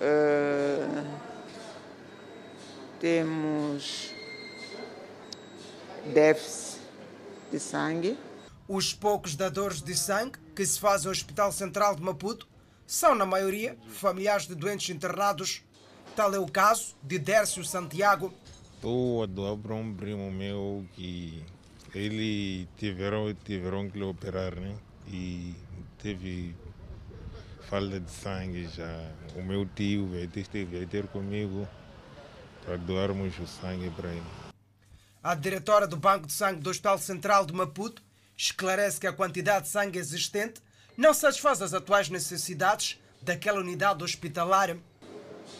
Uh, 0.00 1.06
temos 2.98 4.10
déficit 6.12 6.80
de 7.52 7.60
sangue. 7.60 8.18
Os 8.66 8.92
poucos 8.92 9.36
dadores 9.36 9.80
de 9.80 9.94
sangue 9.94 10.42
que 10.54 10.64
se 10.64 10.78
fazem 10.78 11.06
no 11.06 11.10
Hospital 11.10 11.50
Central 11.50 11.96
de 11.96 12.02
Maputo 12.02 12.48
são, 12.86 13.14
na 13.14 13.26
maioria, 13.26 13.76
familiares 13.88 14.46
de 14.46 14.54
doentes 14.54 14.94
internados. 14.94 15.62
Tal 16.14 16.32
é 16.34 16.38
o 16.38 16.46
caso 16.46 16.94
de 17.02 17.18
Dércio 17.18 17.64
Santiago. 17.64 18.32
Estou 18.74 19.22
a 19.22 19.26
doar 19.26 19.56
para 19.56 19.74
um 19.74 19.92
primo 19.94 20.30
meu 20.30 20.86
que 20.94 21.42
ele 21.94 22.68
tiveram, 22.76 23.34
tiveram 23.44 23.90
que 23.90 23.98
lhe 23.98 24.04
operar, 24.04 24.54
né? 24.54 24.76
E 25.08 25.54
teve 25.98 26.54
falta 27.68 27.98
de 27.98 28.10
sangue 28.10 28.68
já. 28.68 29.10
O 29.34 29.42
meu 29.42 29.66
tio 29.66 30.06
veio 30.08 30.28
ter, 30.28 30.64
veio 30.64 30.86
ter 30.86 31.06
comigo 31.08 31.66
para 32.64 32.76
doarmos 32.76 33.36
o 33.38 33.46
sangue 33.46 33.90
para 33.90 34.10
ele. 34.10 34.22
A 35.22 35.34
diretora 35.34 35.86
do 35.86 35.96
Banco 35.96 36.26
de 36.26 36.32
Sangue 36.32 36.60
do 36.60 36.70
Hospital 36.70 36.98
Central 36.98 37.46
de 37.46 37.52
Maputo 37.52 38.02
esclarece 38.36 39.00
que 39.00 39.06
a 39.06 39.12
quantidade 39.12 39.64
de 39.64 39.70
sangue 39.70 39.98
existente 39.98 40.60
não 40.96 41.12
satisfaz 41.12 41.60
as 41.60 41.74
atuais 41.74 42.08
necessidades 42.08 43.00
daquela 43.20 43.60
unidade 43.60 44.04
hospitalar. 44.04 44.76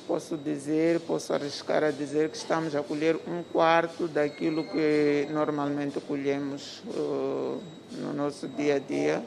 Posso 0.07 0.37
dizer, 0.37 1.01
posso 1.01 1.33
arriscar 1.33 1.83
a 1.83 1.91
dizer 1.91 2.31
que 2.31 2.37
estamos 2.37 2.75
a 2.75 2.83
colher 2.83 3.17
um 3.27 3.43
quarto 3.43 4.07
daquilo 4.07 4.65
que 4.71 5.27
normalmente 5.31 6.01
colhemos 6.01 6.83
uh, 6.87 7.63
no 7.93 8.13
nosso 8.13 8.49
dia 8.49 8.77
a 8.77 8.79
dia. 8.79 9.25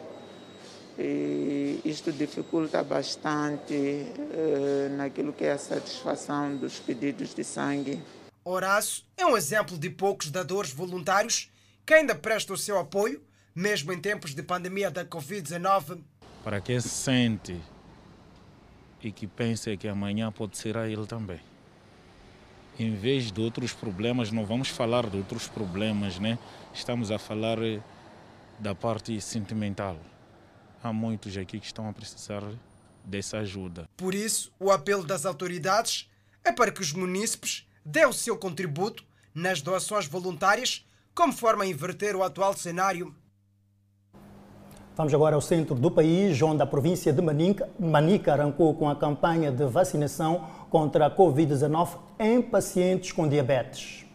E 0.99 1.79
isto 1.85 2.11
dificulta 2.11 2.83
bastante 2.83 3.73
uh, 3.73 4.95
naquilo 4.97 5.31
que 5.31 5.45
é 5.45 5.51
a 5.51 5.57
satisfação 5.57 6.55
dos 6.55 6.79
pedidos 6.79 7.35
de 7.35 7.43
sangue. 7.43 8.01
Horácio 8.43 9.03
é 9.15 9.25
um 9.25 9.37
exemplo 9.37 9.77
de 9.77 9.89
poucos 9.89 10.31
dadores 10.31 10.71
voluntários 10.71 11.51
que 11.85 11.93
ainda 11.93 12.15
prestam 12.15 12.55
o 12.55 12.57
seu 12.57 12.79
apoio 12.79 13.21
mesmo 13.57 13.91
em 13.91 13.99
tempos 13.99 14.35
de 14.35 14.43
pandemia 14.43 14.91
da 14.91 15.03
Covid-19. 15.03 15.99
Para 16.43 16.61
quem 16.61 16.79
se 16.79 16.89
sente 16.89 17.59
e 19.01 19.11
que 19.11 19.25
pensa 19.25 19.75
que 19.75 19.87
amanhã 19.87 20.31
pode 20.31 20.55
ser 20.59 20.77
a 20.77 20.87
ele 20.87 21.07
também. 21.07 21.39
Em 22.77 22.93
vez 22.93 23.31
de 23.31 23.41
outros 23.41 23.73
problemas, 23.73 24.31
não 24.31 24.45
vamos 24.45 24.69
falar 24.69 25.09
de 25.09 25.17
outros 25.17 25.47
problemas, 25.47 26.19
né? 26.19 26.37
Estamos 26.71 27.09
a 27.09 27.17
falar 27.17 27.57
eh, 27.63 27.81
da 28.59 28.75
parte 28.75 29.19
sentimental. 29.19 29.97
Há 30.83 30.93
muitos 30.93 31.35
aqui 31.35 31.59
que 31.59 31.65
estão 31.65 31.89
a 31.89 31.93
precisar 31.93 32.43
dessa 33.03 33.39
ajuda. 33.39 33.89
Por 33.97 34.13
isso, 34.13 34.53
o 34.59 34.69
apelo 34.69 35.03
das 35.03 35.25
autoridades 35.25 36.07
é 36.43 36.51
para 36.51 36.71
que 36.71 36.81
os 36.81 36.93
munícipes 36.93 37.67
dêem 37.83 38.05
o 38.05 38.13
seu 38.13 38.37
contributo 38.37 39.03
nas 39.33 39.63
doações 39.63 40.05
voluntárias, 40.05 40.85
como 41.15 41.33
forma 41.33 41.63
a 41.63 41.67
inverter 41.67 42.15
o 42.15 42.21
atual 42.21 42.55
cenário. 42.55 43.15
Vamos 44.97 45.13
agora 45.13 45.35
ao 45.35 45.41
centro 45.41 45.75
do 45.75 45.91
país, 45.91 46.41
onde 46.41 46.63
a 46.63 46.65
província 46.65 47.13
de 47.13 47.21
Manica, 47.21 47.69
Manica 47.79 48.33
arrancou 48.33 48.73
com 48.73 48.89
a 48.89 48.95
campanha 48.95 49.51
de 49.51 49.63
vacinação 49.67 50.49
contra 50.71 51.05
a 51.05 51.15
Covid-19 51.15 51.99
em 52.19 52.41
pacientes 52.41 53.11
com 53.11 53.29
diabetes. 53.29 54.07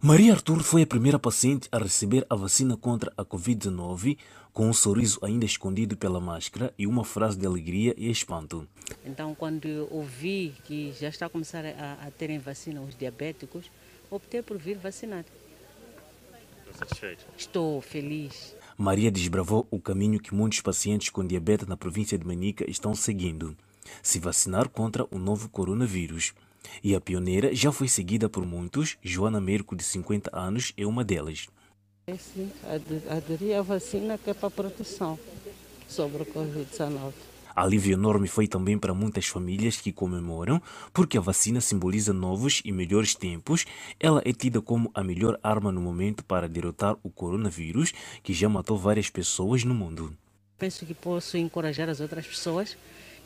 Maria 0.00 0.34
Arthur 0.34 0.62
foi 0.62 0.82
a 0.82 0.86
primeira 0.86 1.18
paciente 1.18 1.68
a 1.72 1.78
receber 1.78 2.24
a 2.30 2.36
vacina 2.36 2.76
contra 2.76 3.12
a 3.16 3.24
Covid-19, 3.24 4.18
com 4.52 4.68
um 4.68 4.72
sorriso 4.72 5.18
ainda 5.20 5.44
escondido 5.44 5.96
pela 5.96 6.20
máscara 6.20 6.72
e 6.78 6.86
uma 6.86 7.04
frase 7.04 7.36
de 7.36 7.44
alegria 7.44 7.92
e 7.98 8.08
espanto. 8.08 8.68
Então, 9.04 9.34
quando 9.34 9.88
ouvi 9.90 10.54
que 10.62 10.92
já 10.92 11.08
está 11.08 11.26
a 11.26 11.28
começar 11.28 11.64
a, 11.66 12.06
a 12.06 12.10
terem 12.12 12.38
vacina 12.38 12.80
os 12.80 12.94
diabéticos, 12.94 13.68
optei 14.08 14.42
por 14.42 14.56
vir 14.56 14.78
vacinar. 14.78 15.24
Satisfeito? 16.78 17.26
Estou 17.36 17.80
feliz. 17.80 18.59
Maria 18.80 19.10
desbravou 19.10 19.68
o 19.70 19.78
caminho 19.78 20.18
que 20.18 20.34
muitos 20.34 20.62
pacientes 20.62 21.10
com 21.10 21.22
diabetes 21.22 21.66
na 21.66 21.76
província 21.76 22.16
de 22.16 22.26
Manica 22.26 22.64
estão 22.66 22.94
seguindo: 22.94 23.54
se 24.02 24.18
vacinar 24.18 24.70
contra 24.70 25.06
o 25.10 25.18
novo 25.18 25.50
coronavírus. 25.50 26.32
E 26.82 26.94
a 26.94 27.00
pioneira 27.00 27.54
já 27.54 27.70
foi 27.70 27.88
seguida 27.88 28.26
por 28.26 28.46
muitos, 28.46 28.96
Joana 29.02 29.38
Merco, 29.38 29.76
de 29.76 29.84
50 29.84 30.34
anos, 30.34 30.72
é 30.78 30.86
uma 30.86 31.04
delas. 31.04 31.46
É 32.06 32.16
sim, 32.16 32.50
aderir 33.10 33.58
à 33.58 33.60
vacina 33.60 34.16
que 34.16 34.30
é 34.30 34.34
para 34.34 34.50
proteção 34.50 35.18
sobre 35.86 36.22
o 36.22 36.26
Covid-19. 36.26 37.12
Alívio 37.60 37.92
enorme 37.92 38.26
foi 38.26 38.48
também 38.48 38.78
para 38.78 38.94
muitas 38.94 39.26
famílias 39.26 39.76
que 39.76 39.92
comemoram, 39.92 40.62
porque 40.94 41.18
a 41.18 41.20
vacina 41.20 41.60
simboliza 41.60 42.10
novos 42.10 42.62
e 42.64 42.72
melhores 42.72 43.14
tempos. 43.14 43.66
Ela 44.00 44.22
é 44.24 44.32
tida 44.32 44.62
como 44.62 44.90
a 44.94 45.04
melhor 45.04 45.38
arma 45.42 45.70
no 45.70 45.78
momento 45.78 46.24
para 46.24 46.48
derrotar 46.48 46.96
o 47.02 47.10
coronavírus, 47.10 47.92
que 48.22 48.32
já 48.32 48.48
matou 48.48 48.78
várias 48.78 49.10
pessoas 49.10 49.62
no 49.62 49.74
mundo. 49.74 50.16
Penso 50.58 50.86
que 50.86 50.94
posso 50.94 51.36
encorajar 51.36 51.90
as 51.90 52.00
outras 52.00 52.26
pessoas 52.26 52.78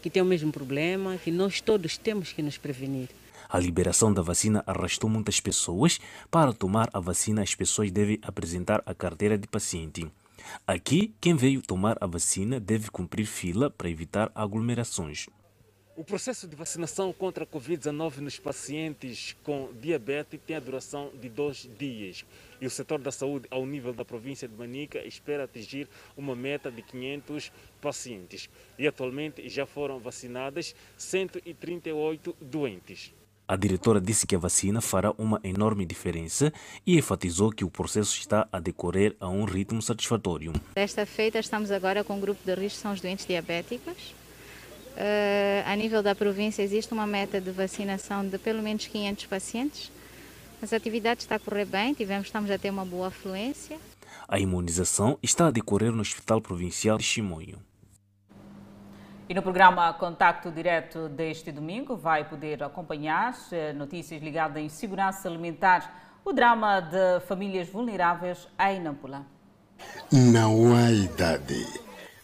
que 0.03 0.11
têm 0.11 0.20
o 0.20 0.26
mesmo 0.26 0.51
problema, 0.51 1.16
que 1.16 1.30
nós 1.30 1.61
todos 1.61 1.97
temos 1.97 2.32
que 2.32 2.43
nos 2.43 2.59
prevenir. 2.59 3.09
A 3.49 3.61
liberação 3.61 4.12
da 4.12 4.20
vacina 4.20 4.64
arrastou 4.66 5.09
muitas 5.09 5.39
pessoas. 5.39 6.01
Para 6.28 6.53
tomar 6.53 6.91
a 6.93 6.99
vacina, 6.99 7.41
as 7.41 7.55
pessoas 7.55 7.93
devem 7.93 8.18
apresentar 8.20 8.82
a 8.85 8.93
carteira 8.93 9.39
de 9.39 9.47
paciente. 9.47 10.11
Aqui, 10.66 11.14
quem 11.20 11.34
veio 11.34 11.62
tomar 11.62 11.97
a 12.01 12.07
vacina 12.07 12.59
deve 12.59 12.90
cumprir 12.90 13.26
fila 13.26 13.70
para 13.70 13.88
evitar 13.88 14.30
aglomerações. 14.34 15.26
O 15.97 16.03
processo 16.03 16.49
de 16.49 16.57
vacinação 16.57 17.12
contra 17.12 17.45
a 17.45 17.47
Covid-19 17.47 18.16
nos 18.16 18.36
pacientes 18.36 19.36
com 19.45 19.72
diabetes 19.80 20.40
tem 20.45 20.57
a 20.57 20.61
duração 20.61 21.12
de 21.20 21.28
dois 21.28 21.70
dias. 21.78 22.24
E 22.61 22.66
o 22.66 22.70
setor 22.70 22.99
da 22.99 23.12
saúde, 23.12 23.47
ao 23.49 23.64
nível 23.64 23.92
da 23.92 24.05
província 24.05 24.49
de 24.49 24.57
Manica, 24.57 24.99
espera 25.07 25.45
atingir 25.45 25.88
uma 26.16 26.34
meta 26.34 26.68
de 26.68 26.82
500 26.82 27.53
pacientes. 27.80 28.51
E 28.76 28.88
atualmente 28.88 29.49
já 29.49 29.66
foram 29.66 30.01
vacinadas 30.01 30.74
138 30.99 32.36
doentes. 32.40 33.14
A 33.47 33.57
diretora 33.57 34.01
disse 34.01 34.26
que 34.26 34.34
a 34.34 34.38
vacina 34.38 34.80
fará 34.80 35.12
uma 35.18 35.38
enorme 35.45 35.84
diferença 35.84 36.51
e 36.86 36.97
enfatizou 36.97 37.51
que 37.51 37.62
o 37.62 37.70
processo 37.70 38.16
está 38.16 38.49
a 38.51 38.59
decorrer 38.59 39.14
a 39.20 39.28
um 39.28 39.45
ritmo 39.45 39.82
satisfatório. 39.82 40.53
Desta 40.74 41.05
feita, 41.05 41.38
estamos 41.38 41.70
agora 41.70 42.03
com 42.03 42.16
o 42.16 42.20
grupo 42.20 42.40
de 42.42 42.55
risco, 42.55 42.80
são 42.80 42.92
os 42.92 43.03
doentes 43.03 43.26
diabéticos. 43.26 44.14
Uh, 44.95 45.66
a 45.66 45.76
nível 45.76 46.03
da 46.03 46.14
província, 46.14 46.62
existe 46.62 46.95
uma 46.95 47.07
meta 47.07 47.38
de 47.38 47.51
vacinação 47.51 48.26
de 48.26 48.38
pelo 48.38 48.62
menos 48.62 48.86
500 48.86 49.26
pacientes. 49.26 49.92
As 50.62 50.72
atividades 50.72 51.24
estão 51.24 51.36
a 51.36 51.40
correr 51.40 51.66
bem, 51.66 51.92
tivemos, 51.92 52.28
estamos 52.28 52.51
a 52.51 52.57
ter 52.57 52.70
uma 52.70 52.86
boa 52.86 53.09
afluência. 53.09 53.76
A 54.26 54.38
imunização 54.38 55.18
está 55.22 55.49
a 55.49 55.51
decorrer 55.51 55.92
no 55.92 56.01
Hospital 56.01 56.40
Provincial 56.40 56.97
de 56.97 57.05
Chimoio. 57.05 57.59
E 59.27 59.33
no 59.33 59.41
programa 59.41 59.91
Contacto 59.95 60.51
Direto 60.51 61.09
deste 61.09 61.51
domingo 61.51 61.97
vai 61.97 62.29
poder 62.29 62.62
acompanhar 62.62 63.35
eh, 63.53 63.72
notícias 63.72 64.20
ligadas 64.20 64.62
em 64.62 64.68
segurança 64.68 65.27
alimentar, 65.27 66.20
o 66.22 66.31
drama 66.31 66.81
de 66.81 67.20
famílias 67.27 67.66
vulneráveis 67.70 68.47
em 68.61 68.81
Nampula. 68.81 69.25
Não 70.12 70.77
há 70.77 70.93
idade. 70.93 71.66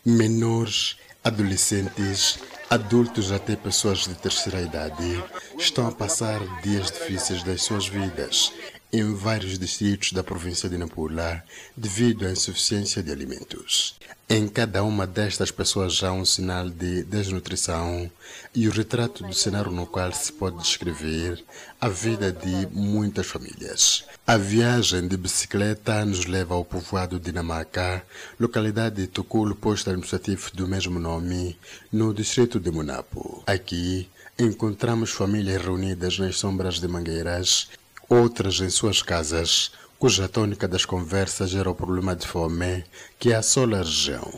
Menores, 0.05 0.99
adolescentes, 1.25 2.39
adultos 2.69 3.33
até 3.33 3.57
pessoas 3.57 4.01
de 4.01 4.15
terceira 4.15 4.61
idade 4.61 5.25
estão 5.59 5.89
a 5.89 5.93
passar 5.93 6.39
dias 6.61 6.91
difíceis 6.91 7.43
das 7.43 7.63
suas 7.63 7.89
vidas 7.89 8.53
em 8.93 9.15
vários 9.15 9.59
distritos 9.59 10.13
da 10.13 10.23
província 10.23 10.69
de 10.69 10.77
Nampula 10.77 11.45
devido 11.77 12.27
à 12.27 12.31
insuficiência 12.31 13.03
de 13.03 13.13
alimentos. 13.13 13.97
Em 14.29 14.47
cada 14.49 14.83
uma 14.85 15.07
destas 15.07 15.51
pessoas 15.51 16.03
há 16.03 16.13
um 16.13 16.25
sinal 16.25 16.69
de 16.69 17.03
desnutrição 17.05 18.11
e 18.55 18.69
o 18.69 18.71
retrato 18.71 19.25
do 19.25 19.35
cenário 19.35 19.71
no 19.71 19.87
qual 19.87 20.13
se 20.13 20.33
pode 20.33 20.59
descrever 20.59 21.43
a 21.81 21.89
vida 21.89 22.33
de 22.33 22.69
muitas 22.73 23.27
famílias. 23.27 24.05
A 24.27 24.37
viagem 24.37 25.09
de 25.09 25.17
bicicleta 25.17 26.05
nos 26.05 26.27
leva 26.27 26.55
ao 26.55 26.65
povoado 26.65 27.19
de 27.19 27.33
Namaca, 27.33 28.05
localidade 28.39 28.97
de 28.97 29.07
Tuculo, 29.09 29.57
posto 29.57 29.91
administrativo 29.91 30.51
do 30.55 30.69
mesmo 30.69 31.01
nome, 31.01 31.59
no 31.93 32.15
distrito 32.15 32.61
de 32.61 32.71
Munapo. 32.71 33.43
Aqui, 33.47 34.09
encontramos 34.39 35.11
famílias 35.11 35.63
reunidas 35.63 36.19
nas 36.19 36.37
sombras 36.37 36.79
de 36.79 36.87
mangueiras 36.87 37.69
outras 38.11 38.61
em 38.61 38.69
suas 38.69 39.03
casas, 39.03 39.71
cuja 39.97 40.29
tônica 40.29 40.67
das 40.67 40.85
conversas 40.85 41.55
era 41.55 41.71
o 41.71 41.75
problema 41.77 42.17
de 42.17 42.27
fome 42.27 42.85
que 43.21 43.33
assola 43.33 43.79
a 43.79 43.83
região. 43.83 44.29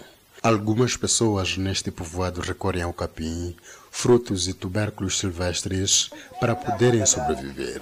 Algumas 0.43 0.95
pessoas 0.95 1.57
neste 1.57 1.91
povoado 1.91 2.43
recorrem 2.43 2.83
ao 2.83 2.93
capim, 2.93 3.57
frutos 3.91 4.47
e 4.47 4.53
tubérculos 4.53 5.19
silvestres 5.19 6.11
para 6.39 6.55
poderem 6.55 7.07
sobreviver. 7.07 7.81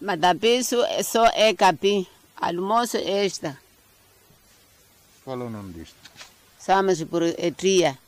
Mas 0.00 0.20
da 0.20 0.32
peso 0.32 0.76
só 1.02 1.26
é 1.34 1.52
capim, 1.52 2.06
almoço 2.36 2.96
é 2.96 3.26
esta. 3.26 3.58
Qual 5.24 5.40
é 5.40 5.44
o 5.44 5.50
nome 5.50 5.72
disto? 5.72 5.96
Chamamos 6.64 7.02
por 7.02 7.22
etria. 7.22 7.98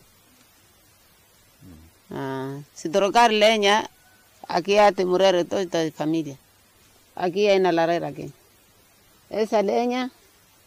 Hum. 1.64 1.72
Ah, 2.12 2.60
se 2.74 2.88
trocar 2.88 3.32
lenha, 3.32 3.90
aqui 4.48 4.78
há 4.78 4.90
de 4.90 5.04
morrer 5.04 5.44
toda 5.44 5.82
a 5.84 5.90
família. 5.90 6.38
Aqui 7.18 7.46
é 7.46 7.58
na 7.58 7.72
lareira 7.72 8.06
aqui. 8.06 8.32
Essa 9.28 9.60
lenha, 9.60 10.08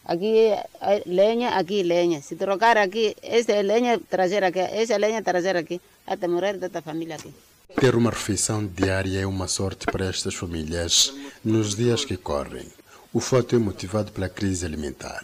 aqui 0.04 0.48
é 0.48 1.02
lenha, 1.06 1.48
aqui 1.56 1.82
lenha. 1.82 2.20
Se 2.20 2.36
trocar 2.36 2.76
aqui, 2.76 3.16
essa 3.22 3.52
é 3.52 3.62
lenha 3.62 3.98
trazer 3.98 4.44
aqui, 4.44 4.58
essa 4.58 4.92
é 4.92 4.98
lenha 4.98 5.22
trazer 5.22 5.56
aqui, 5.56 5.80
até 6.06 6.28
morrer 6.28 6.58
toda 6.60 6.78
a 6.78 6.82
família 6.82 7.16
aqui. 7.16 7.32
Ter 7.80 7.94
uma 7.96 8.10
refeição 8.10 8.66
diária 8.66 9.20
é 9.20 9.26
uma 9.26 9.48
sorte 9.48 9.86
para 9.86 10.04
estas 10.04 10.34
famílias 10.34 11.14
nos 11.42 11.74
dias 11.74 12.04
que 12.04 12.18
correm. 12.18 12.66
O 13.14 13.20
fato 13.20 13.56
é 13.56 13.58
motivado 13.58 14.12
pela 14.12 14.28
crise 14.28 14.66
alimentar. 14.66 15.22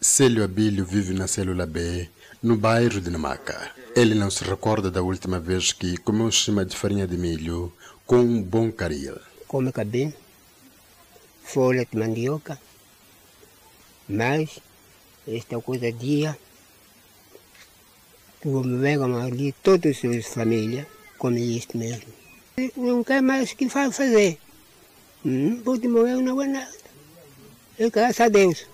Célio 0.00 0.42
Abílio 0.42 0.86
vive 0.86 1.12
na 1.12 1.26
célula 1.26 1.66
B, 1.66 2.08
no 2.42 2.56
bairro 2.56 3.02
de 3.02 3.10
Namaca. 3.10 3.70
Ele 3.94 4.14
não 4.14 4.30
se 4.30 4.42
recorda 4.44 4.90
da 4.90 5.02
última 5.02 5.38
vez 5.38 5.74
que 5.74 5.98
comeu 5.98 6.32
cima 6.32 6.64
de 6.64 6.74
farinha 6.74 7.06
de 7.06 7.18
milho 7.18 7.70
com 8.06 8.20
um 8.20 8.42
bom 8.42 8.72
caril. 8.72 9.18
Come 9.46 9.70
cabelo 9.72 10.14
folha 11.52 11.84
de 11.84 11.98
mandioca, 11.98 12.60
mas 14.08 14.60
esta 15.26 15.60
coisa 15.60 15.90
dia, 15.90 16.38
tu 18.40 18.62
pegam 18.80 19.16
ali, 19.16 19.52
todas 19.62 20.04
as 20.04 20.26
famílias 20.26 20.86
comem 21.18 21.56
isto 21.56 21.76
mesmo. 21.76 22.12
Não 22.76 23.02
quer 23.02 23.20
mais 23.20 23.52
que 23.52 23.68
fazer. 23.68 24.38
Não 25.24 25.56
pode 25.58 25.88
morrer, 25.88 26.22
não 26.22 26.40
é 26.40 26.46
nada. 26.46 26.80
E 27.78 27.90
graças 27.90 28.20
a 28.20 28.28
Deus. 28.28 28.66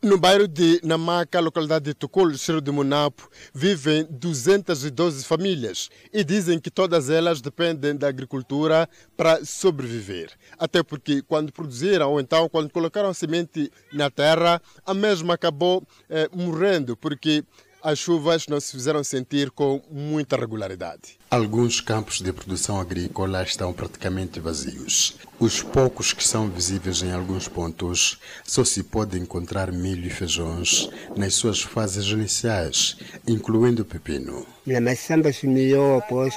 No 0.00 0.16
bairro 0.16 0.46
de 0.46 0.80
Namaca, 0.84 1.40
localidade 1.40 1.86
de 1.86 1.92
Tucul, 1.92 2.38
Ciro 2.38 2.60
de 2.60 2.70
Munapo, 2.70 3.28
vivem 3.52 4.06
212 4.08 5.24
famílias 5.24 5.90
e 6.12 6.22
dizem 6.22 6.60
que 6.60 6.70
todas 6.70 7.10
elas 7.10 7.40
dependem 7.40 7.96
da 7.96 8.06
agricultura 8.06 8.88
para 9.16 9.44
sobreviver. 9.44 10.30
Até 10.56 10.84
porque 10.84 11.20
quando 11.22 11.52
produziram, 11.52 12.12
ou 12.12 12.20
então 12.20 12.48
quando 12.48 12.70
colocaram 12.70 13.08
a 13.08 13.14
semente 13.14 13.72
na 13.92 14.08
terra, 14.08 14.62
a 14.86 14.94
mesma 14.94 15.34
acabou 15.34 15.84
eh, 16.08 16.30
morrendo, 16.32 16.96
porque 16.96 17.42
as 17.82 17.98
chuvas 17.98 18.46
não 18.48 18.60
se 18.60 18.72
fizeram 18.72 19.04
sentir 19.04 19.50
com 19.50 19.80
muita 19.90 20.36
regularidade. 20.36 21.18
Alguns 21.30 21.80
campos 21.80 22.20
de 22.20 22.32
produção 22.32 22.80
agrícola 22.80 23.42
estão 23.42 23.72
praticamente 23.72 24.40
vazios. 24.40 25.16
Os 25.38 25.62
poucos 25.62 26.12
que 26.12 26.26
são 26.26 26.48
visíveis 26.48 27.02
em 27.02 27.12
alguns 27.12 27.46
pontos 27.46 28.18
só 28.44 28.64
se 28.64 28.82
pode 28.82 29.18
encontrar 29.18 29.70
milho 29.70 30.06
e 30.06 30.10
feijões 30.10 30.88
nas 31.16 31.34
suas 31.34 31.60
fases 31.62 32.06
iniciais, 32.06 32.96
incluindo 33.26 33.82
o 33.82 33.84
pepino. 33.84 34.46
Na 34.66 34.80
maçamba 34.80 35.32
sumiu 35.32 35.98
após 35.98 36.34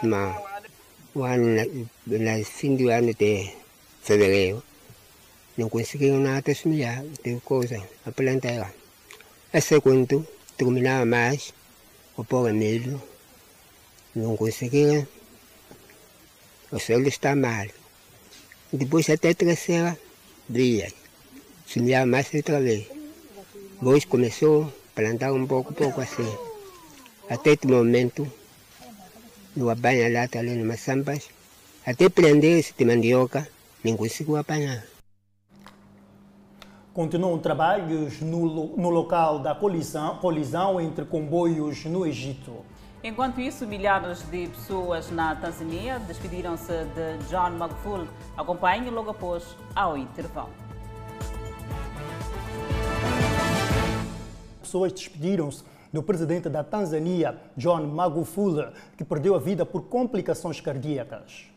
o 1.15 1.23
ano, 1.23 1.83
no 2.05 2.45
fim 2.45 2.75
do 2.75 2.89
ano 2.89 3.13
de 3.13 3.51
fevereiro. 4.01 4.61
Não 5.57 5.69
conseguiram 5.69 6.19
nada 6.19 6.53
semear, 6.55 7.03
tem 7.21 7.39
coisa 7.39 7.81
a 8.05 8.11
plantar. 8.11 8.73
A 9.53 9.59
segundo, 9.59 10.25
terminava 10.57 11.05
mais 11.05 11.53
o 12.15 12.23
milho, 12.53 13.01
não 14.15 14.35
conseguia, 14.35 15.07
o 16.71 16.79
solo 16.79 17.07
está 17.07 17.35
mal. 17.35 17.67
Depois 18.71 19.09
até 19.09 19.33
terceira 19.33 19.97
dia, 20.47 20.91
semeava 21.67 22.05
mais 22.05 22.33
outra 22.33 22.59
vez. 22.61 22.87
Depois 23.79 24.05
começou 24.05 24.63
a 24.63 24.71
plantar 24.95 25.33
um 25.33 25.47
pouco, 25.47 25.73
pouco 25.73 26.01
assim. 26.01 26.31
Até 27.29 27.51
esse 27.53 27.67
momento, 27.67 28.31
no 29.55 29.69
apanha 29.69 30.11
lata 30.11 30.39
ali 30.39 30.51
no 30.51 30.65
Maçampas, 30.65 31.29
até 31.85 32.09
prender 32.09 32.59
esse 32.59 32.73
de 32.77 32.85
mandioca, 32.85 33.47
nem 33.83 33.97
conseguiu 33.97 34.37
apanhar. 34.37 34.90
Continuam 36.93 37.39
trabalhos 37.39 38.19
no, 38.19 38.75
no 38.75 38.89
local 38.89 39.39
da 39.39 39.55
colisão, 39.55 40.17
colisão 40.17 40.81
entre 40.81 41.05
comboios 41.05 41.85
no 41.85 42.05
Egito. 42.05 42.51
Enquanto 43.01 43.39
isso, 43.39 43.65
milhares 43.65 44.21
de 44.29 44.47
pessoas 44.47 45.09
na 45.09 45.33
Tanzânia 45.33 45.99
despediram-se 45.99 46.73
de 46.83 47.17
John 47.29 47.51
Magufuli. 47.51 48.09
Acompanhe 48.35 48.89
logo 48.89 49.09
após 49.09 49.55
ao 49.73 49.97
intervalo. 49.97 50.49
Pessoas 54.61 54.91
despediram-se 54.91 55.63
do 55.93 56.03
presidente 56.03 56.49
da 56.49 56.61
Tanzânia, 56.61 57.37
John 57.55 57.87
Magufuli, 57.87 58.67
que 58.97 59.05
perdeu 59.05 59.33
a 59.33 59.39
vida 59.39 59.65
por 59.65 59.83
complicações 59.83 60.59
cardíacas. 60.59 61.50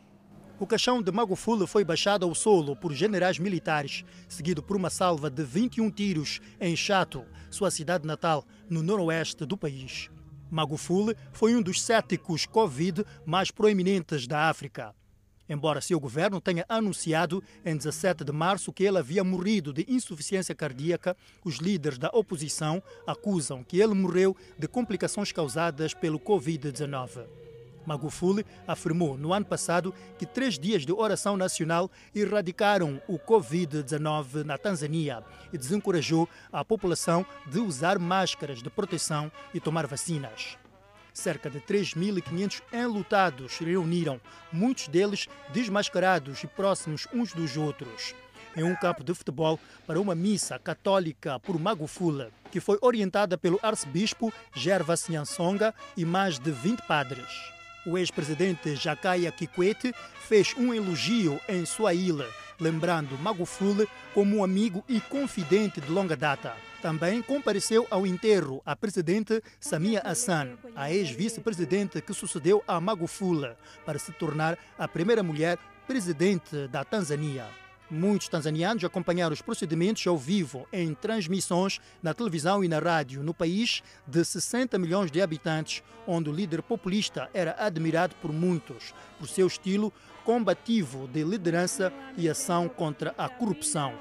O 0.59 0.67
caixão 0.69 1.03
de 1.03 1.11
Magufuli 1.11 1.67
foi 1.67 1.85
baixado 1.85 2.25
ao 2.25 2.33
solo 2.33 2.77
por 2.77 2.93
generais 2.93 3.41
militares, 3.41 4.05
seguido 4.29 4.63
por 4.63 4.77
uma 4.77 4.89
salva 4.89 5.29
de 5.29 5.43
21 5.43 5.91
tiros 5.91 6.41
em 6.61 6.77
Chato, 6.77 7.25
sua 7.51 7.73
cidade 7.73 8.07
natal, 8.07 8.45
no 8.71 8.81
noroeste 8.81 9.45
do 9.45 9.57
país. 9.57 10.09
Magufuli 10.49 11.17
foi 11.33 11.57
um 11.57 11.61
dos 11.61 11.83
céticos 11.83 12.47
Covid 12.47 13.05
mais 13.27 13.51
proeminentes 13.51 14.29
da 14.29 14.49
África. 14.49 14.95
Embora 15.49 15.81
seu 15.81 15.99
governo 15.99 16.41
tenha 16.41 16.65
anunciado 16.69 17.43
em 17.65 17.77
17 17.77 18.23
de 18.23 18.33
março 18.33 18.73
que 18.73 18.85
ele 18.85 18.99
havia 18.99 19.25
morrido 19.25 19.73
de 19.73 19.85
insuficiência 19.89 20.55
cardíaca, 20.55 21.17
os 21.45 21.57
líderes 21.57 21.99
da 21.99 22.11
oposição 22.15 22.81
acusam 23.05 23.65
que 23.65 23.81
ele 23.81 23.93
morreu 23.93 24.37
de 24.57 24.69
complicações 24.69 25.33
causadas 25.33 25.93
pelo 25.93 26.21
Covid-19. 26.21 27.44
Magufuli 27.87 28.45
afirmou 28.67 29.17
no 29.17 29.33
ano 29.33 29.47
passado 29.47 29.95
que 30.19 30.27
três 30.27 30.59
dias 30.59 30.85
de 30.85 30.93
oração 30.93 31.37
nacional 31.37 31.91
erradicaram 32.15 33.01
o 33.09 33.19
Covid-19 33.19 34.45
na 34.45 34.59
Tanzânia 34.59 35.23
e 35.53 35.59
desencorajou 35.59 36.29
a 36.53 36.65
população 36.65 37.25
de 37.47 37.59
usar 37.59 37.99
máscaras 37.99 38.63
de 38.63 38.71
proteção 38.71 39.31
e 39.53 39.61
tomar 39.61 39.87
vacinas. 39.87 40.57
Cerca 41.13 41.49
de 41.49 41.61
3.500 41.61 42.61
enlutados 42.73 43.53
se 43.53 43.65
reuniram, 43.65 44.21
muitos 44.53 44.89
deles 44.89 45.29
desmascarados 45.53 46.43
e 46.43 46.49
próximos 46.49 47.07
uns 47.15 47.33
dos 47.33 47.57
outros, 47.57 48.17
em 48.57 48.65
um 48.65 48.75
campo 48.75 49.05
de 49.05 49.15
futebol 49.15 49.59
para 49.87 50.01
uma 50.01 50.15
missa 50.15 50.59
católica 50.59 51.39
por 51.39 51.57
Magufuli, 51.57 52.27
que 52.51 52.59
foi 52.59 52.79
orientada 52.81 53.39
pelo 53.39 53.61
arcebispo 53.63 54.33
Gervas 54.53 55.09
Nyansonga 55.09 55.73
e 55.97 56.05
mais 56.05 56.39
de 56.39 56.51
20 56.51 56.83
padres. 56.83 57.54
O 57.87 57.99
ex-presidente 57.99 58.75
Jakaya 58.77 59.31
Kikwete 59.31 59.95
fez 60.27 60.55
um 60.57 60.73
elogio 60.73 61.39
em 61.47 61.67
sua 61.67 61.93
ilha, 61.93 62.27
lembrando 62.59 63.19
Magufuli 63.19 63.87
como 64.15 64.37
um 64.37 64.45
amigo 64.45 64.83
e 64.89 65.01
confidente 65.01 65.81
de 65.81 65.91
longa 65.91 66.17
data. 66.17 66.57
Também 66.81 67.21
compareceu 67.21 67.87
ao 67.91 68.07
enterro 68.07 68.63
a 68.65 68.75
presidente 68.75 69.43
Samia 69.61 70.01
Hassan, 70.01 70.57
a 70.75 70.91
ex-vice-presidente 70.91 72.01
que 72.01 72.15
sucedeu 72.15 72.63
a 72.67 72.81
Magufuli, 72.81 73.51
para 73.85 73.99
se 73.99 74.13
tornar 74.13 74.59
a 74.79 74.89
primeira 74.89 75.23
mulher 75.23 75.59
presidente 75.87 76.67
da 76.69 76.85
Tanzânia. 76.85 77.64
Muitos 77.91 78.29
tanzanianos 78.29 78.83
acompanharam 78.83 79.35
os 79.35 79.43
procedimentos 79.43 80.07
ao 80.07 80.17
vivo 80.17 80.67
em 80.73 80.95
transmissões 80.95 81.81
na 82.03 82.15
televisão 82.15 82.65
e 82.65 82.69
na 82.69 82.79
rádio 82.79 83.23
no 83.23 83.35
país 83.35 83.83
de 84.07 84.25
60 84.25 84.79
milhões 84.79 85.11
de 85.11 85.21
habitantes, 85.21 85.83
onde 86.07 86.31
o 86.31 86.33
líder 86.33 86.63
populista 86.63 87.29
era 87.35 87.55
admirado 87.59 88.15
por 88.17 88.33
muitos 88.33 88.95
por 89.19 89.29
seu 89.29 89.47
estilo 89.47 89.93
combativo 90.25 91.07
de 91.09 91.23
liderança 91.23 91.93
e 92.17 92.29
ação 92.29 92.69
contra 92.69 93.15
a 93.19 93.29
corrupção. 93.29 93.93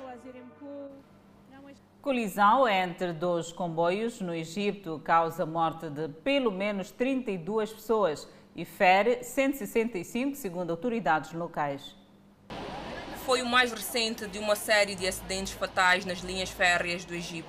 Colisão 2.01 2.67
entre 2.67 3.13
dois 3.13 3.51
comboios 3.51 4.19
no 4.19 4.33
Egito 4.33 5.01
causa 5.03 5.45
morte 5.45 5.89
de 5.89 6.09
pelo 6.09 6.51
menos 6.51 6.91
32 6.91 7.71
pessoas 7.73 8.27
e 8.55 8.65
fere 8.65 9.23
165, 9.23 10.35
segundo 10.35 10.71
autoridades 10.71 11.31
locais. 11.33 11.95
Foi 13.25 13.41
o 13.41 13.45
mais 13.45 13.71
recente 13.71 14.27
de 14.27 14.37
uma 14.37 14.53
série 14.53 14.95
de 14.95 15.07
acidentes 15.07 15.53
fatais 15.53 16.03
nas 16.03 16.19
linhas 16.19 16.49
férreas 16.49 17.05
do 17.05 17.15
Egito. 17.15 17.47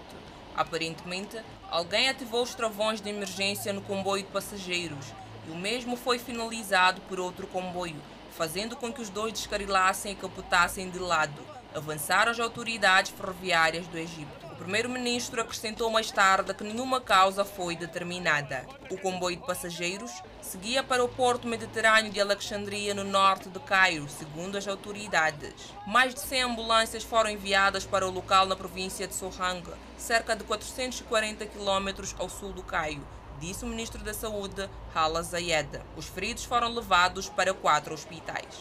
Aparentemente, 0.57 1.37
alguém 1.69 2.09
ativou 2.09 2.45
os 2.45 2.55
travões 2.55 3.01
de 3.01 3.11
emergência 3.11 3.73
no 3.73 3.83
comboio 3.83 4.23
de 4.23 4.29
passageiros 4.29 5.05
e 5.49 5.51
o 5.51 5.57
mesmo 5.57 5.97
foi 5.97 6.17
finalizado 6.21 7.01
por 7.09 7.19
outro 7.19 7.49
comboio, 7.49 8.01
fazendo 8.37 8.77
com 8.77 8.93
que 8.93 9.03
os 9.03 9.11
dois 9.11 9.33
descarrilassem 9.33 10.13
e 10.13 10.17
capotassem 10.17 10.89
de 10.89 11.01
lado, 11.01 11.43
avançaram 11.75 12.31
as 12.31 12.39
autoridades 12.39 13.11
ferroviárias 13.11 13.89
do 13.89 13.99
Egito. 13.99 14.44
O 14.55 14.57
primeiro-ministro 14.57 15.41
acrescentou 15.41 15.91
mais 15.91 16.13
tarde 16.13 16.55
que 16.55 16.63
nenhuma 16.63 17.01
causa 17.01 17.45
foi 17.45 17.75
determinada. 17.75 18.65
O 18.89 18.97
comboio 18.97 19.37
de 19.37 19.45
passageiros 19.45 20.13
seguia 20.41 20.81
para 20.81 21.03
o 21.03 21.09
porto 21.09 21.49
mediterrâneo 21.49 22.13
de 22.13 22.21
Alexandria, 22.21 22.95
no 22.95 23.03
norte 23.03 23.49
de 23.49 23.59
Cairo, 23.59 24.09
segundo 24.09 24.57
as 24.57 24.69
autoridades. 24.69 25.75
Mais 25.89 26.15
de 26.15 26.21
100 26.21 26.43
ambulâncias 26.43 27.03
foram 27.03 27.31
enviadas 27.31 27.85
para 27.85 28.07
o 28.07 28.13
local 28.13 28.47
na 28.47 28.55
província 28.55 29.09
de 29.09 29.15
Sohang, 29.17 29.65
cerca 29.99 30.37
de 30.37 30.45
440 30.45 31.47
quilômetros 31.47 32.15
ao 32.17 32.29
sul 32.29 32.53
do 32.53 32.63
Cairo, 32.63 33.05
disse 33.41 33.65
o 33.65 33.69
ministro 33.69 34.05
da 34.05 34.15
Saúde, 34.15 34.71
Hala 34.95 35.25
Zayed. 35.25 35.81
Os 35.97 36.07
feridos 36.07 36.45
foram 36.45 36.73
levados 36.73 37.29
para 37.29 37.53
quatro 37.53 37.93
hospitais. 37.93 38.55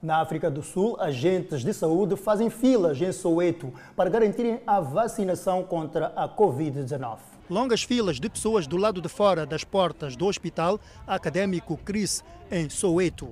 Na 0.00 0.20
África 0.20 0.48
do 0.48 0.62
Sul, 0.62 0.96
agentes 1.00 1.64
de 1.64 1.74
saúde 1.74 2.14
fazem 2.14 2.48
filas 2.48 3.00
em 3.02 3.10
Soweto 3.10 3.72
para 3.96 4.08
garantirem 4.08 4.60
a 4.64 4.78
vacinação 4.78 5.64
contra 5.64 6.12
a 6.14 6.28
Covid-19. 6.28 7.18
Longas 7.50 7.82
filas 7.82 8.20
de 8.20 8.30
pessoas 8.30 8.68
do 8.68 8.76
lado 8.76 9.02
de 9.02 9.08
fora 9.08 9.44
das 9.44 9.64
portas 9.64 10.14
do 10.14 10.26
Hospital 10.26 10.78
Acadêmico 11.04 11.76
Cris, 11.78 12.22
em 12.48 12.70
Soweto. 12.70 13.30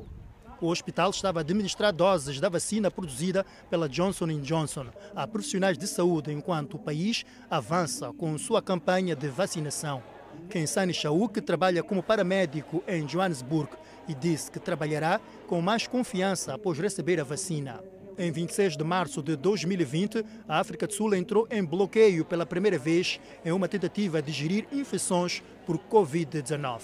O 0.61 0.67
hospital 0.67 1.11
estava 1.11 1.39
a 1.39 1.43
administrar 1.43 1.93
doses 1.93 2.41
da 2.41 2.49
vacina 2.49 2.91
produzida 2.91 3.47
pela 3.71 3.89
Johnson 3.89 4.27
Johnson 4.41 4.87
a 5.15 5.25
profissionais 5.25 5.79
de 5.79 5.87
saúde 5.87 6.33
enquanto 6.33 6.75
o 6.75 6.81
país 6.81 7.25
avança 7.49 8.13
com 8.15 8.37
sua 8.39 8.61
campanha 8.61 9.15
de 9.15 9.29
vacinação. 9.29 10.03
Kensani 10.51 10.93
Shauk 10.93 11.41
trabalha 11.41 11.83
como 11.83 12.03
paramédico 12.03 12.83
em 12.87 13.05
Johannesburg 13.05 13.71
e 14.09 14.15
disse 14.15 14.51
que 14.51 14.59
trabalhará 14.59 15.21
com 15.47 15.61
mais 15.61 15.87
confiança 15.87 16.55
após 16.55 16.79
receber 16.79 17.21
a 17.21 17.25
vacina. 17.25 17.85
Em 18.19 18.31
26 18.31 18.79
de 18.79 18.85
março 18.85 19.23
de 19.23 19.37
2020, 19.37 20.25
a 20.49 20.59
África 20.59 20.87
do 20.87 20.95
Sul 20.95 21.15
entrou 21.15 21.47
em 21.51 21.63
bloqueio 21.63 22.25
pela 22.25 22.47
primeira 22.47 22.79
vez 22.79 23.21
em 23.45 23.53
uma 23.53 23.69
tentativa 23.69 24.23
de 24.23 24.33
gerir 24.33 24.67
infecções 24.73 25.43
por 25.67 25.79
Covid-19. 25.79 26.81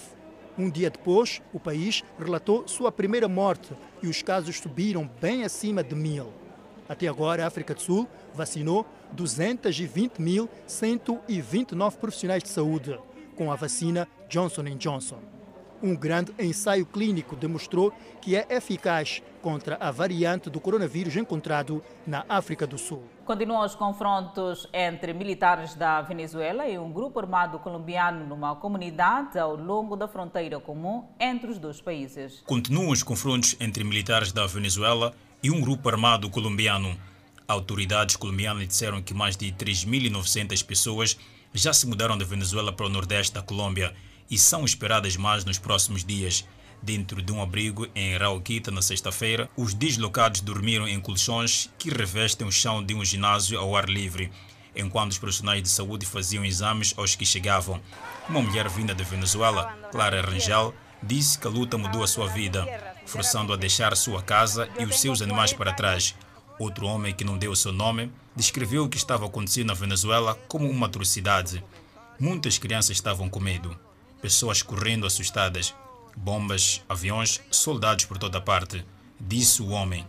Um 0.55 0.69
dia 0.69 0.91
depois, 0.91 1.41
o 1.51 1.59
país 1.59 2.03
relatou 2.19 2.67
sua 2.67 2.91
primeira 2.91 3.27
morte 3.27 3.73
e 4.03 4.07
os 4.07 4.21
casos 4.21 4.59
subiram 4.59 5.09
bem 5.19 5.43
acima 5.43 5.83
de 5.83 5.95
mil. 5.95 6.31
Até 6.87 7.07
agora, 7.07 7.43
a 7.43 7.47
África 7.47 7.73
do 7.73 7.81
Sul 7.81 8.07
vacinou 8.35 8.85
220.129 9.15 11.97
profissionais 11.97 12.43
de 12.43 12.49
saúde 12.49 12.95
com 13.35 13.51
a 13.51 13.55
vacina 13.55 14.07
Johnson 14.29 14.65
Johnson. 14.77 15.32
Um 15.83 15.97
grande 15.97 16.33
ensaio 16.39 16.85
clínico 16.85 17.35
demonstrou 17.35 17.91
que 18.21 18.37
é 18.37 18.47
eficaz 18.49 19.21
contra 19.41 19.75
a 19.81 19.91
variante 19.91 20.49
do 20.49 20.61
coronavírus 20.61 21.17
encontrado 21.17 21.83
na 22.07 22.23
África 22.29 22.65
do 22.65 22.77
Sul. 22.77 23.03
Continuam 23.25 23.65
os 23.65 23.75
confrontos 23.75 24.65
entre 24.71 25.13
militares 25.13 25.75
da 25.75 26.01
Venezuela 26.01 26.65
e 26.65 26.79
um 26.79 26.89
grupo 26.89 27.19
armado 27.19 27.59
colombiano 27.59 28.25
numa 28.25 28.55
comunidade 28.55 29.37
ao 29.37 29.57
longo 29.57 29.97
da 29.97 30.07
fronteira 30.07 30.57
comum 30.57 31.03
entre 31.19 31.51
os 31.51 31.59
dois 31.59 31.81
países. 31.81 32.41
Continuam 32.45 32.89
os 32.89 33.03
confrontos 33.03 33.57
entre 33.59 33.83
militares 33.83 34.31
da 34.31 34.47
Venezuela 34.47 35.13
e 35.43 35.51
um 35.51 35.59
grupo 35.59 35.89
armado 35.89 36.29
colombiano. 36.29 36.97
Autoridades 37.45 38.15
colombianas 38.15 38.69
disseram 38.69 39.01
que 39.01 39.13
mais 39.13 39.35
de 39.35 39.51
3.900 39.51 40.65
pessoas 40.65 41.19
já 41.53 41.73
se 41.73 41.85
mudaram 41.85 42.17
da 42.17 42.23
Venezuela 42.23 42.71
para 42.71 42.85
o 42.85 42.89
nordeste 42.89 43.33
da 43.33 43.41
Colômbia 43.41 43.93
e 44.29 44.37
são 44.37 44.65
esperadas 44.65 45.15
mais 45.15 45.45
nos 45.45 45.57
próximos 45.57 46.03
dias. 46.03 46.45
Dentro 46.81 47.21
de 47.21 47.31
um 47.31 47.41
abrigo 47.41 47.87
em 47.95 48.17
Rauquita 48.17 48.69
na 48.69 48.81
sexta-feira, 48.81 49.49
os 49.55 49.73
deslocados 49.73 50.41
dormiram 50.41 50.87
em 50.87 50.99
colchões 50.99 51.69
que 51.77 51.89
revestem 51.89 52.45
o 52.45 52.51
chão 52.51 52.83
de 52.83 52.93
um 52.93 53.05
ginásio 53.05 53.57
ao 53.57 53.75
ar 53.75 53.87
livre, 53.87 54.29
enquanto 54.75 55.11
os 55.11 55.17
profissionais 55.17 55.63
de 55.63 55.69
saúde 55.69 56.05
faziam 56.05 56.43
exames 56.43 56.93
aos 56.97 57.15
que 57.15 57.25
chegavam. 57.25 57.81
Uma 58.27 58.41
mulher 58.41 58.67
vinda 58.67 58.93
da 58.93 59.03
Venezuela, 59.03 59.71
Clara 59.91 60.21
Rangel, 60.21 60.73
disse 61.01 61.37
que 61.37 61.47
a 61.47 61.49
luta 61.49 61.77
mudou 61.77 62.03
a 62.03 62.07
sua 62.07 62.27
vida, 62.27 62.65
forçando 63.05 63.53
a 63.53 63.57
deixar 63.57 63.95
sua 63.95 64.21
casa 64.21 64.69
e 64.79 64.83
os 64.83 64.99
seus 64.99 65.21
animais 65.21 65.53
para 65.53 65.73
trás. 65.73 66.15
Outro 66.59 66.85
homem 66.85 67.13
que 67.13 67.23
não 67.23 67.37
deu 67.37 67.55
seu 67.55 67.71
nome 67.71 68.11
descreveu 68.35 68.85
o 68.85 68.89
que 68.89 68.97
estava 68.97 69.25
acontecendo 69.25 69.67
na 69.67 69.73
Venezuela 69.73 70.35
como 70.47 70.69
uma 70.69 70.87
atrocidade. 70.87 71.63
Muitas 72.19 72.57
crianças 72.57 72.95
estavam 72.95 73.27
com 73.27 73.39
medo, 73.39 73.77
pessoas 74.23 74.61
correndo 74.61 75.05
assustadas, 75.05 75.75
bombas, 76.15 76.81
aviões, 76.87 77.41
soldados 77.51 78.05
por 78.05 78.17
toda 78.17 78.39
parte, 78.39 78.85
disse 79.19 79.61
o 79.61 79.67
homem. 79.67 80.07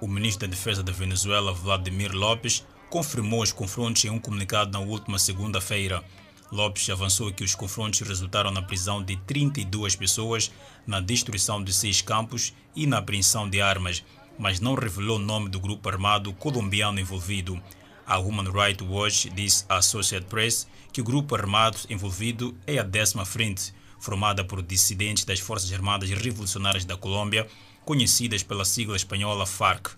O 0.00 0.06
ministro 0.06 0.46
da 0.46 0.54
Defesa 0.54 0.84
da 0.84 0.92
Venezuela, 0.92 1.52
Vladimir 1.52 2.14
Lopes, 2.14 2.64
confirmou 2.88 3.42
os 3.42 3.50
confrontos 3.50 4.04
em 4.04 4.10
um 4.10 4.20
comunicado 4.20 4.70
na 4.70 4.78
última 4.78 5.18
segunda-feira. 5.18 6.04
Lopes 6.52 6.88
avançou 6.90 7.32
que 7.32 7.42
os 7.42 7.56
confrontos 7.56 8.02
resultaram 8.02 8.52
na 8.52 8.62
prisão 8.62 9.02
de 9.02 9.16
32 9.16 9.96
pessoas, 9.96 10.52
na 10.86 11.00
destruição 11.00 11.60
de 11.60 11.72
seis 11.72 12.00
campos 12.00 12.54
e 12.72 12.86
na 12.86 12.98
apreensão 12.98 13.50
de 13.50 13.60
armas, 13.60 14.04
mas 14.38 14.60
não 14.60 14.76
revelou 14.76 15.16
o 15.16 15.20
nome 15.20 15.48
do 15.48 15.58
grupo 15.58 15.88
armado 15.88 16.32
colombiano 16.34 17.00
envolvido. 17.00 17.60
A 18.06 18.18
Human 18.18 18.52
Rights 18.52 18.86
Watch 18.88 19.28
disse 19.30 19.64
à 19.68 19.78
Associated 19.78 20.30
Press 20.30 20.68
que 20.92 21.00
o 21.00 21.04
grupo 21.04 21.34
armado 21.34 21.76
envolvido 21.90 22.56
é 22.64 22.78
a 22.78 22.84
décima 22.84 23.24
frente, 23.24 23.74
formada 23.98 24.44
por 24.44 24.62
dissidentes 24.62 25.24
das 25.24 25.40
Forças 25.40 25.72
Armadas 25.72 26.08
Revolucionárias 26.10 26.84
da 26.84 26.96
Colômbia, 26.96 27.48
conhecidas 27.84 28.44
pela 28.44 28.64
sigla 28.64 28.94
espanhola 28.94 29.44
FARC. 29.44 29.90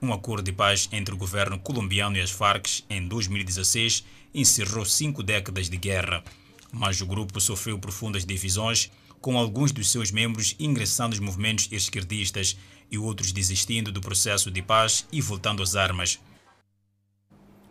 Um 0.00 0.12
acordo 0.12 0.44
de 0.44 0.52
paz 0.52 0.90
entre 0.92 1.14
o 1.14 1.16
governo 1.16 1.58
colombiano 1.58 2.18
e 2.18 2.20
as 2.20 2.30
Farc 2.30 2.84
em 2.90 3.08
2016 3.08 4.04
encerrou 4.34 4.84
cinco 4.84 5.22
décadas 5.22 5.70
de 5.70 5.76
guerra, 5.78 6.22
mas 6.70 7.00
o 7.00 7.06
grupo 7.06 7.40
sofreu 7.40 7.78
profundas 7.78 8.26
divisões, 8.26 8.90
com 9.22 9.38
alguns 9.38 9.72
dos 9.72 9.90
seus 9.90 10.10
membros 10.10 10.54
ingressando 10.58 11.16
nos 11.16 11.24
movimentos 11.24 11.66
esquerdistas 11.72 12.58
e 12.90 12.98
outros 12.98 13.32
desistindo 13.32 13.90
do 13.90 14.02
processo 14.02 14.50
de 14.50 14.60
paz 14.60 15.06
e 15.10 15.20
voltando 15.22 15.62
às 15.62 15.74
armas. 15.74 16.20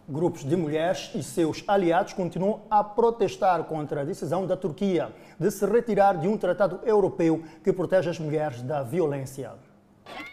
Grupos 0.10 0.45
de 0.45 0.55
mulheres 0.55 1.12
e 1.14 1.22
seus 1.22 1.62
aliados 1.68 2.14
continuam 2.14 2.62
a 2.70 2.82
protestar 2.82 3.66
contra 3.66 3.99
a 3.99 4.03
decisão 4.05 4.47
da 4.47 4.55
Turquia 4.55 5.14
de 5.38 5.51
se 5.51 5.66
retirar 5.66 6.18
de 6.18 6.30
um 6.30 6.38
tratado 6.38 6.80
europeu 6.86 7.43
que 7.62 7.74
protege 7.74 8.10
as 8.10 8.18
mulheres 8.18 8.62
da 8.62 8.84
violência. 8.84 9.51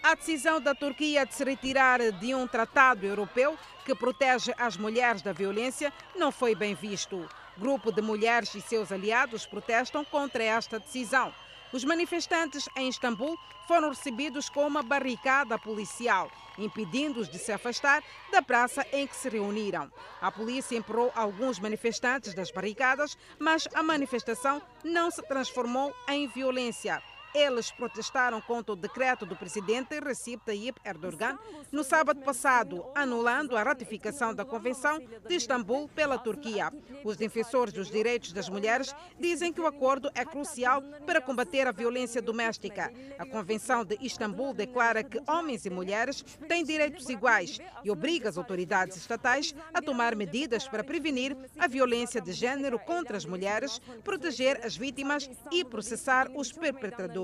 A 0.01 0.15
decisão 0.15 0.61
da 0.61 0.77
Turquia 0.77 1.27
de 1.27 1.35
se 1.35 1.43
retirar 1.43 1.99
de 2.13 2.33
um 2.37 2.47
tratado 2.47 3.05
europeu 3.05 3.59
que 3.85 3.97
protege 3.97 4.55
as 4.57 4.77
mulheres 4.77 5.23
da 5.23 5.33
violência 5.33 5.93
não 6.15 6.31
foi 6.31 6.55
bem 6.55 6.77
visto. 6.77 7.29
Grupo 7.59 7.91
de 7.91 8.01
mulheres 8.01 8.55
e 8.55 8.61
seus 8.61 8.93
aliados 8.93 9.45
protestam 9.45 10.05
contra 10.05 10.45
esta 10.45 10.79
decisão. 10.79 11.33
Os 11.75 11.83
manifestantes 11.83 12.69
em 12.77 12.89
Istambul 12.89 13.37
foram 13.67 13.89
recebidos 13.89 14.49
com 14.49 14.65
uma 14.65 14.81
barricada 14.81 15.59
policial, 15.59 16.31
impedindo-os 16.57 17.29
de 17.29 17.37
se 17.37 17.51
afastar 17.51 18.01
da 18.31 18.41
praça 18.41 18.87
em 18.93 19.09
que 19.09 19.17
se 19.17 19.29
reuniram. 19.29 19.91
A 20.21 20.31
polícia 20.31 20.77
empurrou 20.77 21.11
alguns 21.17 21.59
manifestantes 21.59 22.33
das 22.33 22.53
barricadas, 22.53 23.19
mas 23.41 23.67
a 23.75 23.83
manifestação 23.83 24.63
não 24.85 25.11
se 25.11 25.21
transformou 25.23 25.93
em 26.09 26.29
violência. 26.29 27.03
Eles 27.35 27.73
protestaram 27.73 28.41
contra 28.41 28.73
o 28.73 28.77
decreto 28.77 29.27
do 29.27 29.35
presidente 29.35 29.99
Recep 29.99 30.41
Tayyip 30.47 30.81
Erdogan 30.85 31.37
no 31.73 31.83
sábado 31.83 32.21
passado, 32.21 32.87
anulando 32.95 33.57
a 33.57 33.63
ratificação 33.65 34.33
da 34.33 34.45
Convenção 34.45 35.01
de 35.27 35.35
Istambul 35.35 35.89
pela 35.89 36.17
Turquia. 36.17 36.71
Os 37.03 37.17
defensores 37.17 37.75
dos 37.75 37.91
direitos 37.91 38.33
das 38.33 38.49
mulheres 38.49 38.95
dizem 39.19 39.53
que 39.53 39.61
o 39.61 39.67
acordo 39.67 40.09
é 40.15 40.25
crucial 40.25 40.81
para 41.05 41.21
combater 41.21 41.67
a 41.67 41.73
violência 41.73 42.23
doméstica. 42.23 42.93
A 43.19 43.27
Convenção 43.27 43.85
de 43.85 43.99
Istambul 44.01 44.55
declara 44.55 45.03
que 45.03 45.21
homens 45.29 45.67
e 45.67 45.71
mulheres 45.71 46.23
têm 46.47 46.63
direitos 46.63 47.09
iguais 47.09 47.59
e 47.83 47.91
obriga 47.91 48.29
as 48.29 48.39
autoridades 48.39 48.97
estatais 48.97 49.53
a 49.73 49.83
tomar 49.83 50.15
medidas 50.15 50.69
para 50.69 50.85
prevenir 50.85 51.37
a 51.59 51.67
violência 51.67 52.21
de 52.21 52.31
gênero 52.31 52.79
contra 52.79 53.17
as 53.17 53.27
mulheres, 53.27 53.81
proteger 54.05 54.65
as 54.65 54.77
vítimas 54.77 55.29
e 55.51 55.65
processar 55.65 56.31
os 56.37 56.53
perpetradores. 56.53 57.24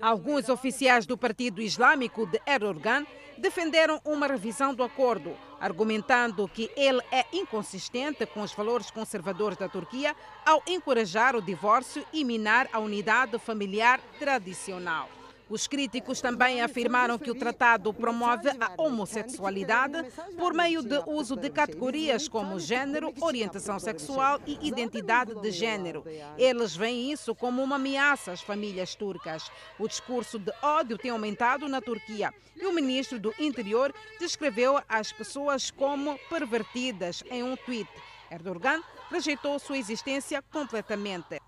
Alguns 0.00 0.48
oficiais 0.48 1.06
do 1.06 1.16
Partido 1.16 1.60
Islâmico 1.60 2.26
de 2.26 2.40
Erdogan 2.46 3.06
defenderam 3.36 4.00
uma 4.04 4.26
revisão 4.26 4.74
do 4.74 4.82
acordo, 4.82 5.36
argumentando 5.60 6.48
que 6.48 6.70
ele 6.76 7.00
é 7.12 7.24
inconsistente 7.32 8.26
com 8.26 8.42
os 8.42 8.52
valores 8.52 8.90
conservadores 8.90 9.56
da 9.56 9.68
Turquia 9.68 10.14
ao 10.44 10.62
encorajar 10.66 11.36
o 11.36 11.42
divórcio 11.42 12.04
e 12.12 12.24
minar 12.24 12.68
a 12.72 12.78
unidade 12.78 13.38
familiar 13.38 14.00
tradicional. 14.18 15.08
Os 15.48 15.66
críticos 15.66 16.20
também 16.20 16.60
afirmaram 16.60 17.18
que 17.18 17.30
o 17.30 17.34
tratado 17.34 17.92
promove 17.94 18.50
a 18.60 18.72
homossexualidade 18.76 20.04
por 20.36 20.52
meio 20.52 20.82
de 20.82 20.98
uso 21.06 21.36
de 21.36 21.48
categorias 21.48 22.28
como 22.28 22.60
gênero, 22.60 23.14
orientação 23.20 23.78
sexual 23.78 24.40
e 24.46 24.58
identidade 24.68 25.34
de 25.40 25.50
gênero. 25.50 26.04
Eles 26.36 26.76
veem 26.76 27.12
isso 27.12 27.34
como 27.34 27.62
uma 27.62 27.76
ameaça 27.76 28.32
às 28.32 28.42
famílias 28.42 28.94
turcas. 28.94 29.50
O 29.78 29.88
discurso 29.88 30.38
de 30.38 30.52
ódio 30.62 30.98
tem 30.98 31.10
aumentado 31.10 31.66
na 31.66 31.80
Turquia 31.80 32.32
e 32.54 32.66
o 32.66 32.72
ministro 32.72 33.18
do 33.18 33.32
Interior 33.38 33.94
descreveu 34.20 34.80
as 34.88 35.12
pessoas 35.12 35.70
como 35.70 36.18
pervertidas 36.28 37.22
em 37.30 37.42
um 37.42 37.56
tweet. 37.56 37.88
Erdogan 38.30 38.82
rejeitou 39.10 39.58
sua 39.58 39.78
existência 39.78 40.42
completamente. 40.42 41.40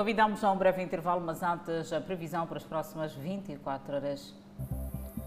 Convidamos 0.00 0.42
a 0.42 0.50
um 0.50 0.56
breve 0.56 0.82
intervalo, 0.82 1.20
mas 1.20 1.42
antes 1.42 1.92
a 1.92 2.00
previsão 2.00 2.46
para 2.46 2.56
as 2.56 2.64
próximas 2.64 3.12
24 3.12 3.96
horas. 3.96 4.34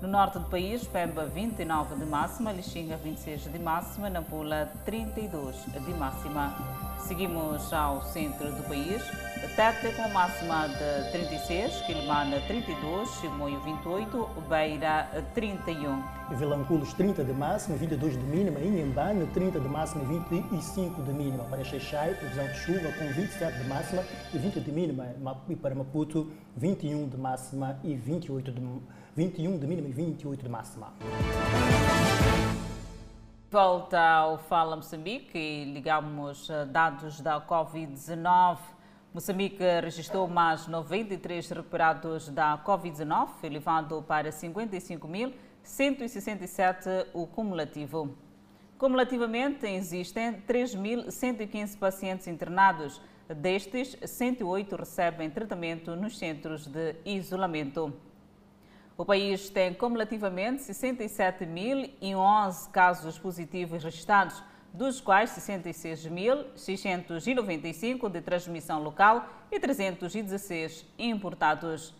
No 0.03 0.09
norte 0.09 0.37
do 0.37 0.49
país, 0.49 0.85
Pemba 0.85 1.27
29 1.27 1.95
de 1.95 2.03
máxima, 2.05 2.51
Lixinga 2.51 2.97
26 2.97 3.43
de 3.43 3.57
máxima, 3.57 4.09
Nampula 4.09 4.69
32 4.83 5.55
de 5.65 5.93
máxima. 5.93 6.53
Seguimos 6.99 7.71
ao 7.71 8.03
centro 8.03 8.51
do 8.51 8.63
país, 8.63 9.01
Tete 9.55 9.95
com 9.95 10.09
máxima 10.09 10.67
de 10.67 11.09
36, 11.11 11.83
Quilmana 11.85 12.41
32, 12.47 13.09
Chimoio 13.21 13.61
28, 13.61 14.29
Beira 14.49 15.07
31. 15.33 16.03
Vilanculos 16.31 16.93
30 16.93 17.23
de 17.23 17.31
máxima, 17.31 17.77
22 17.77 18.17
de 18.17 18.23
mínima, 18.23 18.59
Inhambane 18.59 19.25
30 19.27 19.57
de 19.57 19.69
máxima 19.69 20.03
e 20.03 20.19
25 20.29 21.01
de 21.01 21.13
mínima. 21.13 21.45
Para 21.45 21.63
Xeixai, 21.63 22.13
previsão 22.15 22.45
de 22.47 22.55
chuva 22.55 22.91
com 22.99 23.07
27 23.13 23.57
de 23.57 23.69
máxima 23.69 24.03
e 24.33 24.37
20 24.37 24.59
de 24.59 24.71
mínima. 24.71 25.15
E 25.47 25.55
para 25.55 25.73
Maputo, 25.73 26.29
21 26.57 27.07
de 27.07 27.17
máxima 27.17 27.79
e 27.85 27.95
28 27.95 28.51
de 28.51 28.59
21 29.15 29.59
de 29.59 29.67
mínima 29.67 29.89
e 29.89 29.91
28 29.91 30.41
de 30.41 30.49
máxima. 30.49 30.91
Volta 33.51 34.01
ao 34.01 34.39
Fala 34.39 34.75
Moçambique 34.75 35.37
e 35.37 35.65
ligamos 35.65 36.49
dados 36.71 37.21
da 37.21 37.39
Covid-19. 37.39 38.57
Moçambique 39.13 39.63
registrou 39.79 40.27
mais 40.27 40.67
93 40.67 41.47
recuperados 41.51 42.29
da 42.29 42.57
Covid-19, 42.65 43.29
elevado 43.43 44.01
para 44.01 44.31
55.167 44.31 47.05
o 47.13 47.27
cumulativo. 47.27 48.17
Cumulativamente, 48.79 49.67
existem 49.67 50.41
3.115 50.41 51.77
pacientes 51.77 52.25
internados. 52.25 52.99
Destes, 53.29 53.95
108 54.03 54.75
recebem 54.75 55.29
tratamento 55.29 55.95
nos 55.95 56.17
centros 56.17 56.65
de 56.65 56.95
isolamento. 57.05 57.93
O 58.95 59.03
país 59.03 59.49
tem 59.49 59.73
cumulativamente 59.73 60.61
67.011 60.61 62.69
casos 62.69 63.17
positivos 63.17 63.83
registrados, 63.83 64.43
dos 64.71 65.01
quais 65.01 65.31
66.695 65.31 68.07
de 68.07 68.21
transmissão 68.21 68.83
local 68.83 69.27
e 69.51 69.59
316 69.59 70.85
importados. 70.99 71.95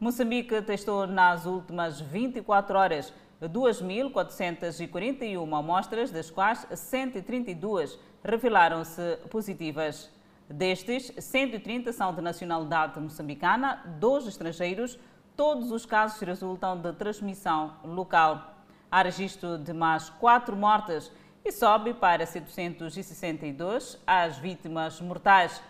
Moçambique 0.00 0.60
testou 0.62 1.06
nas 1.06 1.46
últimas 1.46 2.00
24 2.00 2.76
horas 2.76 3.14
2.441 3.40 5.56
amostras, 5.56 6.10
das 6.10 6.28
quais 6.28 6.66
132 6.74 7.96
revelaram-se 8.24 9.16
positivas. 9.30 10.10
Destes, 10.48 11.12
130 11.16 11.92
são 11.92 12.12
de 12.12 12.20
nacionalidade 12.20 12.98
moçambicana, 13.00 13.80
dois 13.98 14.26
estrangeiros, 14.26 14.98
todos 15.42 15.72
os 15.72 15.84
casos 15.84 16.20
resultam 16.20 16.80
de 16.80 16.92
transmissão 16.92 17.72
local. 17.82 18.54
Há 18.88 19.02
registro 19.02 19.58
de 19.58 19.72
mais 19.72 20.08
quatro 20.08 20.54
mortes 20.54 21.10
e 21.44 21.50
sobe 21.50 21.92
para 21.94 22.24
762 22.24 23.98
as 24.06 24.38
vítimas 24.38 25.00
mortais. 25.00 25.60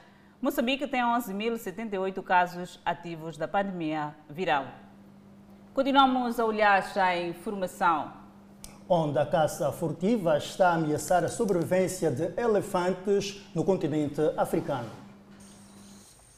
Moçambique 0.42 0.86
tem 0.86 1.00
11.078 1.00 2.22
casos 2.22 2.80
ativos 2.84 3.38
da 3.38 3.48
pandemia 3.48 4.14
viral. 4.28 4.66
Continuamos 5.72 6.38
a 6.38 6.44
olhar 6.44 6.92
já 6.92 7.06
a 7.06 7.22
informação. 7.22 8.12
Onde 8.86 9.18
a 9.18 9.24
caça 9.24 9.72
furtiva 9.72 10.36
está 10.36 10.72
a 10.72 10.74
ameaçar 10.74 11.24
a 11.24 11.28
sobrevivência 11.28 12.10
de 12.10 12.38
elefantes 12.38 13.42
no 13.54 13.64
continente 13.64 14.20
africano. 14.36 15.01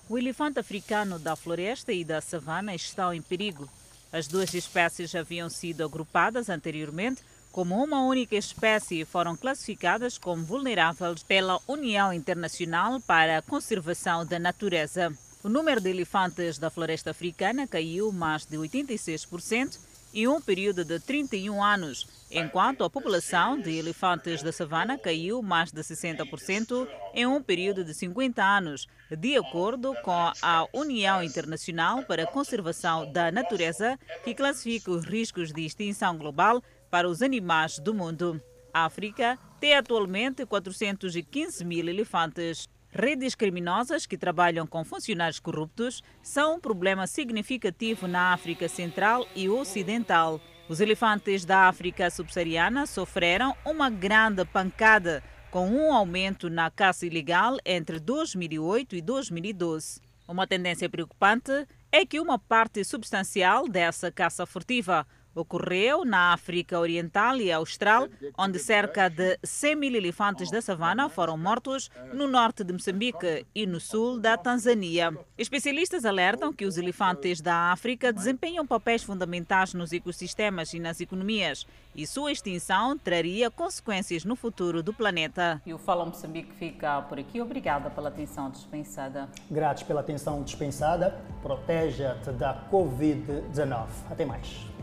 O 0.06 0.18
elefante 0.18 0.60
africano 0.60 1.18
da 1.18 1.34
floresta 1.34 1.90
e 1.90 2.04
da 2.04 2.20
savana 2.20 2.74
estão 2.74 3.12
em 3.12 3.22
perigo. 3.22 3.68
As 4.12 4.28
duas 4.28 4.52
espécies 4.52 5.14
haviam 5.14 5.48
sido 5.48 5.82
agrupadas 5.82 6.50
anteriormente 6.50 7.22
como 7.50 7.82
uma 7.82 8.02
única 8.02 8.36
espécie 8.36 9.00
e 9.00 9.04
foram 9.04 9.34
classificadas 9.34 10.18
como 10.18 10.44
vulneráveis 10.44 11.22
pela 11.22 11.58
União 11.66 12.12
Internacional 12.12 13.00
para 13.00 13.38
a 13.38 13.42
Conservação 13.42 14.26
da 14.26 14.38
Natureza. 14.38 15.10
O 15.42 15.48
número 15.48 15.80
de 15.80 15.88
elefantes 15.88 16.58
da 16.58 16.68
floresta 16.68 17.12
africana 17.12 17.66
caiu 17.66 18.12
mais 18.12 18.44
de 18.44 18.56
86% 18.58 19.78
em 20.14 20.28
um 20.28 20.40
período 20.40 20.84
de 20.84 21.00
31 21.00 21.62
anos, 21.62 22.06
enquanto 22.30 22.84
a 22.84 22.90
população 22.90 23.60
de 23.60 23.76
elefantes 23.76 24.42
da 24.42 24.52
savana 24.52 24.96
caiu 24.96 25.42
mais 25.42 25.72
de 25.72 25.80
60% 25.82 26.86
em 27.12 27.26
um 27.26 27.42
período 27.42 27.84
de 27.84 27.92
50 27.92 28.42
anos, 28.42 28.86
de 29.10 29.36
acordo 29.36 29.92
com 30.02 30.32
a 30.40 30.66
União 30.72 31.22
Internacional 31.22 32.04
para 32.04 32.22
a 32.22 32.26
Conservação 32.26 33.10
da 33.10 33.32
Natureza, 33.32 33.98
que 34.22 34.34
classifica 34.34 34.90
os 34.90 35.04
riscos 35.04 35.52
de 35.52 35.66
extinção 35.66 36.16
global 36.16 36.62
para 36.90 37.08
os 37.08 37.20
animais 37.20 37.80
do 37.80 37.92
mundo. 37.92 38.40
A 38.72 38.84
África 38.84 39.36
tem 39.60 39.74
atualmente 39.74 40.46
415 40.46 41.64
mil 41.64 41.88
elefantes. 41.88 42.68
Redes 42.96 43.34
criminosas 43.34 44.06
que 44.06 44.16
trabalham 44.16 44.68
com 44.68 44.84
funcionários 44.84 45.40
corruptos 45.40 46.00
são 46.22 46.54
um 46.54 46.60
problema 46.60 47.08
significativo 47.08 48.06
na 48.06 48.32
África 48.32 48.68
Central 48.68 49.26
e 49.34 49.48
Ocidental. 49.48 50.40
Os 50.68 50.78
elefantes 50.78 51.44
da 51.44 51.66
África 51.66 52.08
subsaariana 52.08 52.86
sofreram 52.86 53.52
uma 53.66 53.90
grande 53.90 54.44
pancada 54.44 55.24
com 55.50 55.68
um 55.68 55.92
aumento 55.92 56.48
na 56.48 56.70
caça 56.70 57.04
ilegal 57.04 57.56
entre 57.66 57.98
2008 57.98 58.94
e 58.94 59.02
2012. 59.02 60.00
Uma 60.28 60.46
tendência 60.46 60.88
preocupante 60.88 61.66
é 61.90 62.06
que 62.06 62.20
uma 62.20 62.38
parte 62.38 62.84
substancial 62.84 63.68
dessa 63.68 64.12
caça 64.12 64.46
furtiva 64.46 65.04
ocorreu 65.34 66.04
na 66.04 66.32
África 66.32 66.78
Oriental 66.78 67.36
e 67.36 67.50
Austral, 67.50 68.08
onde 68.38 68.58
cerca 68.58 69.08
de 69.08 69.38
100 69.42 69.76
mil 69.76 69.94
elefantes 69.94 70.50
da 70.50 70.60
savana 70.60 71.08
foram 71.08 71.36
mortos 71.36 71.90
no 72.12 72.26
norte 72.26 72.62
de 72.64 72.72
Moçambique 72.72 73.46
e 73.54 73.66
no 73.66 73.80
sul 73.80 74.18
da 74.18 74.36
Tanzânia. 74.36 75.16
Especialistas 75.36 76.04
alertam 76.04 76.52
que 76.52 76.64
os 76.64 76.78
elefantes 76.78 77.40
da 77.40 77.72
África 77.72 78.12
desempenham 78.12 78.66
papéis 78.66 79.02
fundamentais 79.02 79.74
nos 79.74 79.92
ecossistemas 79.92 80.72
e 80.74 80.78
nas 80.78 81.00
economias 81.00 81.66
e 81.94 82.06
sua 82.06 82.32
extinção 82.32 82.98
traria 82.98 83.50
consequências 83.50 84.24
no 84.24 84.34
futuro 84.34 84.82
do 84.82 84.92
planeta. 84.92 85.62
E 85.64 85.72
o 85.72 85.78
Fala 85.78 86.04
Moçambique 86.04 86.52
fica 86.54 87.02
por 87.02 87.18
aqui. 87.18 87.40
Obrigada 87.40 87.88
pela 87.90 88.08
atenção 88.08 88.50
dispensada. 88.50 89.28
Gratos 89.50 89.84
pela 89.84 90.00
atenção 90.00 90.42
dispensada. 90.42 91.14
Proteja-te 91.42 92.32
da 92.32 92.68
Covid-19. 92.70 93.86
Até 94.10 94.24
mais. 94.24 94.73